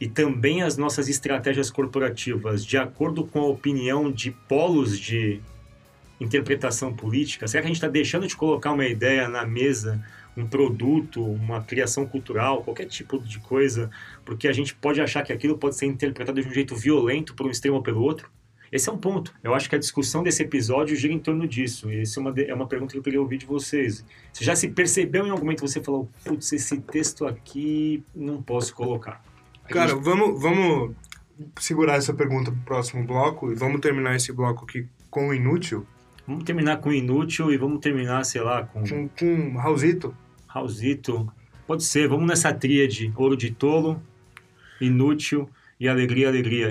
e 0.00 0.08
também 0.08 0.62
as 0.62 0.76
nossas 0.76 1.08
estratégias 1.08 1.70
corporativas 1.70 2.64
de 2.64 2.76
acordo 2.76 3.24
com 3.24 3.40
a 3.40 3.46
opinião 3.46 4.12
de 4.12 4.30
polos 4.30 4.96
de 4.96 5.40
interpretação 6.20 6.92
política? 6.92 7.46
Será 7.46 7.62
que 7.62 7.66
a 7.66 7.68
gente 7.68 7.76
está 7.76 7.88
deixando 7.88 8.26
de 8.26 8.36
colocar 8.36 8.72
uma 8.72 8.86
ideia 8.86 9.28
na 9.28 9.46
mesa, 9.46 10.04
um 10.36 10.46
produto, 10.46 11.22
uma 11.24 11.62
criação 11.62 12.06
cultural, 12.06 12.62
qualquer 12.62 12.86
tipo 12.86 13.18
de 13.20 13.38
coisa, 13.40 13.90
porque 14.24 14.46
a 14.48 14.52
gente 14.52 14.74
pode 14.74 15.00
achar 15.00 15.22
que 15.22 15.32
aquilo 15.32 15.56
pode 15.58 15.76
ser 15.76 15.86
interpretado 15.86 16.40
de 16.40 16.48
um 16.48 16.52
jeito 16.52 16.74
violento 16.76 17.34
por 17.34 17.46
um 17.46 17.50
extremo 17.50 17.76
ou 17.76 17.82
pelo 17.82 18.00
outro? 18.02 18.30
Esse 18.70 18.90
é 18.90 18.92
um 18.92 18.98
ponto. 18.98 19.34
Eu 19.42 19.54
acho 19.54 19.66
que 19.68 19.74
a 19.74 19.78
discussão 19.78 20.22
desse 20.22 20.42
episódio 20.42 20.94
gira 20.94 21.12
em 21.14 21.18
torno 21.18 21.48
disso. 21.48 21.90
E 21.90 22.02
essa 22.02 22.20
é 22.20 22.20
uma, 22.20 22.34
é 22.38 22.54
uma 22.54 22.66
pergunta 22.66 22.92
que 22.92 22.98
eu 22.98 23.02
queria 23.02 23.20
ouvir 23.20 23.38
de 23.38 23.46
vocês. 23.46 24.04
Você 24.30 24.44
já 24.44 24.54
se 24.54 24.68
percebeu 24.68 25.26
em 25.26 25.30
algum 25.30 25.44
momento 25.44 25.62
você 25.62 25.82
falou, 25.82 26.06
putz, 26.22 26.52
esse 26.52 26.78
texto 26.82 27.26
aqui 27.26 28.04
não 28.14 28.42
posso 28.42 28.74
colocar? 28.74 29.24
Cara, 29.70 29.92
gente- 29.92 30.02
vamos, 30.04 30.40
vamos 30.42 30.94
segurar 31.58 31.94
essa 31.96 32.12
pergunta 32.12 32.50
pro 32.52 32.60
próximo 32.60 33.02
bloco 33.06 33.50
e 33.50 33.54
vamos 33.54 33.80
terminar 33.80 34.14
esse 34.16 34.32
bloco 34.32 34.64
aqui 34.64 34.86
com 35.10 35.28
o 35.28 35.34
inútil. 35.34 35.86
Vamos 36.28 36.44
terminar 36.44 36.76
com 36.76 36.92
Inútil 36.92 37.50
e 37.50 37.56
vamos 37.56 37.80
terminar, 37.80 38.22
sei 38.22 38.42
lá, 38.42 38.62
com 38.62 38.86
Com, 38.86 39.08
com 39.08 39.56
Raulzito. 39.56 40.14
Raulzito. 40.46 41.32
Pode 41.66 41.82
ser, 41.82 42.06
vamos 42.06 42.26
nessa 42.26 42.52
tríade. 42.52 43.10
Ouro 43.16 43.34
de 43.34 43.50
tolo, 43.50 43.98
Inútil 44.78 45.48
e 45.80 45.88
Alegria, 45.88 46.28
Alegria. 46.28 46.70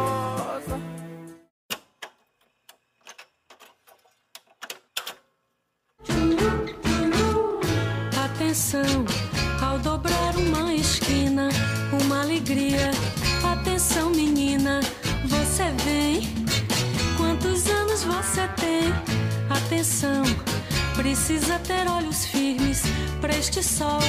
Precisa 21.31 21.59
ter 21.59 21.87
olhos 21.89 22.25
firmes 22.25 22.81
para 23.21 23.33
este 23.37 23.63
sol, 23.63 24.01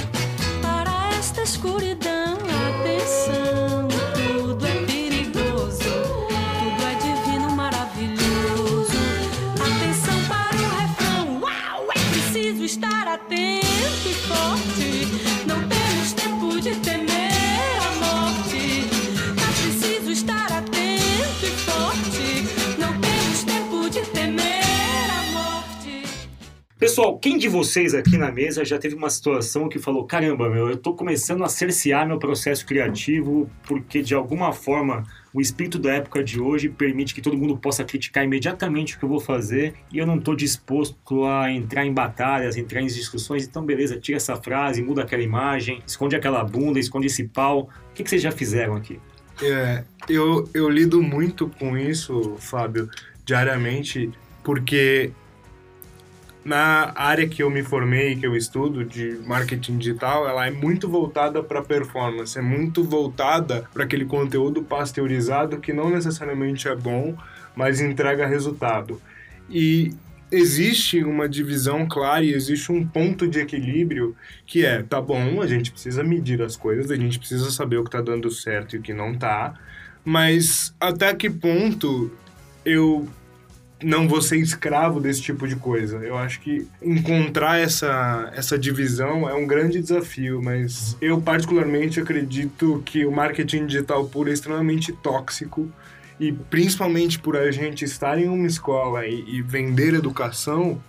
Pessoal, 26.92 27.18
quem 27.18 27.38
de 27.38 27.48
vocês 27.48 27.94
aqui 27.94 28.18
na 28.18 28.30
mesa 28.30 28.66
já 28.66 28.78
teve 28.78 28.94
uma 28.94 29.08
situação 29.08 29.66
que 29.66 29.78
falou: 29.78 30.04
caramba, 30.04 30.50
meu, 30.50 30.68
eu 30.68 30.76
tô 30.76 30.92
começando 30.92 31.42
a 31.42 31.48
cercear 31.48 32.06
meu 32.06 32.18
processo 32.18 32.66
criativo 32.66 33.48
porque 33.66 34.02
de 34.02 34.14
alguma 34.14 34.52
forma 34.52 35.02
o 35.32 35.40
espírito 35.40 35.78
da 35.78 35.94
época 35.94 36.22
de 36.22 36.38
hoje 36.38 36.68
permite 36.68 37.14
que 37.14 37.22
todo 37.22 37.34
mundo 37.34 37.56
possa 37.56 37.82
criticar 37.82 38.24
imediatamente 38.24 38.94
o 38.94 38.98
que 38.98 39.06
eu 39.06 39.08
vou 39.08 39.20
fazer 39.20 39.72
e 39.90 39.96
eu 39.96 40.06
não 40.06 40.20
tô 40.20 40.34
disposto 40.34 41.24
a 41.24 41.50
entrar 41.50 41.86
em 41.86 41.94
batalhas, 41.94 42.58
entrar 42.58 42.82
em 42.82 42.86
discussões. 42.86 43.46
Então, 43.46 43.64
beleza, 43.64 43.96
tira 43.98 44.18
essa 44.18 44.36
frase, 44.36 44.82
muda 44.82 45.00
aquela 45.00 45.22
imagem, 45.22 45.82
esconde 45.86 46.14
aquela 46.14 46.44
bunda, 46.44 46.78
esconde 46.78 47.06
esse 47.06 47.24
pau. 47.24 47.70
O 47.90 47.94
que, 47.94 48.04
que 48.04 48.10
vocês 48.10 48.20
já 48.20 48.30
fizeram 48.30 48.76
aqui? 48.76 49.00
É, 49.42 49.82
eu, 50.10 50.46
eu 50.52 50.68
lido 50.68 51.02
muito 51.02 51.48
com 51.58 51.74
isso, 51.74 52.36
Fábio, 52.38 52.90
diariamente, 53.24 54.10
porque 54.44 55.10
na 56.44 56.92
área 56.96 57.28
que 57.28 57.42
eu 57.42 57.50
me 57.50 57.62
formei, 57.62 58.16
que 58.16 58.26
eu 58.26 58.36
estudo, 58.36 58.84
de 58.84 59.20
marketing 59.26 59.78
digital, 59.78 60.28
ela 60.28 60.46
é 60.46 60.50
muito 60.50 60.88
voltada 60.88 61.42
para 61.42 61.62
performance, 61.62 62.36
é 62.38 62.42
muito 62.42 62.82
voltada 62.82 63.64
para 63.72 63.84
aquele 63.84 64.04
conteúdo 64.04 64.62
pasteurizado 64.62 65.58
que 65.58 65.72
não 65.72 65.90
necessariamente 65.90 66.68
é 66.68 66.74
bom, 66.74 67.16
mas 67.54 67.80
entrega 67.80 68.26
resultado. 68.26 69.00
E 69.48 69.94
existe 70.32 71.04
uma 71.04 71.28
divisão 71.28 71.86
clara 71.86 72.24
e 72.24 72.32
existe 72.32 72.72
um 72.72 72.86
ponto 72.86 73.28
de 73.28 73.38
equilíbrio 73.38 74.16
que 74.46 74.64
é, 74.64 74.82
tá 74.82 75.00
bom, 75.00 75.42
a 75.42 75.46
gente 75.46 75.70
precisa 75.70 76.02
medir 76.02 76.40
as 76.40 76.56
coisas, 76.56 76.90
a 76.90 76.96
gente 76.96 77.18
precisa 77.18 77.50
saber 77.50 77.76
o 77.76 77.84
que 77.84 77.90
tá 77.90 78.00
dando 78.00 78.30
certo 78.30 78.74
e 78.74 78.78
o 78.78 78.82
que 78.82 78.94
não 78.94 79.14
tá, 79.14 79.54
mas 80.04 80.74
até 80.80 81.14
que 81.14 81.28
ponto 81.28 82.10
eu 82.64 83.06
não 83.84 84.08
vou 84.08 84.20
ser 84.22 84.38
escravo 84.38 85.00
desse 85.00 85.22
tipo 85.22 85.46
de 85.46 85.56
coisa. 85.56 85.98
Eu 85.98 86.16
acho 86.16 86.40
que 86.40 86.66
encontrar 86.80 87.58
essa, 87.58 88.30
essa 88.34 88.58
divisão 88.58 89.28
é 89.28 89.34
um 89.34 89.46
grande 89.46 89.80
desafio, 89.80 90.40
mas 90.42 90.96
eu 91.00 91.20
particularmente 91.20 92.00
acredito 92.00 92.82
que 92.84 93.04
o 93.04 93.12
marketing 93.12 93.66
digital 93.66 94.04
puro 94.06 94.30
é 94.30 94.32
extremamente 94.32 94.92
tóxico 94.92 95.68
e 96.18 96.32
principalmente 96.32 97.18
por 97.18 97.36
a 97.36 97.50
gente 97.50 97.84
estar 97.84 98.18
em 98.18 98.28
uma 98.28 98.46
escola 98.46 99.06
e, 99.06 99.24
e 99.36 99.42
vender 99.42 99.94
educação, 99.94 100.80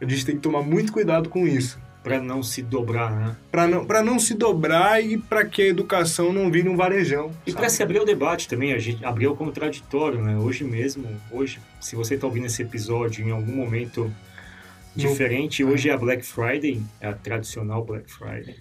a 0.00 0.04
gente 0.04 0.26
tem 0.26 0.34
que 0.36 0.42
tomar 0.42 0.62
muito 0.62 0.92
cuidado 0.92 1.28
com 1.28 1.46
isso. 1.46 1.78
Para 2.02 2.20
não 2.20 2.42
se 2.42 2.62
dobrar, 2.62 3.12
né? 3.12 3.36
Para 3.50 3.68
não, 3.68 3.84
pra 3.84 4.02
não 4.02 4.18
se 4.18 4.34
dobrar 4.34 5.02
e 5.02 5.16
para 5.16 5.44
que 5.44 5.62
a 5.62 5.66
educação 5.66 6.32
não 6.32 6.50
vire 6.50 6.68
um 6.68 6.76
varejão. 6.76 7.30
E 7.46 7.52
para 7.52 7.68
se 7.68 7.82
abrir 7.82 8.00
o 8.00 8.04
debate 8.04 8.48
também, 8.48 8.72
a 8.72 8.78
gente 8.78 9.04
abrir 9.04 9.28
o 9.28 9.36
contraditório, 9.36 10.20
né? 10.20 10.36
Hoje 10.36 10.64
mesmo, 10.64 11.06
hoje, 11.30 11.60
se 11.80 11.94
você 11.94 12.16
está 12.16 12.26
ouvindo 12.26 12.46
esse 12.46 12.62
episódio 12.62 13.24
em 13.24 13.30
algum 13.30 13.54
momento 13.54 14.12
diferente, 14.94 15.64
hoje 15.64 15.88
é 15.88 15.92
a 15.92 15.96
Black 15.96 16.24
Friday, 16.24 16.82
é 17.00 17.08
a 17.08 17.12
tradicional 17.12 17.84
Black 17.84 18.10
Friday. 18.10 18.56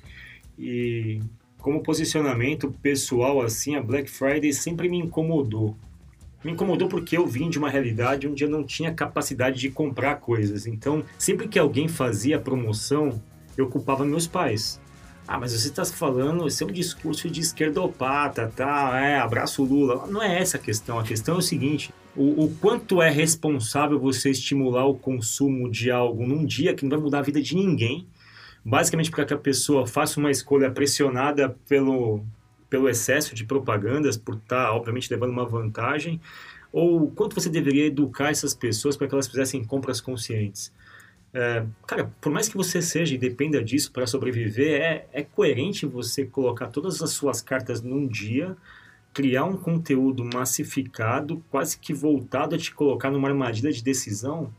E 0.57 1.19
como 1.57 1.81
posicionamento 1.81 2.71
pessoal 2.81 3.41
assim, 3.41 3.75
a 3.75 3.81
Black 3.81 4.09
Friday 4.09 4.53
sempre 4.53 4.87
me 4.87 4.97
incomodou. 4.97 5.75
Me 6.43 6.51
incomodou 6.51 6.87
porque 6.87 7.15
eu 7.15 7.27
vim 7.27 7.49
de 7.49 7.59
uma 7.59 7.69
realidade 7.69 8.27
onde 8.27 8.43
eu 8.43 8.49
não 8.49 8.63
tinha 8.63 8.93
capacidade 8.93 9.59
de 9.59 9.69
comprar 9.69 10.15
coisas. 10.15 10.65
Então, 10.65 11.03
sempre 11.17 11.47
que 11.47 11.59
alguém 11.59 11.87
fazia 11.87 12.39
promoção, 12.39 13.21
eu 13.57 13.67
culpava 13.67 14.05
meus 14.05 14.27
pais. 14.27 14.79
Ah, 15.27 15.39
mas 15.39 15.53
você 15.53 15.69
está 15.69 15.85
falando, 15.85 16.47
esse 16.47 16.63
é 16.63 16.65
um 16.65 16.71
discurso 16.71 17.29
de 17.29 17.39
esquerdopata, 17.39 18.51
tá? 18.53 18.99
É, 18.99 19.19
abraço 19.19 19.63
Lula. 19.63 20.05
Não 20.07 20.21
é 20.21 20.39
essa 20.39 20.57
a 20.57 20.59
questão. 20.59 20.99
A 20.99 21.03
questão 21.03 21.35
é 21.35 21.37
o 21.37 21.41
seguinte: 21.41 21.93
o, 22.15 22.45
o 22.45 22.55
quanto 22.59 23.01
é 23.01 23.09
responsável 23.09 23.99
você 23.99 24.29
estimular 24.31 24.85
o 24.85 24.95
consumo 24.95 25.69
de 25.69 25.89
algo 25.89 26.25
num 26.27 26.45
dia 26.45 26.73
que 26.73 26.83
não 26.83 26.89
vai 26.89 26.99
mudar 26.99 27.19
a 27.19 27.23
vida 27.23 27.41
de 27.41 27.55
ninguém, 27.55 28.07
basicamente 28.65 29.09
para 29.09 29.23
que 29.23 29.33
a 29.33 29.37
pessoa 29.37 29.87
faça 29.87 30.19
uma 30.19 30.31
escolha 30.31 30.69
pressionada 30.69 31.55
pelo, 31.67 32.25
pelo 32.69 32.89
excesso 32.89 33.33
de 33.33 33.45
propagandas, 33.45 34.17
por 34.17 34.35
estar, 34.35 34.73
obviamente, 34.73 35.09
levando 35.09 35.31
uma 35.31 35.45
vantagem, 35.45 36.19
ou 36.73 37.09
quanto 37.11 37.35
você 37.35 37.49
deveria 37.49 37.85
educar 37.85 38.31
essas 38.31 38.53
pessoas 38.53 38.97
para 38.97 39.07
que 39.07 39.13
elas 39.13 39.27
fizessem 39.27 39.63
compras 39.63 40.01
conscientes. 40.01 40.73
É, 41.33 41.63
cara, 41.87 42.11
por 42.19 42.31
mais 42.31 42.49
que 42.49 42.57
você 42.57 42.81
seja 42.81 43.15
e 43.15 43.17
dependa 43.17 43.63
disso 43.63 43.91
para 43.91 44.05
sobreviver, 44.05 44.81
é, 44.81 45.05
é 45.13 45.23
coerente 45.23 45.85
você 45.85 46.25
colocar 46.25 46.67
todas 46.67 47.01
as 47.01 47.11
suas 47.11 47.41
cartas 47.41 47.81
num 47.81 48.05
dia, 48.05 48.55
criar 49.13 49.45
um 49.45 49.55
conteúdo 49.55 50.27
massificado, 50.33 51.43
quase 51.49 51.77
que 51.77 51.93
voltado 51.93 52.55
a 52.55 52.57
te 52.57 52.73
colocar 52.73 53.09
numa 53.09 53.29
armadilha 53.29 53.71
de 53.71 53.83
decisão. 53.83 54.53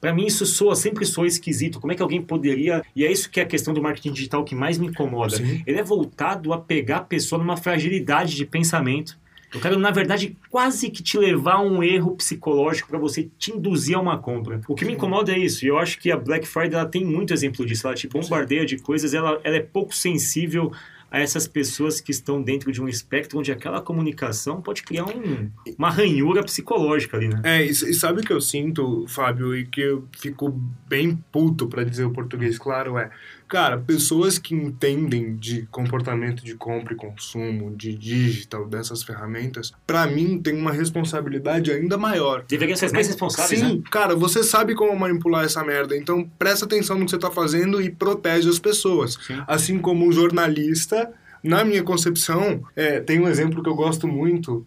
Para 0.00 0.12
mim 0.12 0.26
isso 0.26 0.44
soa, 0.44 0.76
sempre 0.76 1.06
soa 1.06 1.26
esquisito. 1.26 1.80
Como 1.80 1.90
é 1.92 1.96
que 1.96 2.02
alguém 2.02 2.20
poderia... 2.20 2.84
E 2.94 3.06
é 3.06 3.10
isso 3.10 3.30
que 3.30 3.40
é 3.40 3.42
a 3.42 3.46
questão 3.46 3.72
do 3.72 3.80
marketing 3.80 4.12
digital 4.12 4.44
que 4.44 4.54
mais 4.54 4.76
me 4.76 4.88
incomoda. 4.88 5.36
Sim. 5.36 5.62
Ele 5.66 5.78
é 5.78 5.82
voltado 5.82 6.52
a 6.52 6.60
pegar 6.60 6.98
a 6.98 7.04
pessoa 7.04 7.38
numa 7.38 7.56
fragilidade 7.56 8.34
de 8.34 8.44
pensamento. 8.44 9.18
Eu 9.54 9.60
quero, 9.60 9.78
na 9.78 9.90
verdade, 9.90 10.36
quase 10.50 10.90
que 10.90 11.02
te 11.02 11.16
levar 11.16 11.54
a 11.54 11.62
um 11.62 11.82
erro 11.82 12.16
psicológico 12.16 12.88
para 12.88 12.98
você 12.98 13.30
te 13.38 13.52
induzir 13.52 13.96
a 13.96 14.00
uma 14.00 14.18
compra. 14.18 14.60
O 14.66 14.74
que 14.74 14.84
me 14.84 14.94
incomoda 14.94 15.32
é 15.32 15.38
isso. 15.38 15.64
E 15.64 15.68
eu 15.68 15.78
acho 15.78 15.98
que 15.98 16.10
a 16.10 16.16
Black 16.16 16.46
Friday 16.46 16.74
ela 16.74 16.86
tem 16.86 17.04
muito 17.04 17.32
exemplo 17.32 17.64
disso. 17.64 17.86
Ela 17.86 17.94
te 17.94 18.08
bombardeia 18.08 18.66
de 18.66 18.78
coisas, 18.78 19.14
ela, 19.14 19.40
ela 19.44 19.56
é 19.56 19.60
pouco 19.60 19.94
sensível 19.94 20.72
a 21.14 21.20
essas 21.20 21.46
pessoas 21.46 22.00
que 22.00 22.10
estão 22.10 22.42
dentro 22.42 22.72
de 22.72 22.82
um 22.82 22.88
espectro 22.88 23.38
onde 23.38 23.52
aquela 23.52 23.80
comunicação 23.80 24.60
pode 24.60 24.82
criar 24.82 25.04
um, 25.04 25.48
uma 25.78 25.88
ranhura 25.88 26.42
psicológica 26.42 27.16
ali, 27.16 27.28
né? 27.28 27.40
É, 27.44 27.64
e, 27.64 27.70
e 27.70 27.94
sabe 27.94 28.20
o 28.20 28.24
que 28.24 28.32
eu 28.32 28.40
sinto, 28.40 29.04
Fábio, 29.06 29.56
e 29.56 29.64
que 29.64 29.80
eu 29.80 30.08
fico 30.18 30.50
bem 30.88 31.16
puto, 31.30 31.68
para 31.68 31.84
dizer 31.84 32.04
o 32.04 32.10
português 32.10 32.58
claro, 32.58 32.98
é... 32.98 33.12
Cara, 33.48 33.78
pessoas 33.78 34.38
que 34.38 34.54
entendem 34.54 35.36
de 35.36 35.66
comportamento 35.70 36.44
de 36.44 36.54
compra 36.54 36.94
e 36.94 36.96
consumo, 36.96 37.74
de 37.76 37.94
digital, 37.94 38.66
dessas 38.66 39.02
ferramentas, 39.02 39.72
para 39.86 40.06
mim 40.06 40.40
tem 40.40 40.56
uma 40.56 40.72
responsabilidade 40.72 41.70
ainda 41.70 41.96
maior. 41.96 42.44
Deveriam 42.48 42.76
ser 42.76 42.92
mais 42.92 43.06
responsáveis, 43.06 43.60
Sim, 43.60 43.76
né? 43.76 43.82
cara, 43.90 44.14
você 44.14 44.42
sabe 44.42 44.74
como 44.74 44.98
manipular 44.98 45.44
essa 45.44 45.62
merda, 45.62 45.96
então 45.96 46.28
presta 46.38 46.64
atenção 46.64 46.98
no 46.98 47.04
que 47.04 47.10
você 47.10 47.18
tá 47.18 47.30
fazendo 47.30 47.80
e 47.80 47.90
protege 47.90 48.48
as 48.48 48.58
pessoas. 48.58 49.18
Sim. 49.26 49.42
Assim 49.46 49.78
como 49.78 50.06
um 50.06 50.12
jornalista, 50.12 51.12
na 51.42 51.64
minha 51.64 51.82
concepção, 51.82 52.62
é, 52.74 53.00
tem 53.00 53.20
um 53.20 53.28
exemplo 53.28 53.62
que 53.62 53.68
eu 53.68 53.74
gosto 53.74 54.08
muito. 54.08 54.66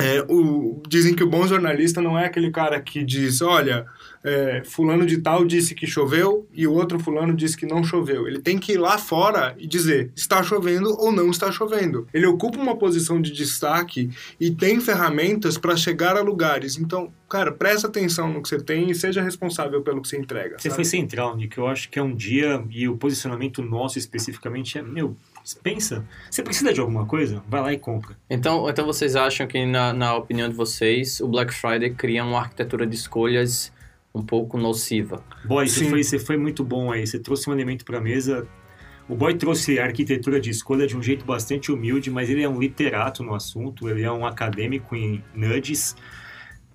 É, 0.00 0.24
o, 0.28 0.82
dizem 0.88 1.14
que 1.14 1.22
o 1.22 1.28
bom 1.28 1.46
jornalista 1.46 2.00
não 2.00 2.18
é 2.18 2.26
aquele 2.26 2.50
cara 2.50 2.80
que 2.80 3.04
diz, 3.04 3.40
olha, 3.42 3.86
é, 4.22 4.62
fulano 4.64 5.06
de 5.06 5.18
tal 5.18 5.44
disse 5.44 5.74
que 5.74 5.86
choveu 5.86 6.46
e 6.52 6.66
o 6.66 6.72
outro 6.72 6.98
fulano 6.98 7.34
disse 7.34 7.56
que 7.56 7.66
não 7.66 7.82
choveu. 7.82 8.26
Ele 8.26 8.40
tem 8.40 8.58
que 8.58 8.72
ir 8.72 8.78
lá 8.78 8.98
fora 8.98 9.54
e 9.58 9.66
dizer, 9.66 10.10
está 10.14 10.42
chovendo 10.42 10.90
ou 10.98 11.12
não 11.12 11.30
está 11.30 11.50
chovendo. 11.50 12.06
Ele 12.12 12.26
ocupa 12.26 12.58
uma 12.58 12.76
posição 12.76 13.20
de 13.20 13.32
destaque 13.32 14.10
e 14.38 14.50
tem 14.50 14.80
ferramentas 14.80 15.56
para 15.56 15.76
chegar 15.76 16.16
a 16.16 16.20
lugares. 16.20 16.76
Então, 16.78 17.12
cara, 17.28 17.52
presta 17.52 17.86
atenção 17.86 18.32
no 18.32 18.42
que 18.42 18.48
você 18.48 18.58
tem 18.58 18.90
e 18.90 18.94
seja 18.94 19.22
responsável 19.22 19.80
pelo 19.82 20.02
que 20.02 20.08
você 20.08 20.18
entrega. 20.18 20.58
Você 20.58 20.68
sabe? 20.68 20.74
foi 20.74 20.84
central, 20.84 21.36
Nick. 21.36 21.56
Eu 21.56 21.66
acho 21.66 21.88
que 21.88 21.98
é 21.98 22.02
um 22.02 22.14
dia, 22.14 22.62
e 22.70 22.88
o 22.88 22.96
posicionamento 22.96 23.62
nosso 23.62 23.98
especificamente 23.98 24.78
é, 24.78 24.82
meu, 24.82 25.16
pensa, 25.62 26.04
você 26.30 26.42
precisa 26.42 26.72
de 26.72 26.80
alguma 26.80 27.06
coisa? 27.06 27.42
Vai 27.48 27.60
lá 27.60 27.72
e 27.72 27.78
compra. 27.78 28.16
Então, 28.28 28.68
então 28.68 28.86
vocês 28.86 29.16
acham 29.16 29.46
que, 29.46 29.64
na, 29.64 29.92
na 29.92 30.14
opinião 30.14 30.48
de 30.48 30.54
vocês, 30.54 31.20
o 31.20 31.28
Black 31.28 31.52
Friday 31.52 31.90
cria 31.90 32.24
uma 32.24 32.40
arquitetura 32.40 32.86
de 32.86 32.94
escolhas 32.94 33.72
um 34.14 34.22
pouco 34.22 34.58
nociva? 34.58 35.24
Boy, 35.44 35.68
você 35.68 35.88
foi, 35.88 36.02
você 36.02 36.18
foi 36.18 36.36
muito 36.36 36.64
bom 36.64 36.92
aí. 36.92 37.06
Você 37.06 37.18
trouxe 37.18 37.48
um 37.48 37.52
elemento 37.52 37.84
para 37.84 37.98
a 37.98 38.00
mesa. 38.00 38.46
O 39.08 39.14
Boy 39.14 39.34
trouxe 39.34 39.78
a 39.78 39.84
arquitetura 39.84 40.40
de 40.40 40.50
escolha 40.50 40.86
de 40.86 40.96
um 40.96 41.02
jeito 41.02 41.24
bastante 41.24 41.72
humilde, 41.72 42.10
mas 42.10 42.30
ele 42.30 42.42
é 42.42 42.48
um 42.48 42.60
literato 42.60 43.22
no 43.22 43.34
assunto, 43.34 43.88
ele 43.88 44.02
é 44.02 44.12
um 44.12 44.24
acadêmico 44.24 44.94
em 44.94 45.24
nudes, 45.34 45.96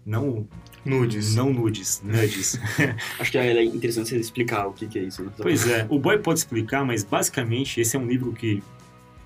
não, 0.06 0.48
Nudes. 0.86 1.36
não 1.36 1.52
nudes, 1.52 2.02
nudes. 2.04 2.60
Acho 3.20 3.32
que 3.32 3.38
é 3.38 3.64
interessante 3.64 4.10
você 4.10 4.18
explicar 4.18 4.68
o 4.68 4.74
que, 4.74 4.86
que 4.88 5.00
é 5.00 5.04
isso. 5.04 5.24
né? 5.24 5.32
Pois 5.38 5.68
é, 5.68 5.86
o 5.90 5.98
Boy 5.98 6.20
pode 6.20 6.40
explicar, 6.40 6.86
mas 6.86 7.04
basicamente 7.04 7.82
esse 7.82 7.96
é 7.96 8.00
um 8.00 8.06
livro 8.08 8.32
que 8.34 8.62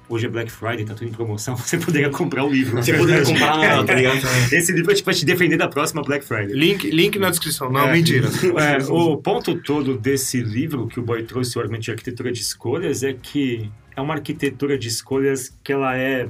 hoje 0.07 0.25
é 0.25 0.29
Black 0.29 0.51
Friday, 0.51 0.85
tá 0.85 0.93
tudo 0.95 1.07
em 1.09 1.11
promoção, 1.11 1.55
você 1.57 1.77
poderia 1.77 2.09
comprar 2.09 2.43
o 2.43 2.49
livro. 2.49 2.77
Você 2.77 2.93
poderia 2.93 3.23
comprar, 3.27 3.83
tá 3.85 3.93
ligado? 3.93 4.17
Esse 4.51 4.71
livro 4.71 4.91
é 4.91 4.95
tipo, 4.95 5.05
vai 5.05 5.13
te 5.13 5.25
defender 5.25 5.57
da 5.57 5.67
próxima 5.67 6.01
Black 6.01 6.25
Friday. 6.25 6.53
Link, 6.53 6.89
link 6.89 7.19
na 7.19 7.29
descrição. 7.29 7.71
Não, 7.71 7.89
É. 7.89 7.91
mentira. 7.93 8.27
É, 8.57 8.83
o 8.91 9.17
ponto 9.17 9.53
todo 9.61 9.97
desse 9.97 10.41
livro 10.41 10.87
que 10.87 10.99
o 10.99 11.03
Boy 11.03 11.23
trouxe, 11.23 11.57
o 11.57 11.61
argumento 11.61 11.83
de 11.83 11.91
arquitetura 11.91 12.31
de 12.31 12.41
escolhas, 12.41 13.03
é 13.03 13.13
que 13.13 13.69
é 13.95 14.01
uma 14.01 14.13
arquitetura 14.13 14.77
de 14.77 14.87
escolhas 14.87 15.53
que 15.63 15.71
ela 15.73 15.95
é 15.97 16.27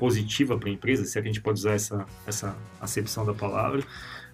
positiva 0.00 0.56
para 0.56 0.70
a 0.70 0.72
empresa, 0.72 1.04
se 1.04 1.18
é 1.18 1.22
que 1.22 1.28
a 1.28 1.30
gente 1.30 1.42
pode 1.42 1.60
usar 1.60 1.74
essa, 1.74 2.06
essa 2.26 2.56
acepção 2.80 3.24
da 3.26 3.34
palavra, 3.34 3.82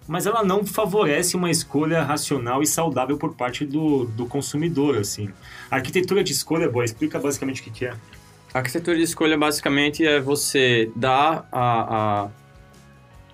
mas 0.07 0.25
ela 0.25 0.41
não 0.41 0.65
favorece 0.65 1.35
uma 1.35 1.51
escolha 1.51 2.01
racional 2.01 2.63
e 2.63 2.65
saudável 2.65 3.17
por 3.17 3.35
parte 3.35 3.65
do, 3.65 4.05
do 4.05 4.25
consumidor, 4.25 4.97
assim. 4.97 5.29
A 5.69 5.75
arquitetura 5.75 6.23
de 6.23 6.31
escolha, 6.31 6.69
Boy, 6.69 6.85
explica 6.85 7.19
basicamente 7.19 7.59
o 7.59 7.65
que, 7.65 7.71
que 7.71 7.85
é. 7.85 7.93
A 8.53 8.59
arquitetura 8.59 8.95
de 8.95 9.03
escolha 9.03 9.37
basicamente 9.37 10.05
é 10.05 10.21
você 10.21 10.89
dar 10.95 11.47
a, 11.51 12.29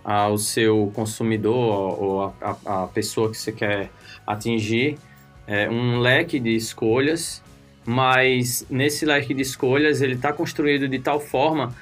a, 0.04 0.22
ao 0.26 0.38
seu 0.40 0.92
consumidor 0.96 2.02
ou 2.02 2.24
a, 2.24 2.58
a, 2.66 2.84
a 2.84 2.88
pessoa 2.88 3.30
que 3.30 3.38
você 3.38 3.52
quer 3.52 3.92
atingir 4.26 4.98
é, 5.46 5.70
um 5.70 6.00
leque 6.00 6.40
de 6.40 6.56
escolhas, 6.56 7.44
mas 7.86 8.66
nesse 8.68 9.06
leque 9.06 9.34
de 9.36 9.44
escolhas 9.44 10.02
ele 10.02 10.16
está 10.16 10.34
construído 10.34 10.88
de 10.88 10.98
tal 10.98 11.20
forma 11.20 11.76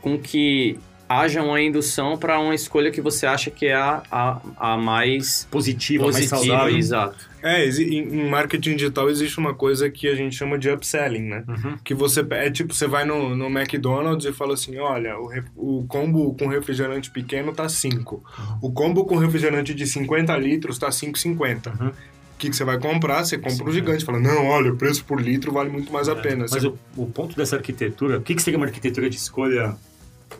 com 0.00 0.18
que 0.18 0.78
haja 1.08 1.42
uma 1.42 1.58
indução 1.60 2.18
para 2.18 2.38
uma 2.38 2.54
escolha 2.54 2.90
que 2.90 3.00
você 3.00 3.24
acha 3.26 3.50
que 3.50 3.64
é 3.66 3.74
a, 3.74 4.02
a, 4.10 4.40
a 4.74 4.76
mais 4.76 5.48
Positiva, 5.50 6.04
mais 6.04 6.16
positiva, 6.16 6.36
saudável. 6.44 6.76
exato. 6.76 7.28
É, 7.42 7.66
em 7.66 8.28
marketing 8.28 8.76
digital 8.76 9.08
existe 9.08 9.38
uma 9.38 9.54
coisa 9.54 9.88
que 9.88 10.06
a 10.08 10.14
gente 10.14 10.34
chama 10.36 10.58
de 10.58 10.68
upselling, 10.68 11.22
né? 11.22 11.44
Uhum. 11.48 11.78
Que 11.82 11.94
você 11.94 12.20
é 12.32 12.50
tipo, 12.50 12.74
você 12.74 12.86
vai 12.86 13.04
no, 13.06 13.34
no 13.34 13.46
McDonald's 13.46 14.26
e 14.26 14.32
fala 14.32 14.52
assim: 14.54 14.76
olha, 14.78 15.16
o, 15.18 15.28
re- 15.28 15.44
o 15.56 15.84
combo 15.88 16.34
com 16.34 16.46
refrigerante 16.48 17.10
pequeno 17.10 17.52
tá 17.54 17.68
5. 17.68 18.22
O 18.60 18.70
combo 18.72 19.04
com 19.06 19.16
refrigerante 19.16 19.72
de 19.72 19.86
50 19.86 20.36
litros 20.36 20.78
tá 20.78 20.88
5,50. 20.88 21.80
Uhum. 21.80 21.88
O 21.88 21.92
que, 22.38 22.50
que 22.50 22.56
você 22.56 22.64
vai 22.64 22.78
comprar? 22.78 23.24
Você 23.24 23.38
compra 23.38 23.64
o 23.68 23.72
gigante. 23.72 24.04
Fala, 24.04 24.18
não, 24.20 24.46
olha, 24.46 24.72
o 24.72 24.76
preço 24.76 25.04
por 25.04 25.20
litro 25.20 25.52
vale 25.52 25.70
muito 25.70 25.92
mais 25.92 26.08
a 26.08 26.14
pena. 26.16 26.40
Mas 26.50 26.62
Você- 26.62 26.66
o, 26.68 26.78
o 26.96 27.06
ponto 27.06 27.34
dessa 27.36 27.56
arquitetura, 27.56 28.18
o 28.18 28.20
que, 28.22 28.34
que 28.34 28.42
seria 28.42 28.58
uma 28.58 28.66
arquitetura 28.66 29.08
de 29.08 29.16
escolha 29.16 29.74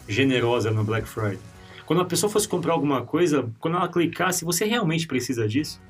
generosa 0.08 0.70
no 0.70 0.82
Black 0.82 1.06
Friday? 1.06 1.38
Quando 1.86 2.02
a 2.02 2.04
pessoa 2.04 2.30
fosse 2.30 2.48
comprar 2.48 2.72
alguma 2.72 3.02
coisa, 3.02 3.48
quando 3.58 3.76
ela 3.76 3.88
clicasse, 3.88 4.44
você 4.44 4.64
realmente 4.64 5.06
precisa 5.06 5.46
disso? 5.48 5.80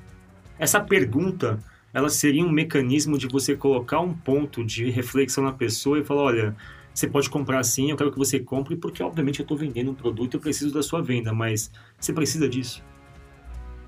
Essa 0.57 0.79
pergunta, 0.79 1.59
ela 1.93 2.09
seria 2.09 2.43
um 2.43 2.51
mecanismo 2.51 3.17
de 3.17 3.27
você 3.27 3.55
colocar 3.55 3.99
um 3.99 4.13
ponto 4.13 4.63
de 4.63 4.89
reflexão 4.89 5.43
na 5.43 5.51
pessoa 5.51 5.99
e 5.99 6.03
falar, 6.03 6.23
olha, 6.23 6.55
você 6.93 7.07
pode 7.07 7.29
comprar 7.29 7.63
sim, 7.63 7.91
eu 7.91 7.97
quero 7.97 8.11
que 8.11 8.17
você 8.17 8.39
compre, 8.39 8.75
porque 8.75 9.01
obviamente 9.01 9.39
eu 9.39 9.43
estou 9.43 9.57
vendendo 9.57 9.91
um 9.91 9.93
produto, 9.93 10.35
eu 10.35 10.39
preciso 10.39 10.73
da 10.73 10.83
sua 10.83 11.01
venda, 11.01 11.33
mas 11.33 11.71
você 11.99 12.11
precisa 12.11 12.47
disso? 12.47 12.83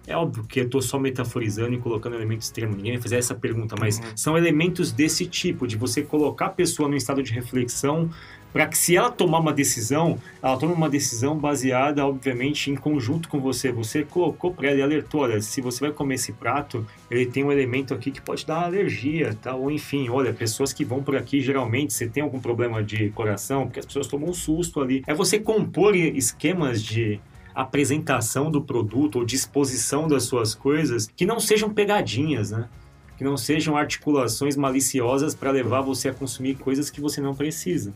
É 0.07 0.15
óbvio 0.15 0.43
que 0.43 0.59
eu 0.59 0.65
estou 0.65 0.81
só 0.81 0.97
metaforizando 0.97 1.73
e 1.73 1.77
colocando 1.77 2.15
elemento 2.15 2.41
extremo. 2.41 2.75
Ninguém 2.75 2.93
vai 2.93 3.01
fazer 3.01 3.17
essa 3.17 3.35
pergunta, 3.35 3.75
mas 3.79 4.01
são 4.15 4.37
elementos 4.37 4.91
desse 4.91 5.25
tipo, 5.27 5.67
de 5.67 5.77
você 5.77 6.01
colocar 6.01 6.47
a 6.47 6.49
pessoa 6.49 6.89
num 6.89 6.95
estado 6.95 7.21
de 7.21 7.31
reflexão 7.31 8.09
para 8.51 8.67
que 8.67 8.77
se 8.77 8.95
ela 8.95 9.09
tomar 9.09 9.39
uma 9.39 9.53
decisão, 9.53 10.19
ela 10.41 10.57
tome 10.57 10.73
uma 10.73 10.89
decisão 10.89 11.37
baseada, 11.37 12.05
obviamente, 12.05 12.69
em 12.69 12.75
conjunto 12.75 13.29
com 13.29 13.39
você. 13.39 13.71
Você 13.71 14.03
colocou 14.03 14.53
para 14.53 14.69
ela 14.69 14.79
e 14.79 14.81
alertou, 14.81 15.21
olha, 15.21 15.41
se 15.41 15.61
você 15.61 15.79
vai 15.79 15.91
comer 15.91 16.15
esse 16.15 16.33
prato, 16.33 16.85
ele 17.09 17.25
tem 17.25 17.43
um 17.43 17.51
elemento 17.51 17.93
aqui 17.93 18.11
que 18.11 18.21
pode 18.21 18.45
dar 18.45 18.63
alergia, 18.63 19.37
tá? 19.41 19.55
Ou 19.55 19.71
enfim, 19.71 20.09
olha, 20.09 20.33
pessoas 20.33 20.73
que 20.73 20.83
vão 20.83 21.01
por 21.01 21.15
aqui, 21.15 21.41
geralmente, 21.41 21.93
você 21.93 22.07
tem 22.07 22.23
algum 22.23 22.39
problema 22.39 22.83
de 22.83 23.09
coração, 23.11 23.65
porque 23.65 23.79
as 23.79 23.85
pessoas 23.85 24.07
tomam 24.07 24.29
um 24.29 24.33
susto 24.33 24.81
ali. 24.81 25.03
É 25.07 25.13
você 25.13 25.39
compor 25.39 25.95
esquemas 25.95 26.83
de 26.83 27.19
apresentação 27.53 28.49
do 28.49 28.61
produto 28.61 29.17
ou 29.17 29.25
disposição 29.25 30.07
das 30.07 30.23
suas 30.23 30.55
coisas 30.55 31.09
que 31.15 31.25
não 31.25 31.39
sejam 31.39 31.69
pegadinhas, 31.69 32.51
né? 32.51 32.69
Que 33.17 33.23
não 33.23 33.37
sejam 33.37 33.77
articulações 33.77 34.55
maliciosas 34.55 35.35
para 35.35 35.51
levar 35.51 35.81
você 35.81 36.09
a 36.09 36.13
consumir 36.13 36.55
coisas 36.55 36.89
que 36.89 36.99
você 36.99 37.21
não 37.21 37.35
precisa. 37.35 37.93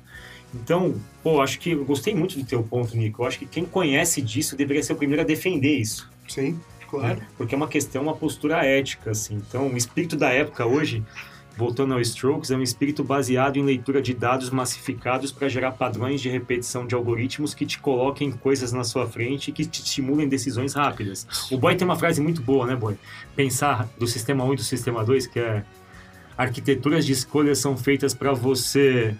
Então, 0.54 0.96
pô, 1.22 1.41
acho 1.41 1.60
que 1.60 1.72
eu 1.72 1.84
gostei 1.84 2.16
muito 2.16 2.38
do 2.38 2.46
teu 2.46 2.64
ponto, 2.64 2.96
Nico. 2.96 3.24
Eu 3.24 3.28
acho 3.28 3.39
que 3.39 3.46
quem 3.46 3.66
conhece 3.66 4.22
disso 4.22 4.56
deveria 4.56 4.82
ser 4.82 4.93
o 4.93 4.96
primeiro 4.96 5.22
a 5.22 5.26
defender 5.26 5.76
isso. 5.78 6.10
Sim, 6.28 6.60
claro. 6.89 7.20
né? 7.20 7.28
Porque 7.38 7.54
é 7.54 7.58
uma 7.58 7.68
questão, 7.68 8.04
uma 8.04 8.16
postura 8.16 8.66
ética, 8.66 9.12
assim. 9.12 9.36
Então, 9.36 9.68
o 9.68 9.78
espírito 9.78 10.16
da 10.16 10.30
época 10.30 10.66
hoje, 10.66 11.04
voltando 11.58 11.93
ao 11.93 12.02
Strokes, 12.02 12.52
é 12.52 12.58
um 12.58 12.62
espírito 12.62 13.04
baseado 13.04 13.58
em 13.58 13.64
leitura 13.64 14.02
de 14.02 14.14
dados 14.14 14.50
massificados 14.50 15.32
para 15.32 15.48
gerar 15.50 15.74
padrões 15.74 16.22
de 16.22 16.30
repetição 16.30 16.88
de 16.88 16.96
algoritmos 16.96 17.54
que 17.54 17.66
te 17.66 17.80
coloquem 17.80 18.32
coisas 18.32 18.72
na 18.72 18.84
sua 18.84 19.08
frente 19.08 19.50
e 19.50 19.52
que 19.52 19.66
te 19.66 19.82
estimulem 19.82 20.28
decisões 20.28 20.74
rápidas. 20.74 21.28
O 21.52 21.58
Boy 21.58 21.76
tem 21.76 21.86
uma 21.86 21.98
frase 21.98 22.22
muito 22.22 22.41
boa, 22.41 22.66
né, 22.66 22.76
Boy? 22.76 22.98
Pensar 23.36 23.89
do 23.98 24.08
sistema 24.08 24.43
1 24.43 24.54
e 24.54 24.56
do 24.58 24.64
sistema 24.64 25.04
2, 25.04 25.28
que 25.28 25.39
é 25.39 25.64
arquiteturas 26.38 27.06
de 27.06 27.14
escolhas 27.14 27.60
são 27.60 27.78
feitas 27.78 28.14
para 28.14 28.34
você 28.34 29.16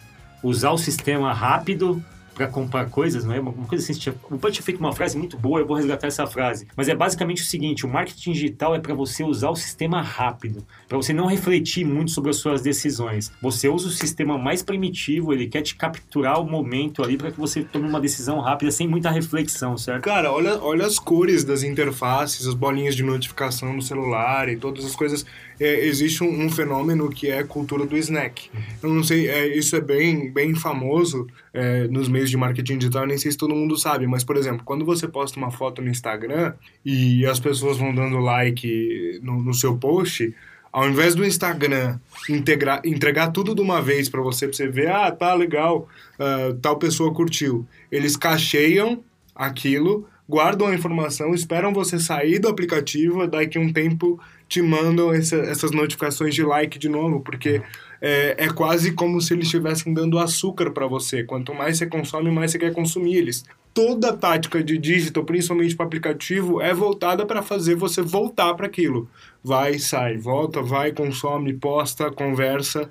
usar 0.45 0.71
o 0.71 0.77
sistema 0.77 1.33
rápido 1.33 2.03
para 2.35 2.47
comprar 2.47 2.89
coisas, 2.89 3.23
não 3.23 3.33
é? 3.33 3.39
Uma 3.39 3.65
coisa 3.65 3.91
assim, 3.91 4.13
o 4.29 4.37
Boy 4.37 4.51
tinha 4.51 4.63
feito 4.63 4.77
uma 4.77 4.91
frase 4.91 5.17
muito 5.17 5.37
boa, 5.37 5.61
eu 5.61 5.65
vou 5.65 5.77
resgatar 5.77 6.07
essa 6.07 6.27
frase. 6.27 6.67
Mas 6.75 6.89
é 6.89 6.93
basicamente 6.93 7.41
o 7.41 7.45
seguinte, 7.45 7.85
o 7.85 7.89
marketing 7.89 8.33
digital 8.33 8.75
é 8.75 8.79
para 8.79 8.93
você 8.93 9.23
usar 9.23 9.49
o 9.49 9.55
sistema 9.55 10.01
rápido, 10.01 10.65
para 10.87 10.97
você 10.97 11.13
não 11.13 11.27
refletir 11.27 11.85
muito 11.85 12.11
sobre 12.11 12.29
as 12.29 12.35
suas 12.35 12.61
decisões. 12.61 13.31
Você 13.41 13.69
usa 13.69 13.87
o 13.87 13.91
sistema 13.91 14.37
mais 14.37 14.61
primitivo, 14.61 15.31
ele 15.31 15.47
quer 15.47 15.61
te 15.61 15.75
capturar 15.75 16.41
o 16.41 16.45
momento 16.45 17.01
ali 17.01 17.17
para 17.17 17.31
que 17.31 17.39
você 17.39 17.63
tome 17.63 17.87
uma 17.87 18.01
decisão 18.01 18.41
rápida 18.41 18.69
sem 18.69 18.85
muita 18.85 19.09
reflexão, 19.09 19.77
certo? 19.77 20.03
Cara, 20.03 20.31
olha, 20.31 20.59
olha 20.61 20.85
as 20.85 20.99
cores 20.99 21.45
das 21.45 21.63
interfaces, 21.63 22.45
as 22.45 22.53
bolinhas 22.53 22.95
de 22.95 23.03
notificação 23.03 23.73
no 23.73 23.81
celular 23.81 24.49
e 24.49 24.57
todas 24.57 24.83
as 24.83 24.95
coisas. 24.95 25.25
É, 25.59 25.85
existe 25.85 26.23
um, 26.23 26.45
um 26.45 26.49
fenômeno 26.49 27.09
que 27.09 27.27
é 27.29 27.39
a 27.39 27.45
cultura 27.45 27.85
do 27.85 27.97
snack. 27.97 28.49
Eu 28.81 28.89
não 28.89 29.03
sei, 29.03 29.27
é, 29.27 29.47
isso 29.57 29.75
é 29.75 29.81
bem, 29.81 30.31
bem 30.31 30.55
famoso 30.55 31.27
é, 31.53 31.87
nos 31.87 32.07
meios 32.09 32.29
de 32.29 32.37
marketing 32.37 32.77
digital, 32.77 33.03
eu 33.03 33.07
nem 33.07 33.17
sei 33.17 33.31
se 33.31 33.37
todo 33.37 33.55
mundo 33.55 33.77
sabe, 33.77 34.05
mas, 34.07 34.23
por 34.23 34.35
exemplo, 34.35 34.63
quando 34.65 34.83
você 34.83 35.07
posta 35.07 35.37
uma 35.37 35.51
foto 35.51 35.81
no 35.81 35.89
Instagram 35.89 36.53
e 36.83 37.25
as 37.25 37.39
pessoas 37.39 37.77
vão 37.77 37.93
dando 37.93 38.17
like 38.17 39.19
no, 39.23 39.41
no 39.41 39.53
seu 39.53 39.77
post, 39.77 40.33
ao 40.75 40.89
invés 40.89 41.15
do 41.15 41.25
Instagram 41.25 41.97
integrar, 42.29 42.81
entregar 42.83 43.31
tudo 43.31 43.55
de 43.55 43.61
uma 43.61 43.81
vez 43.81 44.09
para 44.09 44.21
você, 44.21 44.45
pra 44.45 44.57
você 44.57 44.67
ver, 44.67 44.91
ah, 44.91 45.09
tá 45.09 45.33
legal, 45.33 45.87
ah, 46.19 46.53
tal 46.61 46.77
pessoa 46.77 47.13
curtiu. 47.13 47.65
Eles 47.89 48.17
cacheiam 48.17 49.01
aquilo, 49.33 50.05
guardam 50.27 50.67
a 50.67 50.75
informação, 50.75 51.33
esperam 51.33 51.73
você 51.73 51.97
sair 51.97 52.39
do 52.39 52.49
aplicativo, 52.49 53.25
daqui 53.25 53.57
um 53.57 53.71
tempo 53.71 54.19
te 54.47 54.61
mandam 54.61 55.13
essa- 55.13 55.37
essas 55.37 55.71
notificações 55.71 56.33
de 56.35 56.43
like 56.43 56.77
de 56.79 56.89
novo, 56.89 57.19
porque 57.21 57.61
é, 58.01 58.45
é 58.45 58.49
quase 58.49 58.91
como 58.93 59.19
se 59.21 59.33
eles 59.33 59.45
estivessem 59.45 59.93
dando 59.93 60.19
açúcar 60.19 60.71
para 60.71 60.85
você. 60.87 61.23
Quanto 61.23 61.53
mais 61.53 61.77
você 61.77 61.87
consome, 61.87 62.29
mais 62.29 62.51
você 62.51 62.59
quer 62.59 62.73
consumir 62.73 63.15
eles. 63.15 63.43
Toda 63.73 64.15
tática 64.15 64.63
de 64.63 64.77
digital, 64.77 65.23
principalmente 65.25 65.75
para 65.75 65.85
aplicativo, 65.85 66.61
é 66.61 66.73
voltada 66.73 67.25
para 67.25 67.41
fazer 67.41 67.75
você 67.75 68.01
voltar 68.01 68.53
para 68.53 68.67
aquilo. 68.67 69.09
Vai, 69.43 69.79
sai, 69.79 70.17
volta, 70.17 70.61
vai, 70.61 70.91
consome, 70.91 71.53
posta, 71.53 72.11
conversa. 72.11 72.89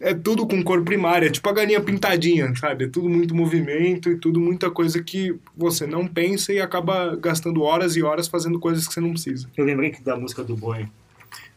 É 0.00 0.12
tudo 0.12 0.46
com 0.46 0.62
cor 0.62 0.82
primária, 0.82 1.30
tipo 1.30 1.48
a 1.48 1.52
galinha 1.52 1.80
pintadinha, 1.80 2.54
sabe? 2.56 2.84
É 2.84 2.88
tudo 2.88 3.08
muito 3.08 3.34
movimento 3.34 4.10
e 4.10 4.16
tudo 4.16 4.40
muita 4.40 4.70
coisa 4.70 5.02
que 5.02 5.38
você 5.56 5.86
não 5.86 6.06
pensa 6.06 6.52
e 6.52 6.60
acaba 6.60 7.16
gastando 7.16 7.62
horas 7.62 7.96
e 7.96 8.02
horas 8.02 8.28
fazendo 8.28 8.58
coisas 8.58 8.86
que 8.86 8.92
você 8.92 9.00
não 9.00 9.10
precisa. 9.10 9.48
Eu 9.56 9.64
lembrei 9.64 9.90
que 9.90 10.02
da 10.02 10.16
música 10.16 10.42
do 10.42 10.56
Boy, 10.56 10.88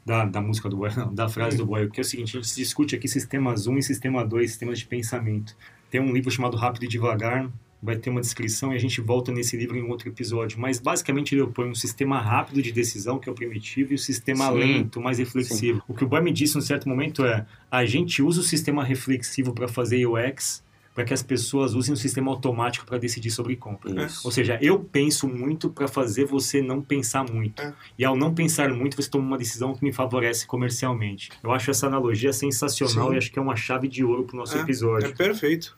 da, 0.06 0.24
da 0.24 0.40
música 0.40 0.70
do 0.70 0.78
Boy, 0.78 0.92
não, 0.96 1.14
da 1.14 1.28
frase 1.28 1.58
do 1.58 1.66
Boy, 1.66 1.90
que 1.90 2.00
é 2.00 2.04
o 2.04 2.06
seguinte, 2.06 2.38
a 2.38 2.42
gente 2.42 2.56
discute 2.56 2.96
aqui 2.96 3.08
sistemas 3.08 3.68
1 3.68 3.78
e 3.78 3.84
sistema 3.84 4.24
2, 4.24 4.50
sistemas 4.50 4.80
de 4.80 4.86
pensamento. 4.86 5.56
Tem 5.90 6.00
um 6.00 6.14
livro 6.14 6.32
chamado 6.32 6.56
Rápido 6.56 6.86
e 6.86 6.88
Devagar, 6.88 7.50
vai 7.82 7.96
ter 7.96 8.10
uma 8.10 8.22
descrição 8.22 8.74
e 8.74 8.76
a 8.76 8.80
gente 8.80 9.00
volta 9.02 9.32
nesse 9.32 9.56
livro 9.56 9.78
em 9.78 9.84
um 9.84 9.90
outro 9.90 10.10
episódio, 10.10 10.60
mas 10.60 10.80
basicamente 10.80 11.36
ele 11.36 11.42
opõe 11.42 11.70
um 11.70 11.76
sistema 11.76 12.20
rápido 12.20 12.62
de 12.62 12.72
decisão, 12.72 13.20
que 13.20 13.30
é 13.30 13.32
o 13.32 13.36
primitivo, 13.36 13.92
e 13.92 13.96
o 13.96 14.00
sistema 14.00 14.48
Sim. 14.48 14.58
lento, 14.58 15.00
mais 15.00 15.20
reflexivo. 15.20 15.82
O 15.88 15.94
que 15.94 16.04
o 16.04 16.08
Boy 16.08 16.22
me 16.22 16.32
disse 16.32 16.56
num 16.56 16.62
certo 16.62 16.90
momento 16.90 17.24
é, 17.26 17.46
a 17.70 17.86
gente 17.86 18.22
usa 18.22 18.42
o 18.42 18.44
sistema 18.44 18.84
reflexivo 18.84 19.54
para 19.54 19.68
fazer 19.68 20.06
UX, 20.08 20.66
para 20.96 21.06
que 21.06 21.14
as 21.14 21.22
pessoas 21.22 21.76
usem 21.76 21.94
o 21.94 21.98
sistema 21.98 22.32
automático 22.32 22.84
para 22.84 22.98
decidir 22.98 23.30
sobre 23.30 23.56
compra. 23.56 24.10
Ou 24.24 24.32
seja, 24.32 24.58
eu 24.60 24.80
penso 24.80 25.28
muito 25.28 25.70
para 25.70 25.88
fazer 25.88 26.26
você 26.26 26.60
não 26.60 26.82
pensar 26.82 27.24
muito. 27.32 27.62
É. 27.62 27.72
E 28.00 28.04
ao 28.04 28.18
não 28.18 28.34
pensar 28.34 28.74
muito, 28.74 29.00
você 29.00 29.08
toma 29.08 29.24
uma 29.24 29.38
decisão 29.38 29.76
que 29.76 29.84
me 29.84 29.94
favorece 29.94 30.48
comercialmente. 30.48 31.30
Eu 31.44 31.52
acho 31.52 31.70
essa 31.70 31.86
analogia 31.86 32.34
sensacional 32.34 33.10
Sim. 33.10 33.14
e 33.14 33.18
acho 33.20 33.32
que 33.32 33.38
é 33.38 33.42
uma 33.42 33.56
chave 33.56 33.88
de 33.88 34.04
ouro 34.04 34.24
pro 34.24 34.36
nosso 34.36 34.58
É, 34.58 34.62
episódio. 34.62 35.10
É 35.10 35.12
perfeito. 35.12 35.78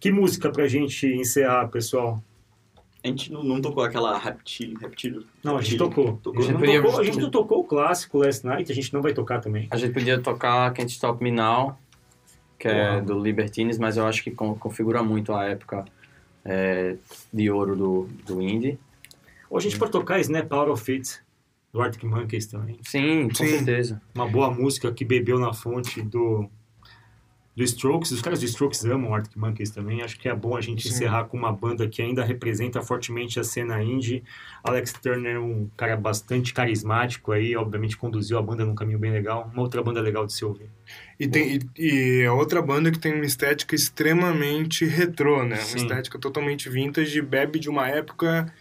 Que 0.00 0.10
música 0.10 0.50
pra 0.50 0.66
gente 0.68 1.06
encerrar, 1.06 1.68
pessoal? 1.68 2.22
A 3.02 3.08
gente 3.08 3.32
não, 3.32 3.42
não 3.44 3.60
tocou 3.60 3.84
aquela 3.84 4.18
Reptilio. 4.18 4.78
Reptilio. 4.78 5.24
Não, 5.42 5.56
a 5.56 5.62
gente 5.62 5.76
tocou. 5.76 6.18
Tocou. 6.22 6.40
A 6.40 6.42
gente, 6.44 6.52
não 6.54 6.60
Podia- 6.60 6.82
tocou, 6.82 7.00
a 7.00 7.04
gente 7.04 7.18
não 7.20 7.30
tocou 7.30 7.60
o 7.60 7.64
clássico 7.64 8.18
Last 8.18 8.44
Night, 8.44 8.70
a 8.70 8.74
gente 8.74 8.92
não 8.92 9.00
vai 9.00 9.12
tocar 9.14 9.40
também. 9.40 9.68
A 9.70 9.76
gente 9.76 9.92
podia 9.92 10.20
tocar 10.20 10.72
Can't 10.74 10.90
Stop 10.92 11.22
Me 11.22 11.30
Now. 11.30 11.76
que 12.58 12.66
é 12.68 13.00
do 13.02 13.18
Libertines, 13.22 13.78
mas 13.78 13.96
eu 13.98 14.06
acho 14.06 14.24
que 14.24 14.30
con- 14.30 14.54
configura 14.54 15.02
muito 15.02 15.32
a 15.34 15.44
época 15.44 15.84
é, 16.44 16.96
de 17.32 17.50
ouro 17.50 17.76
do, 17.76 18.08
do 18.26 18.40
indie. 18.42 18.78
Ou 19.50 19.58
a 19.58 19.60
gente 19.60 19.78
pode 19.78 19.92
tocar 19.92 20.18
Snap 20.20 20.50
Out 20.52 20.70
of 20.70 20.90
It, 20.92 21.20
do 21.72 21.80
Arctic 21.82 22.02
Monkeys 22.04 22.46
também. 22.46 22.78
Sim, 22.82 23.28
com 23.28 23.34
Sim. 23.34 23.46
certeza. 23.48 24.00
Uma 24.14 24.26
boa 24.26 24.50
música 24.50 24.90
que 24.90 25.04
bebeu 25.04 25.38
na 25.38 25.52
fonte 25.52 26.00
do, 26.02 26.48
do 27.56 27.64
Strokes. 27.64 28.10
Os 28.10 28.20
caras 28.20 28.40
do 28.40 28.44
Strokes 28.44 28.84
amam 28.84 29.14
Arctic 29.14 29.36
Monkeys 29.36 29.70
também. 29.70 30.02
Acho 30.02 30.18
que 30.18 30.28
é 30.28 30.34
bom 30.34 30.54
a 30.56 30.60
gente 30.60 30.82
Sim. 30.82 30.90
encerrar 30.90 31.24
com 31.24 31.38
uma 31.38 31.50
banda 31.50 31.88
que 31.88 32.02
ainda 32.02 32.22
representa 32.22 32.82
fortemente 32.82 33.40
a 33.40 33.44
cena 33.44 33.82
indie. 33.82 34.22
Alex 34.62 34.92
Turner 34.92 35.36
é 35.36 35.38
um 35.38 35.68
cara 35.74 35.96
bastante 35.96 36.52
carismático 36.52 37.32
aí, 37.32 37.56
obviamente 37.56 37.96
conduziu 37.96 38.36
a 38.36 38.42
banda 38.42 38.64
num 38.64 38.74
caminho 38.74 38.98
bem 38.98 39.10
legal. 39.10 39.50
Uma 39.52 39.62
outra 39.62 39.82
banda 39.82 40.02
legal 40.02 40.26
de 40.26 40.34
se 40.34 40.44
ouvir. 40.44 40.68
E, 41.18 41.26
tem, 41.26 41.58
e, 41.78 41.82
e 41.82 42.22
é 42.22 42.30
outra 42.30 42.60
banda 42.60 42.90
que 42.92 42.98
tem 42.98 43.14
uma 43.14 43.24
estética 43.24 43.74
extremamente 43.74 44.84
retrô, 44.84 45.42
né? 45.42 45.56
Uma 45.56 45.64
Sim. 45.64 45.78
estética 45.78 46.18
totalmente 46.18 46.68
vintage, 46.68 47.22
bebe 47.22 47.58
de 47.58 47.70
uma 47.70 47.88
época 47.88 48.52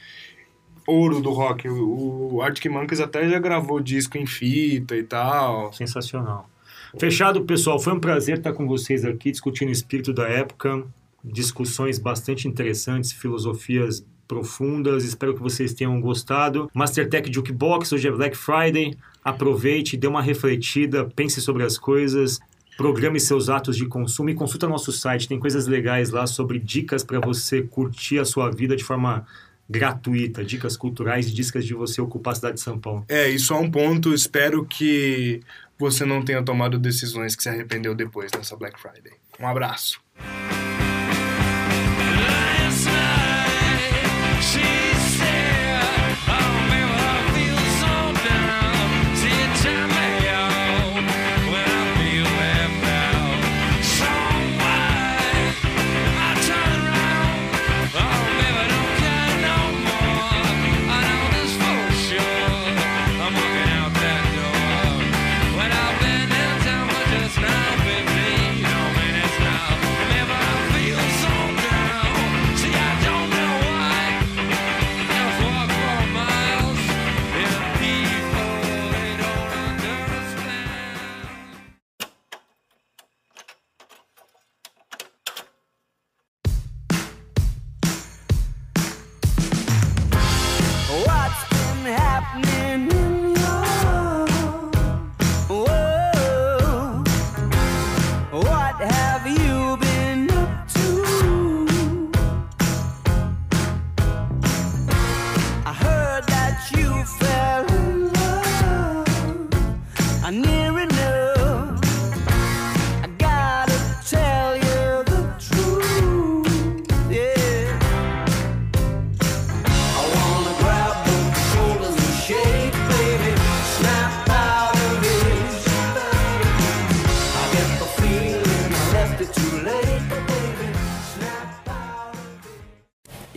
ouro 0.87 1.19
do 1.19 1.31
rock. 1.31 1.67
O, 1.67 2.35
o 2.35 2.41
Arctic 2.41 2.71
Monkeys 2.71 3.01
até 3.01 3.27
já 3.27 3.39
gravou 3.39 3.81
disco 3.81 4.17
em 4.17 4.25
fita 4.25 4.95
e 4.95 5.03
tal. 5.03 5.73
Sensacional. 5.73 6.49
Fechado, 6.97 7.43
pessoal. 7.43 7.77
Foi 7.77 7.93
um 7.93 7.99
prazer 7.99 8.37
estar 8.37 8.53
com 8.53 8.65
vocês 8.65 9.03
aqui 9.03 9.29
discutindo 9.29 9.67
o 9.67 9.71
espírito 9.71 10.13
da 10.13 10.29
época. 10.29 10.81
Discussões 11.21 11.99
bastante 11.99 12.47
interessantes, 12.47 13.11
filosofias 13.11 14.05
profundas. 14.25 15.03
Espero 15.03 15.33
que 15.33 15.41
vocês 15.41 15.73
tenham 15.73 15.99
gostado. 15.99 16.69
Mastertech 16.73 17.31
Jukebox, 17.31 17.91
hoje 17.91 18.07
é 18.07 18.11
Black 18.11 18.37
Friday. 18.37 18.97
Aproveite, 19.23 19.97
dê 19.97 20.07
uma 20.07 20.21
refletida, 20.21 21.03
pense 21.03 21.41
sobre 21.41 21.63
as 21.63 21.77
coisas. 21.77 22.39
Programe 22.77 23.19
seus 23.19 23.49
atos 23.49 23.75
de 23.75 23.85
consumo 23.87 24.29
e 24.29 24.35
consulta 24.35 24.67
nosso 24.67 24.93
site. 24.93 25.27
Tem 25.27 25.39
coisas 25.39 25.67
legais 25.67 26.11
lá 26.11 26.25
sobre 26.25 26.59
dicas 26.59 27.03
para 27.03 27.19
você 27.19 27.61
curtir 27.61 28.19
a 28.19 28.25
sua 28.25 28.49
vida 28.49 28.73
de 28.73 28.85
forma 28.85 29.25
gratuita. 29.69 30.43
Dicas 30.43 30.77
culturais 30.77 31.27
e 31.27 31.33
dicas 31.33 31.65
de 31.65 31.73
você 31.73 32.01
ocupar 32.01 32.33
a 32.33 32.35
cidade 32.35 32.55
de 32.55 32.61
São 32.61 32.79
Paulo. 32.79 33.05
É, 33.07 33.29
e 33.29 33.39
só 33.39 33.59
um 33.59 33.69
ponto, 33.69 34.13
espero 34.13 34.65
que 34.65 35.41
você 35.77 36.05
não 36.05 36.23
tenha 36.23 36.43
tomado 36.43 36.79
decisões 36.79 37.35
que 37.35 37.43
se 37.43 37.49
arrependeu 37.49 37.93
depois 37.93 38.31
nessa 38.31 38.55
Black 38.55 38.79
Friday. 38.79 39.13
Um 39.39 39.47
abraço. 39.47 39.99